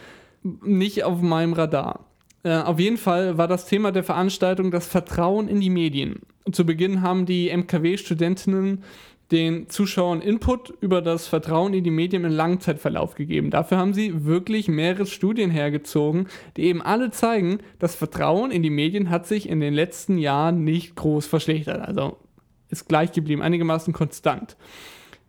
nicht 0.42 1.04
auf 1.04 1.22
meinem 1.22 1.52
Radar. 1.52 2.06
Äh, 2.46 2.62
auf 2.62 2.78
jeden 2.78 2.96
Fall 2.96 3.38
war 3.38 3.48
das 3.48 3.66
Thema 3.66 3.90
der 3.90 4.04
Veranstaltung 4.04 4.70
das 4.70 4.86
Vertrauen 4.86 5.48
in 5.48 5.60
die 5.60 5.68
Medien. 5.68 6.20
Zu 6.52 6.64
Beginn 6.64 7.02
haben 7.02 7.26
die 7.26 7.50
MKW-Studentinnen 7.50 8.84
den 9.32 9.68
Zuschauern 9.68 10.20
Input 10.20 10.72
über 10.80 11.02
das 11.02 11.26
Vertrauen 11.26 11.74
in 11.74 11.82
die 11.82 11.90
Medien 11.90 12.24
im 12.24 12.30
Langzeitverlauf 12.30 13.16
gegeben. 13.16 13.50
Dafür 13.50 13.78
haben 13.78 13.94
sie 13.94 14.26
wirklich 14.26 14.68
mehrere 14.68 15.06
Studien 15.06 15.50
hergezogen, 15.50 16.28
die 16.56 16.62
eben 16.62 16.82
alle 16.82 17.10
zeigen, 17.10 17.58
das 17.80 17.96
Vertrauen 17.96 18.52
in 18.52 18.62
die 18.62 18.70
Medien 18.70 19.10
hat 19.10 19.26
sich 19.26 19.48
in 19.48 19.58
den 19.58 19.74
letzten 19.74 20.16
Jahren 20.16 20.62
nicht 20.62 20.94
groß 20.94 21.26
verschlechtert. 21.26 21.80
Also 21.80 22.16
ist 22.68 22.88
gleich 22.88 23.10
geblieben, 23.10 23.42
einigermaßen 23.42 23.92
konstant. 23.92 24.56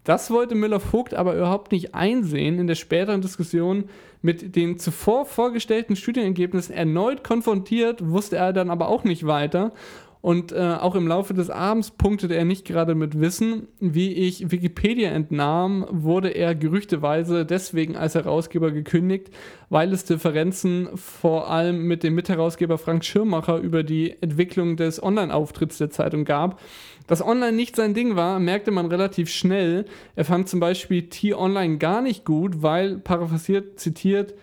Das 0.08 0.32
wollte 0.32 0.56
Müller-Vogt 0.56 1.16
aber 1.16 1.36
überhaupt 1.36 1.74
nicht 1.74 1.94
einsehen. 1.94 2.60
In 2.60 2.68
der 2.68 2.76
späteren 2.76 3.20
Diskussion 3.20 3.90
mit 4.22 4.56
den 4.56 4.80
zuvor 4.80 5.26
vorgestellten 5.26 5.98
Studienergebnissen 5.98 6.74
erneut 6.74 7.26
konfrontiert, 7.26 8.08
wusste 8.10 8.38
er 8.38 8.54
dann 8.54 8.70
aber 8.70 8.88
auch 8.88 9.04
nicht 9.04 9.28
weiter. 9.28 9.74
Und 10.22 10.52
äh, 10.52 10.78
auch 10.80 10.96
im 10.96 11.08
Laufe 11.08 11.34
des 11.34 11.50
Abends 11.50 11.92
punktete 11.92 12.36
er 12.36 12.46
nicht 12.46 12.66
gerade 12.66 12.96
mit 12.96 13.20
Wissen. 13.20 13.68
Wie 13.80 14.14
ich 14.14 14.52
Wikipedia 14.52 15.12
entnahm, 15.12 15.86
wurde 15.90 16.30
er 16.30 16.56
gerüchteweise 16.56 17.46
deswegen 17.46 17.96
als 17.96 18.16
Herausgeber 18.16 18.72
gekündigt, 18.72 19.30
weil 19.70 19.94
es 19.94 20.06
Differenzen 20.06 20.90
vor 20.96 21.50
allem 21.50 21.84
mit 21.84 22.04
dem 22.04 22.16
Mitherausgeber 22.16 22.78
Frank 22.78 23.06
Schirmacher 23.06 23.58
über 23.58 23.84
die 23.84 24.16
Entwicklung 24.22 24.76
des 24.76 25.02
Online-Auftritts 25.02 25.78
der 25.78 25.92
Zeitung 25.92 26.26
gab. 26.26 26.60
Dass 27.06 27.26
Online 27.26 27.54
nicht 27.54 27.76
sein 27.76 27.94
Ding 27.94 28.16
war, 28.16 28.40
merkte 28.40 28.72
man 28.72 28.88
relativ 28.88 29.30
schnell. 29.30 29.86
Er 30.16 30.26
fand 30.26 30.50
zum 30.50 30.60
Beispiel 30.60 31.10
T-Online 31.10 31.78
gar 31.78 32.02
nicht 32.02 32.26
gut, 32.26 32.62
weil, 32.62 32.98
paraphrasiert, 32.98 33.80
zitiert, 33.80 34.34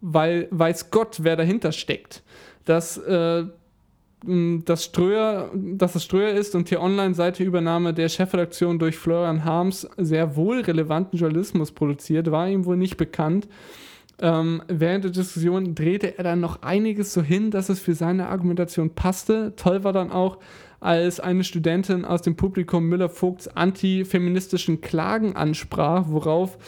weil 0.00 0.48
weiß 0.50 0.90
Gott, 0.90 1.18
wer 1.22 1.36
dahinter 1.36 1.72
steckt. 1.72 2.22
Dass, 2.64 2.96
äh, 2.96 3.44
dass, 4.24 4.84
Ströer, 4.84 5.50
dass 5.54 5.94
es 5.94 6.04
Ströer 6.04 6.32
ist 6.32 6.54
und 6.54 6.66
T-Online 6.66 7.14
seit 7.14 7.38
der 7.38 7.46
Übernahme 7.46 7.92
der 7.92 8.08
Chefredaktion 8.08 8.78
durch 8.78 8.96
Florian 8.96 9.44
Harms 9.44 9.88
sehr 9.96 10.36
wohl 10.36 10.60
relevanten 10.60 11.18
Journalismus 11.18 11.70
produziert, 11.70 12.30
war 12.30 12.48
ihm 12.48 12.64
wohl 12.64 12.76
nicht 12.76 12.96
bekannt. 12.96 13.46
Ähm, 14.18 14.62
während 14.68 15.04
der 15.04 15.10
Diskussion 15.10 15.74
drehte 15.74 16.16
er 16.16 16.24
dann 16.24 16.40
noch 16.40 16.62
einiges 16.62 17.12
so 17.12 17.22
hin, 17.22 17.50
dass 17.50 17.68
es 17.68 17.80
für 17.80 17.94
seine 17.94 18.28
Argumentation 18.28 18.90
passte. 18.90 19.52
Toll 19.56 19.84
war 19.84 19.92
dann 19.92 20.10
auch, 20.10 20.38
als 20.80 21.20
eine 21.20 21.44
Studentin 21.44 22.04
aus 22.04 22.22
dem 22.22 22.36
Publikum 22.36 22.84
Müller-Vogts 22.88 23.48
antifeministischen 23.48 24.80
Klagen 24.80 25.34
ansprach, 25.34 26.04
worauf 26.08 26.58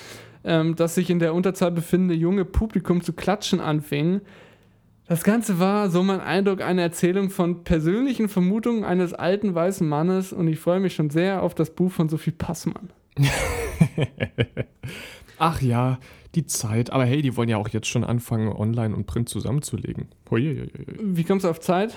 ähm, 0.44 0.76
das 0.76 0.94
sich 0.94 1.10
in 1.10 1.18
der 1.18 1.34
Unterzahl 1.34 1.70
befindende 1.70 2.14
junge 2.14 2.44
Publikum 2.44 3.02
zu 3.02 3.12
klatschen 3.12 3.60
anfing. 3.60 4.20
Das 5.08 5.24
Ganze 5.24 5.58
war, 5.58 5.88
so 5.88 6.02
mein 6.02 6.20
Eindruck, 6.20 6.60
eine 6.60 6.82
Erzählung 6.82 7.30
von 7.30 7.64
persönlichen 7.64 8.28
Vermutungen 8.28 8.84
eines 8.84 9.14
alten 9.14 9.54
weißen 9.54 9.88
Mannes 9.88 10.34
und 10.34 10.48
ich 10.48 10.58
freue 10.58 10.80
mich 10.80 10.94
schon 10.94 11.08
sehr 11.08 11.42
auf 11.42 11.54
das 11.54 11.70
Buch 11.70 11.90
von 11.90 12.10
Sophie 12.10 12.30
Passmann. 12.30 12.90
Ach 15.38 15.62
ja, 15.62 15.98
die 16.34 16.44
Zeit. 16.44 16.90
Aber 16.90 17.06
hey, 17.06 17.22
die 17.22 17.38
wollen 17.38 17.48
ja 17.48 17.56
auch 17.56 17.70
jetzt 17.70 17.86
schon 17.86 18.04
anfangen, 18.04 18.52
online 18.52 18.94
und 18.94 19.06
Print 19.06 19.30
zusammenzulegen. 19.30 20.08
Huiuiui. 20.30 20.70
Wie 21.00 21.24
kommst 21.24 21.46
du 21.46 21.48
auf 21.48 21.60
Zeit? 21.60 21.96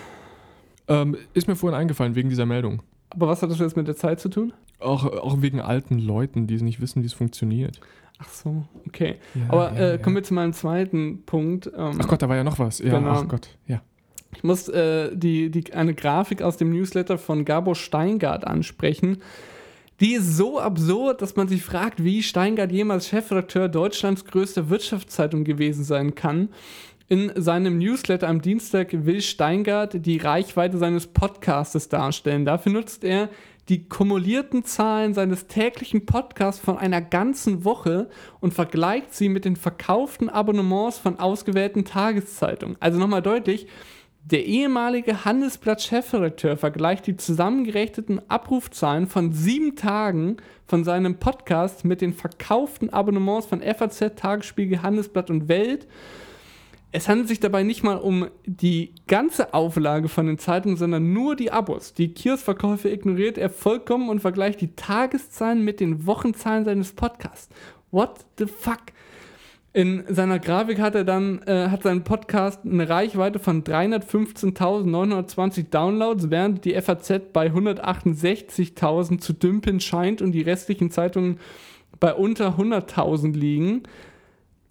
Ähm, 0.87 1.17
ist 1.33 1.49
mir 1.49 1.57
vorhin 1.57 1.77
eingefallen, 1.77 2.15
wegen 2.15 2.29
dieser 2.29 2.45
Meldung. 2.45 2.81
Aber 3.09 3.27
was 3.27 3.41
hat 3.41 3.51
das 3.51 3.59
jetzt 3.59 3.75
mit 3.75 3.89
der 3.89 3.97
Zeit 3.97 4.21
zu 4.21 4.29
tun? 4.29 4.53
Auch, 4.79 5.05
auch 5.05 5.41
wegen 5.41 5.59
alten 5.59 5.99
Leuten, 5.99 6.47
die 6.47 6.55
nicht 6.61 6.79
wissen, 6.79 7.01
wie 7.01 7.07
es 7.07 7.13
funktioniert. 7.13 7.81
Ach 8.21 8.29
so, 8.29 8.63
okay. 8.87 9.15
Ja, 9.33 9.41
Aber 9.49 9.73
ja, 9.73 9.93
äh, 9.93 9.97
kommen 9.97 10.15
wir 10.15 10.23
zu 10.23 10.33
meinem 10.33 10.53
zweiten 10.53 11.23
Punkt. 11.25 11.67
Ähm, 11.75 11.97
ach 11.99 12.07
Gott, 12.07 12.21
da 12.21 12.29
war 12.29 12.35
ja 12.35 12.43
noch 12.43 12.59
was. 12.59 12.79
Ja, 12.79 12.99
genau. 12.99 13.11
ach 13.11 13.27
Gott, 13.27 13.49
ja. 13.67 13.81
Ich 14.33 14.43
muss 14.43 14.69
äh, 14.69 15.15
die, 15.15 15.49
die, 15.49 15.73
eine 15.73 15.93
Grafik 15.93 16.41
aus 16.41 16.57
dem 16.57 16.71
Newsletter 16.71 17.17
von 17.17 17.43
Gabor 17.45 17.75
Steingart 17.75 18.45
ansprechen. 18.45 19.17
Die 19.99 20.13
ist 20.13 20.35
so 20.37 20.59
absurd, 20.59 21.21
dass 21.21 21.35
man 21.35 21.47
sich 21.47 21.61
fragt, 21.61 22.03
wie 22.03 22.23
Steingart 22.23 22.71
jemals 22.71 23.07
Chefredakteur 23.07 23.69
Deutschlands 23.69 24.25
größter 24.25 24.69
Wirtschaftszeitung 24.69 25.43
gewesen 25.43 25.83
sein 25.83 26.15
kann. 26.15 26.49
In 27.07 27.31
seinem 27.35 27.77
Newsletter 27.77 28.29
am 28.29 28.41
Dienstag 28.41 28.87
will 29.05 29.21
Steingart 29.21 30.05
die 30.05 30.17
Reichweite 30.17 30.77
seines 30.77 31.07
Podcastes 31.07 31.89
darstellen. 31.89 32.45
Dafür 32.45 32.71
nutzt 32.71 33.03
er 33.03 33.29
die 33.71 33.87
kumulierten 33.87 34.65
Zahlen 34.65 35.13
seines 35.13 35.47
täglichen 35.47 36.05
Podcasts 36.05 36.61
von 36.61 36.77
einer 36.77 36.99
ganzen 36.99 37.63
Woche 37.63 38.09
und 38.41 38.53
vergleicht 38.53 39.13
sie 39.13 39.29
mit 39.29 39.45
den 39.45 39.55
verkauften 39.55 40.27
Abonnements 40.27 40.97
von 40.97 41.17
ausgewählten 41.19 41.85
Tageszeitungen. 41.85 42.75
Also 42.81 42.99
nochmal 42.99 43.21
deutlich, 43.21 43.67
der 44.25 44.45
ehemalige 44.45 45.23
Handelsblatt-Chefredakteur 45.23 46.57
vergleicht 46.57 47.07
die 47.07 47.15
zusammengerechneten 47.15 48.21
Abrufzahlen 48.29 49.07
von 49.07 49.31
sieben 49.31 49.77
Tagen 49.77 50.35
von 50.67 50.83
seinem 50.83 51.15
Podcast 51.15 51.85
mit 51.85 52.01
den 52.01 52.13
verkauften 52.13 52.89
Abonnements 52.89 53.47
von 53.47 53.61
FAZ, 53.61 54.17
Tagesspiegel, 54.17 54.81
Handelsblatt 54.81 55.29
und 55.29 55.47
Welt 55.47 55.87
es 56.91 57.07
handelt 57.07 57.29
sich 57.29 57.39
dabei 57.39 57.63
nicht 57.63 57.83
mal 57.83 57.97
um 57.97 58.27
die 58.45 58.93
ganze 59.07 59.53
Auflage 59.53 60.09
von 60.09 60.25
den 60.25 60.37
Zeitungen, 60.37 60.75
sondern 60.77 61.13
nur 61.13 61.37
die 61.37 61.51
Abos. 61.51 61.93
Die 61.93 62.13
Kioskverkäufe 62.13 62.89
ignoriert 62.89 63.37
er 63.37 63.49
vollkommen 63.49 64.09
und 64.09 64.19
vergleicht 64.19 64.59
die 64.59 64.75
Tageszahlen 64.75 65.63
mit 65.63 65.79
den 65.79 66.05
Wochenzahlen 66.05 66.65
seines 66.65 66.91
Podcasts. 66.91 67.47
What 67.91 68.25
the 68.37 68.45
fuck? 68.45 68.81
In 69.73 70.03
seiner 70.09 70.39
Grafik 70.39 70.81
hat 70.81 70.95
er 70.95 71.05
dann, 71.05 71.41
äh, 71.43 71.69
hat 71.69 71.83
sein 71.83 72.03
Podcast 72.03 72.65
eine 72.65 72.89
Reichweite 72.89 73.39
von 73.39 73.63
315.920 73.63 75.69
Downloads, 75.69 76.29
während 76.29 76.65
die 76.65 76.73
FAZ 76.73 77.31
bei 77.31 77.47
168.000 77.47 79.21
zu 79.21 79.31
dümpen 79.31 79.79
scheint 79.79 80.21
und 80.21 80.33
die 80.33 80.41
restlichen 80.41 80.91
Zeitungen 80.91 81.39
bei 82.01 82.13
unter 82.13 82.57
100.000 82.57 83.33
liegen. 83.33 83.83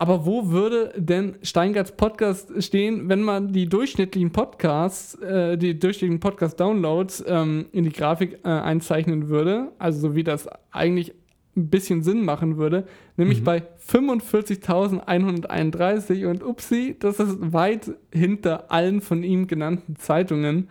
Aber 0.00 0.24
wo 0.24 0.48
würde 0.48 0.94
denn 0.96 1.34
Steingarts 1.42 1.92
Podcast 1.92 2.50
stehen, 2.64 3.10
wenn 3.10 3.20
man 3.20 3.52
die 3.52 3.68
durchschnittlichen 3.68 4.32
Podcasts, 4.32 5.14
äh, 5.16 5.58
die 5.58 5.78
durchschnittlichen 5.78 6.20
Podcast-Downloads 6.20 7.22
ähm, 7.26 7.66
in 7.72 7.84
die 7.84 7.92
Grafik 7.92 8.38
äh, 8.42 8.48
einzeichnen 8.48 9.28
würde? 9.28 9.72
Also 9.78 10.00
so 10.00 10.14
wie 10.14 10.24
das 10.24 10.48
eigentlich 10.70 11.12
ein 11.54 11.68
bisschen 11.68 12.02
Sinn 12.02 12.24
machen 12.24 12.56
würde, 12.56 12.86
nämlich 13.18 13.40
Mhm. 13.40 13.44
bei 13.44 13.62
45.131 13.86 16.30
und 16.30 16.42
upsi, 16.44 16.96
das 16.98 17.20
ist 17.20 17.52
weit 17.52 17.90
hinter 18.10 18.72
allen 18.72 19.02
von 19.02 19.22
ihm 19.22 19.48
genannten 19.48 19.96
Zeitungen. 19.96 20.70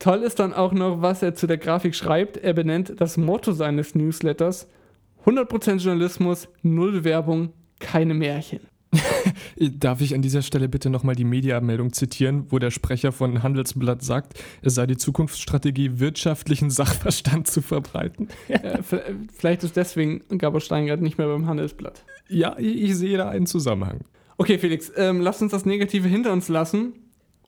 Toll 0.00 0.24
ist 0.24 0.40
dann 0.40 0.52
auch 0.52 0.72
noch, 0.72 1.02
was 1.02 1.22
er 1.22 1.36
zu 1.36 1.46
der 1.46 1.58
Grafik 1.58 1.94
schreibt. 1.94 2.36
Er 2.38 2.52
benennt 2.52 2.94
das 2.98 3.16
Motto 3.16 3.52
seines 3.52 3.94
Newsletters 3.94 4.68
100% 5.24 5.76
Journalismus, 5.76 6.48
null 6.62 7.04
Werbung, 7.04 7.52
keine 7.80 8.14
Märchen. 8.14 8.60
Darf 9.58 10.00
ich 10.00 10.14
an 10.14 10.22
dieser 10.22 10.42
Stelle 10.42 10.68
bitte 10.68 10.88
nochmal 10.90 11.16
die 11.16 11.24
Mediameldung 11.24 11.92
zitieren, 11.92 12.46
wo 12.50 12.58
der 12.60 12.70
Sprecher 12.70 13.10
von 13.12 13.42
Handelsblatt 13.42 14.02
sagt, 14.02 14.34
es 14.62 14.74
sei 14.76 14.86
die 14.86 14.96
Zukunftsstrategie, 14.96 15.98
wirtschaftlichen 15.98 16.70
Sachverstand 16.70 17.48
zu 17.48 17.60
verbreiten? 17.60 18.28
äh, 18.48 18.82
v- 18.82 19.00
vielleicht 19.36 19.64
ist 19.64 19.76
deswegen 19.76 20.22
Gabor 20.38 20.60
Steingart 20.60 21.00
nicht 21.00 21.18
mehr 21.18 21.26
beim 21.26 21.46
Handelsblatt. 21.46 22.04
Ja, 22.28 22.56
ich, 22.58 22.82
ich 22.82 22.96
sehe 22.96 23.16
da 23.18 23.28
einen 23.28 23.46
Zusammenhang. 23.46 24.00
Okay, 24.36 24.58
Felix, 24.58 24.92
ähm, 24.96 25.20
lass 25.20 25.42
uns 25.42 25.52
das 25.52 25.64
Negative 25.64 26.08
hinter 26.08 26.32
uns 26.32 26.48
lassen. 26.48 26.92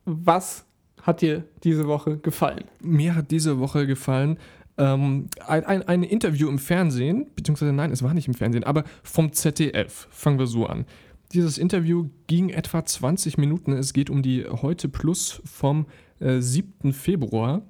Was 0.05 0.65
hat 1.01 1.21
dir 1.21 1.45
diese 1.63 1.87
Woche 1.87 2.17
gefallen? 2.17 2.65
Mir 2.81 3.15
hat 3.15 3.31
diese 3.31 3.59
Woche 3.59 3.87
gefallen 3.87 4.37
ähm, 4.77 5.27
ein, 5.45 5.65
ein, 5.65 5.83
ein 5.83 6.03
Interview 6.03 6.49
im 6.49 6.59
Fernsehen, 6.59 7.27
beziehungsweise 7.35 7.73
nein, 7.73 7.91
es 7.91 8.03
war 8.03 8.13
nicht 8.13 8.27
im 8.27 8.33
Fernsehen, 8.33 8.63
aber 8.63 8.83
vom 9.03 9.33
ZDF. 9.33 10.07
Fangen 10.09 10.39
wir 10.39 10.47
so 10.47 10.65
an. 10.65 10.85
Dieses 11.33 11.57
Interview 11.57 12.09
ging 12.27 12.49
etwa 12.49 12.85
20 12.85 13.37
Minuten. 13.37 13.73
Es 13.73 13.93
geht 13.93 14.09
um 14.09 14.21
die 14.21 14.45
Heute 14.45 14.87
Plus 14.87 15.41
vom 15.43 15.87
äh, 16.19 16.39
7. 16.39 16.93
Februar, 16.93 17.63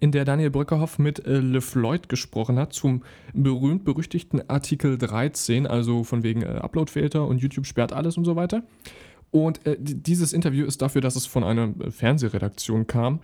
in 0.00 0.12
der 0.12 0.24
Daniel 0.24 0.50
Bröckerhoff 0.50 0.98
mit 0.98 1.26
äh, 1.26 1.38
Le 1.38 1.60
Floyd 1.60 2.08
gesprochen 2.08 2.58
hat 2.58 2.72
zum 2.72 3.02
berühmt-berüchtigten 3.32 4.48
Artikel 4.48 4.98
13, 4.98 5.66
also 5.66 6.04
von 6.04 6.22
wegen 6.22 6.42
äh, 6.42 6.60
Uploadfilter 6.62 7.26
und 7.26 7.38
YouTube 7.38 7.66
sperrt 7.66 7.92
alles 7.92 8.16
und 8.16 8.24
so 8.24 8.36
weiter. 8.36 8.62
Und 9.30 9.66
äh, 9.66 9.76
dieses 9.78 10.32
Interview 10.32 10.66
ist 10.66 10.82
dafür, 10.82 11.00
dass 11.00 11.16
es 11.16 11.26
von 11.26 11.44
einer 11.44 11.74
äh, 11.80 11.90
Fernsehredaktion 11.90 12.86
kam, 12.86 13.20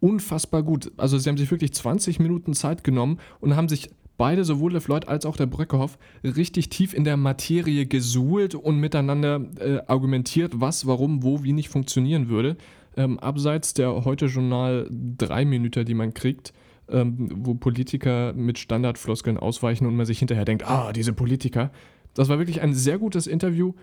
unfassbar 0.00 0.62
gut. 0.62 0.92
Also 0.96 1.18
sie 1.18 1.28
haben 1.28 1.36
sich 1.36 1.50
wirklich 1.50 1.72
20 1.72 2.20
Minuten 2.20 2.54
Zeit 2.54 2.84
genommen 2.84 3.18
und 3.40 3.56
haben 3.56 3.68
sich 3.68 3.90
beide, 4.18 4.44
sowohl 4.44 4.72
der 4.72 4.80
Floyd 4.80 5.08
als 5.08 5.24
auch 5.24 5.36
der 5.36 5.46
Bröckerhoff, 5.46 5.98
richtig 6.22 6.68
tief 6.68 6.92
in 6.92 7.04
der 7.04 7.16
Materie 7.16 7.86
gesuhlt 7.86 8.54
und 8.54 8.78
miteinander 8.78 9.40
äh, 9.58 9.78
argumentiert, 9.86 10.60
was, 10.60 10.86
warum, 10.86 11.22
wo, 11.22 11.44
wie 11.44 11.52
nicht 11.52 11.68
funktionieren 11.70 12.28
würde. 12.28 12.56
Ähm, 12.96 13.18
abseits 13.18 13.74
der 13.74 14.04
Heute-Journal 14.04 14.88
drei 14.90 15.44
Minuten, 15.44 15.84
die 15.84 15.94
man 15.94 16.12
kriegt, 16.14 16.52
ähm, 16.90 17.30
wo 17.32 17.54
Politiker 17.54 18.32
mit 18.32 18.58
Standardfloskeln 18.58 19.38
ausweichen 19.38 19.86
und 19.86 19.94
man 19.94 20.04
sich 20.04 20.18
hinterher 20.18 20.44
denkt, 20.44 20.68
ah, 20.68 20.92
diese 20.92 21.12
Politiker. 21.12 21.70
Das 22.14 22.28
war 22.28 22.38
wirklich 22.38 22.60
ein 22.60 22.74
sehr 22.74 22.98
gutes 22.98 23.28
Interview, 23.28 23.74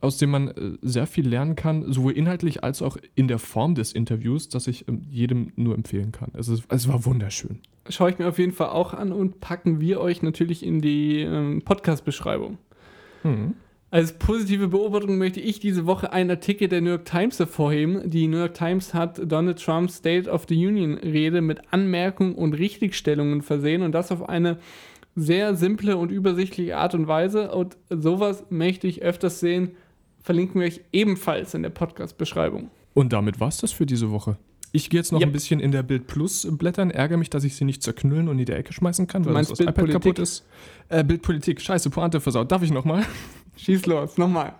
aus 0.00 0.18
dem 0.18 0.30
man 0.30 0.48
äh, 0.48 0.72
sehr 0.82 1.06
viel 1.06 1.28
lernen 1.28 1.56
kann, 1.56 1.92
sowohl 1.92 2.12
inhaltlich 2.12 2.64
als 2.64 2.82
auch 2.82 2.96
in 3.14 3.28
der 3.28 3.38
Form 3.38 3.74
des 3.74 3.92
Interviews, 3.92 4.48
das 4.48 4.66
ich 4.66 4.88
ähm, 4.88 5.02
jedem 5.10 5.52
nur 5.56 5.74
empfehlen 5.74 6.12
kann. 6.12 6.30
Es, 6.34 6.48
ist, 6.48 6.64
es 6.68 6.88
war 6.88 7.04
wunderschön. 7.04 7.60
Schaue 7.88 8.10
ich 8.10 8.18
mir 8.18 8.28
auf 8.28 8.38
jeden 8.38 8.52
Fall 8.52 8.68
auch 8.68 8.94
an 8.94 9.12
und 9.12 9.40
packen 9.40 9.80
wir 9.80 10.00
euch 10.00 10.22
natürlich 10.22 10.64
in 10.64 10.80
die 10.80 11.20
ähm, 11.20 11.62
Podcast-Beschreibung. 11.64 12.58
Mhm. 13.22 13.54
Als 13.92 14.12
positive 14.12 14.68
Beobachtung 14.68 15.18
möchte 15.18 15.40
ich 15.40 15.58
diese 15.58 15.84
Woche 15.84 16.12
einen 16.12 16.30
Artikel 16.30 16.68
der 16.68 16.80
New 16.80 16.90
York 16.90 17.06
Times 17.06 17.40
hervorheben. 17.40 18.08
Die 18.08 18.28
New 18.28 18.38
York 18.38 18.54
Times 18.54 18.94
hat 18.94 19.20
Donald 19.24 19.60
Trumps 19.60 19.96
State 19.96 20.30
of 20.30 20.46
the 20.48 20.54
Union 20.54 20.94
Rede 20.94 21.40
mit 21.40 21.72
Anmerkungen 21.72 22.36
und 22.36 22.54
Richtigstellungen 22.54 23.42
versehen 23.42 23.82
und 23.82 23.90
das 23.90 24.12
auf 24.12 24.28
eine 24.28 24.58
sehr 25.16 25.54
simple 25.54 25.96
und 25.96 26.10
übersichtliche 26.10 26.76
Art 26.76 26.94
und 26.94 27.06
Weise. 27.08 27.50
Und 27.52 27.76
sowas 27.90 28.44
möchte 28.50 28.86
ich 28.86 29.02
öfters 29.02 29.40
sehen. 29.40 29.72
Verlinken 30.22 30.60
wir 30.60 30.68
euch 30.68 30.80
ebenfalls 30.92 31.54
in 31.54 31.62
der 31.62 31.70
Podcast-Beschreibung. 31.70 32.70
Und 32.94 33.12
damit 33.12 33.40
war 33.40 33.48
es 33.48 33.58
das 33.58 33.72
für 33.72 33.86
diese 33.86 34.10
Woche. 34.10 34.36
Ich 34.72 34.88
gehe 34.88 35.00
jetzt 35.00 35.10
noch 35.10 35.20
Yep. 35.20 35.28
ein 35.30 35.32
bisschen 35.32 35.58
in 35.60 35.72
der 35.72 35.82
Bild 35.82 36.06
Plus 36.06 36.46
blättern, 36.50 36.90
ärgere 36.92 37.16
mich, 37.16 37.28
dass 37.30 37.42
ich 37.42 37.56
sie 37.56 37.64
nicht 37.64 37.82
zerknüllen 37.82 38.28
und 38.28 38.38
in 38.38 38.44
die 38.46 38.52
Ecke 38.52 38.72
schmeißen 38.72 39.06
kann, 39.08 39.24
weil 39.24 39.34
das 39.34 39.50
iPad 39.50 39.74
Bildpolitik? 39.74 40.02
kaputt 40.02 40.18
ist. 40.20 40.46
Äh, 40.88 41.02
Bildpolitik, 41.02 41.60
scheiße, 41.60 41.90
Pointe 41.90 42.20
versaut. 42.20 42.52
Darf 42.52 42.62
ich 42.62 42.70
nochmal? 42.70 43.04
Schieß 43.56 43.86
los, 43.86 44.16
nochmal. 44.16 44.54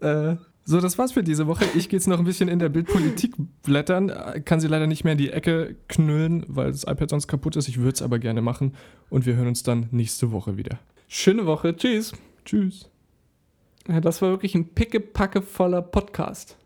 Äh, 0.00 0.36
so, 0.68 0.80
das 0.80 0.98
war's 0.98 1.12
für 1.12 1.22
diese 1.22 1.46
Woche. 1.46 1.64
Ich 1.76 1.88
gehe 1.88 1.96
jetzt 1.96 2.08
noch 2.08 2.18
ein 2.18 2.24
bisschen 2.24 2.48
in 2.48 2.58
der 2.58 2.68
Bildpolitik 2.68 3.34
blättern. 3.62 4.12
Kann 4.44 4.58
sie 4.58 4.66
leider 4.66 4.88
nicht 4.88 5.04
mehr 5.04 5.12
in 5.12 5.18
die 5.18 5.30
Ecke 5.30 5.76
knüllen, 5.86 6.44
weil 6.48 6.72
das 6.72 6.82
iPad 6.82 7.08
sonst 7.08 7.28
kaputt 7.28 7.54
ist. 7.54 7.68
Ich 7.68 7.78
würde 7.78 7.92
es 7.92 8.02
aber 8.02 8.18
gerne 8.18 8.42
machen. 8.42 8.74
Und 9.08 9.26
wir 9.26 9.36
hören 9.36 9.46
uns 9.46 9.62
dann 9.62 9.86
nächste 9.92 10.32
Woche 10.32 10.56
wieder. 10.56 10.80
Schöne 11.06 11.46
Woche. 11.46 11.76
Tschüss. 11.76 12.14
Tschüss. 12.44 12.90
Ja, 13.86 14.00
das 14.00 14.20
war 14.22 14.30
wirklich 14.30 14.56
ein 14.56 14.66
pickepacke 14.74 15.40
voller 15.40 15.82
Podcast. 15.82 16.56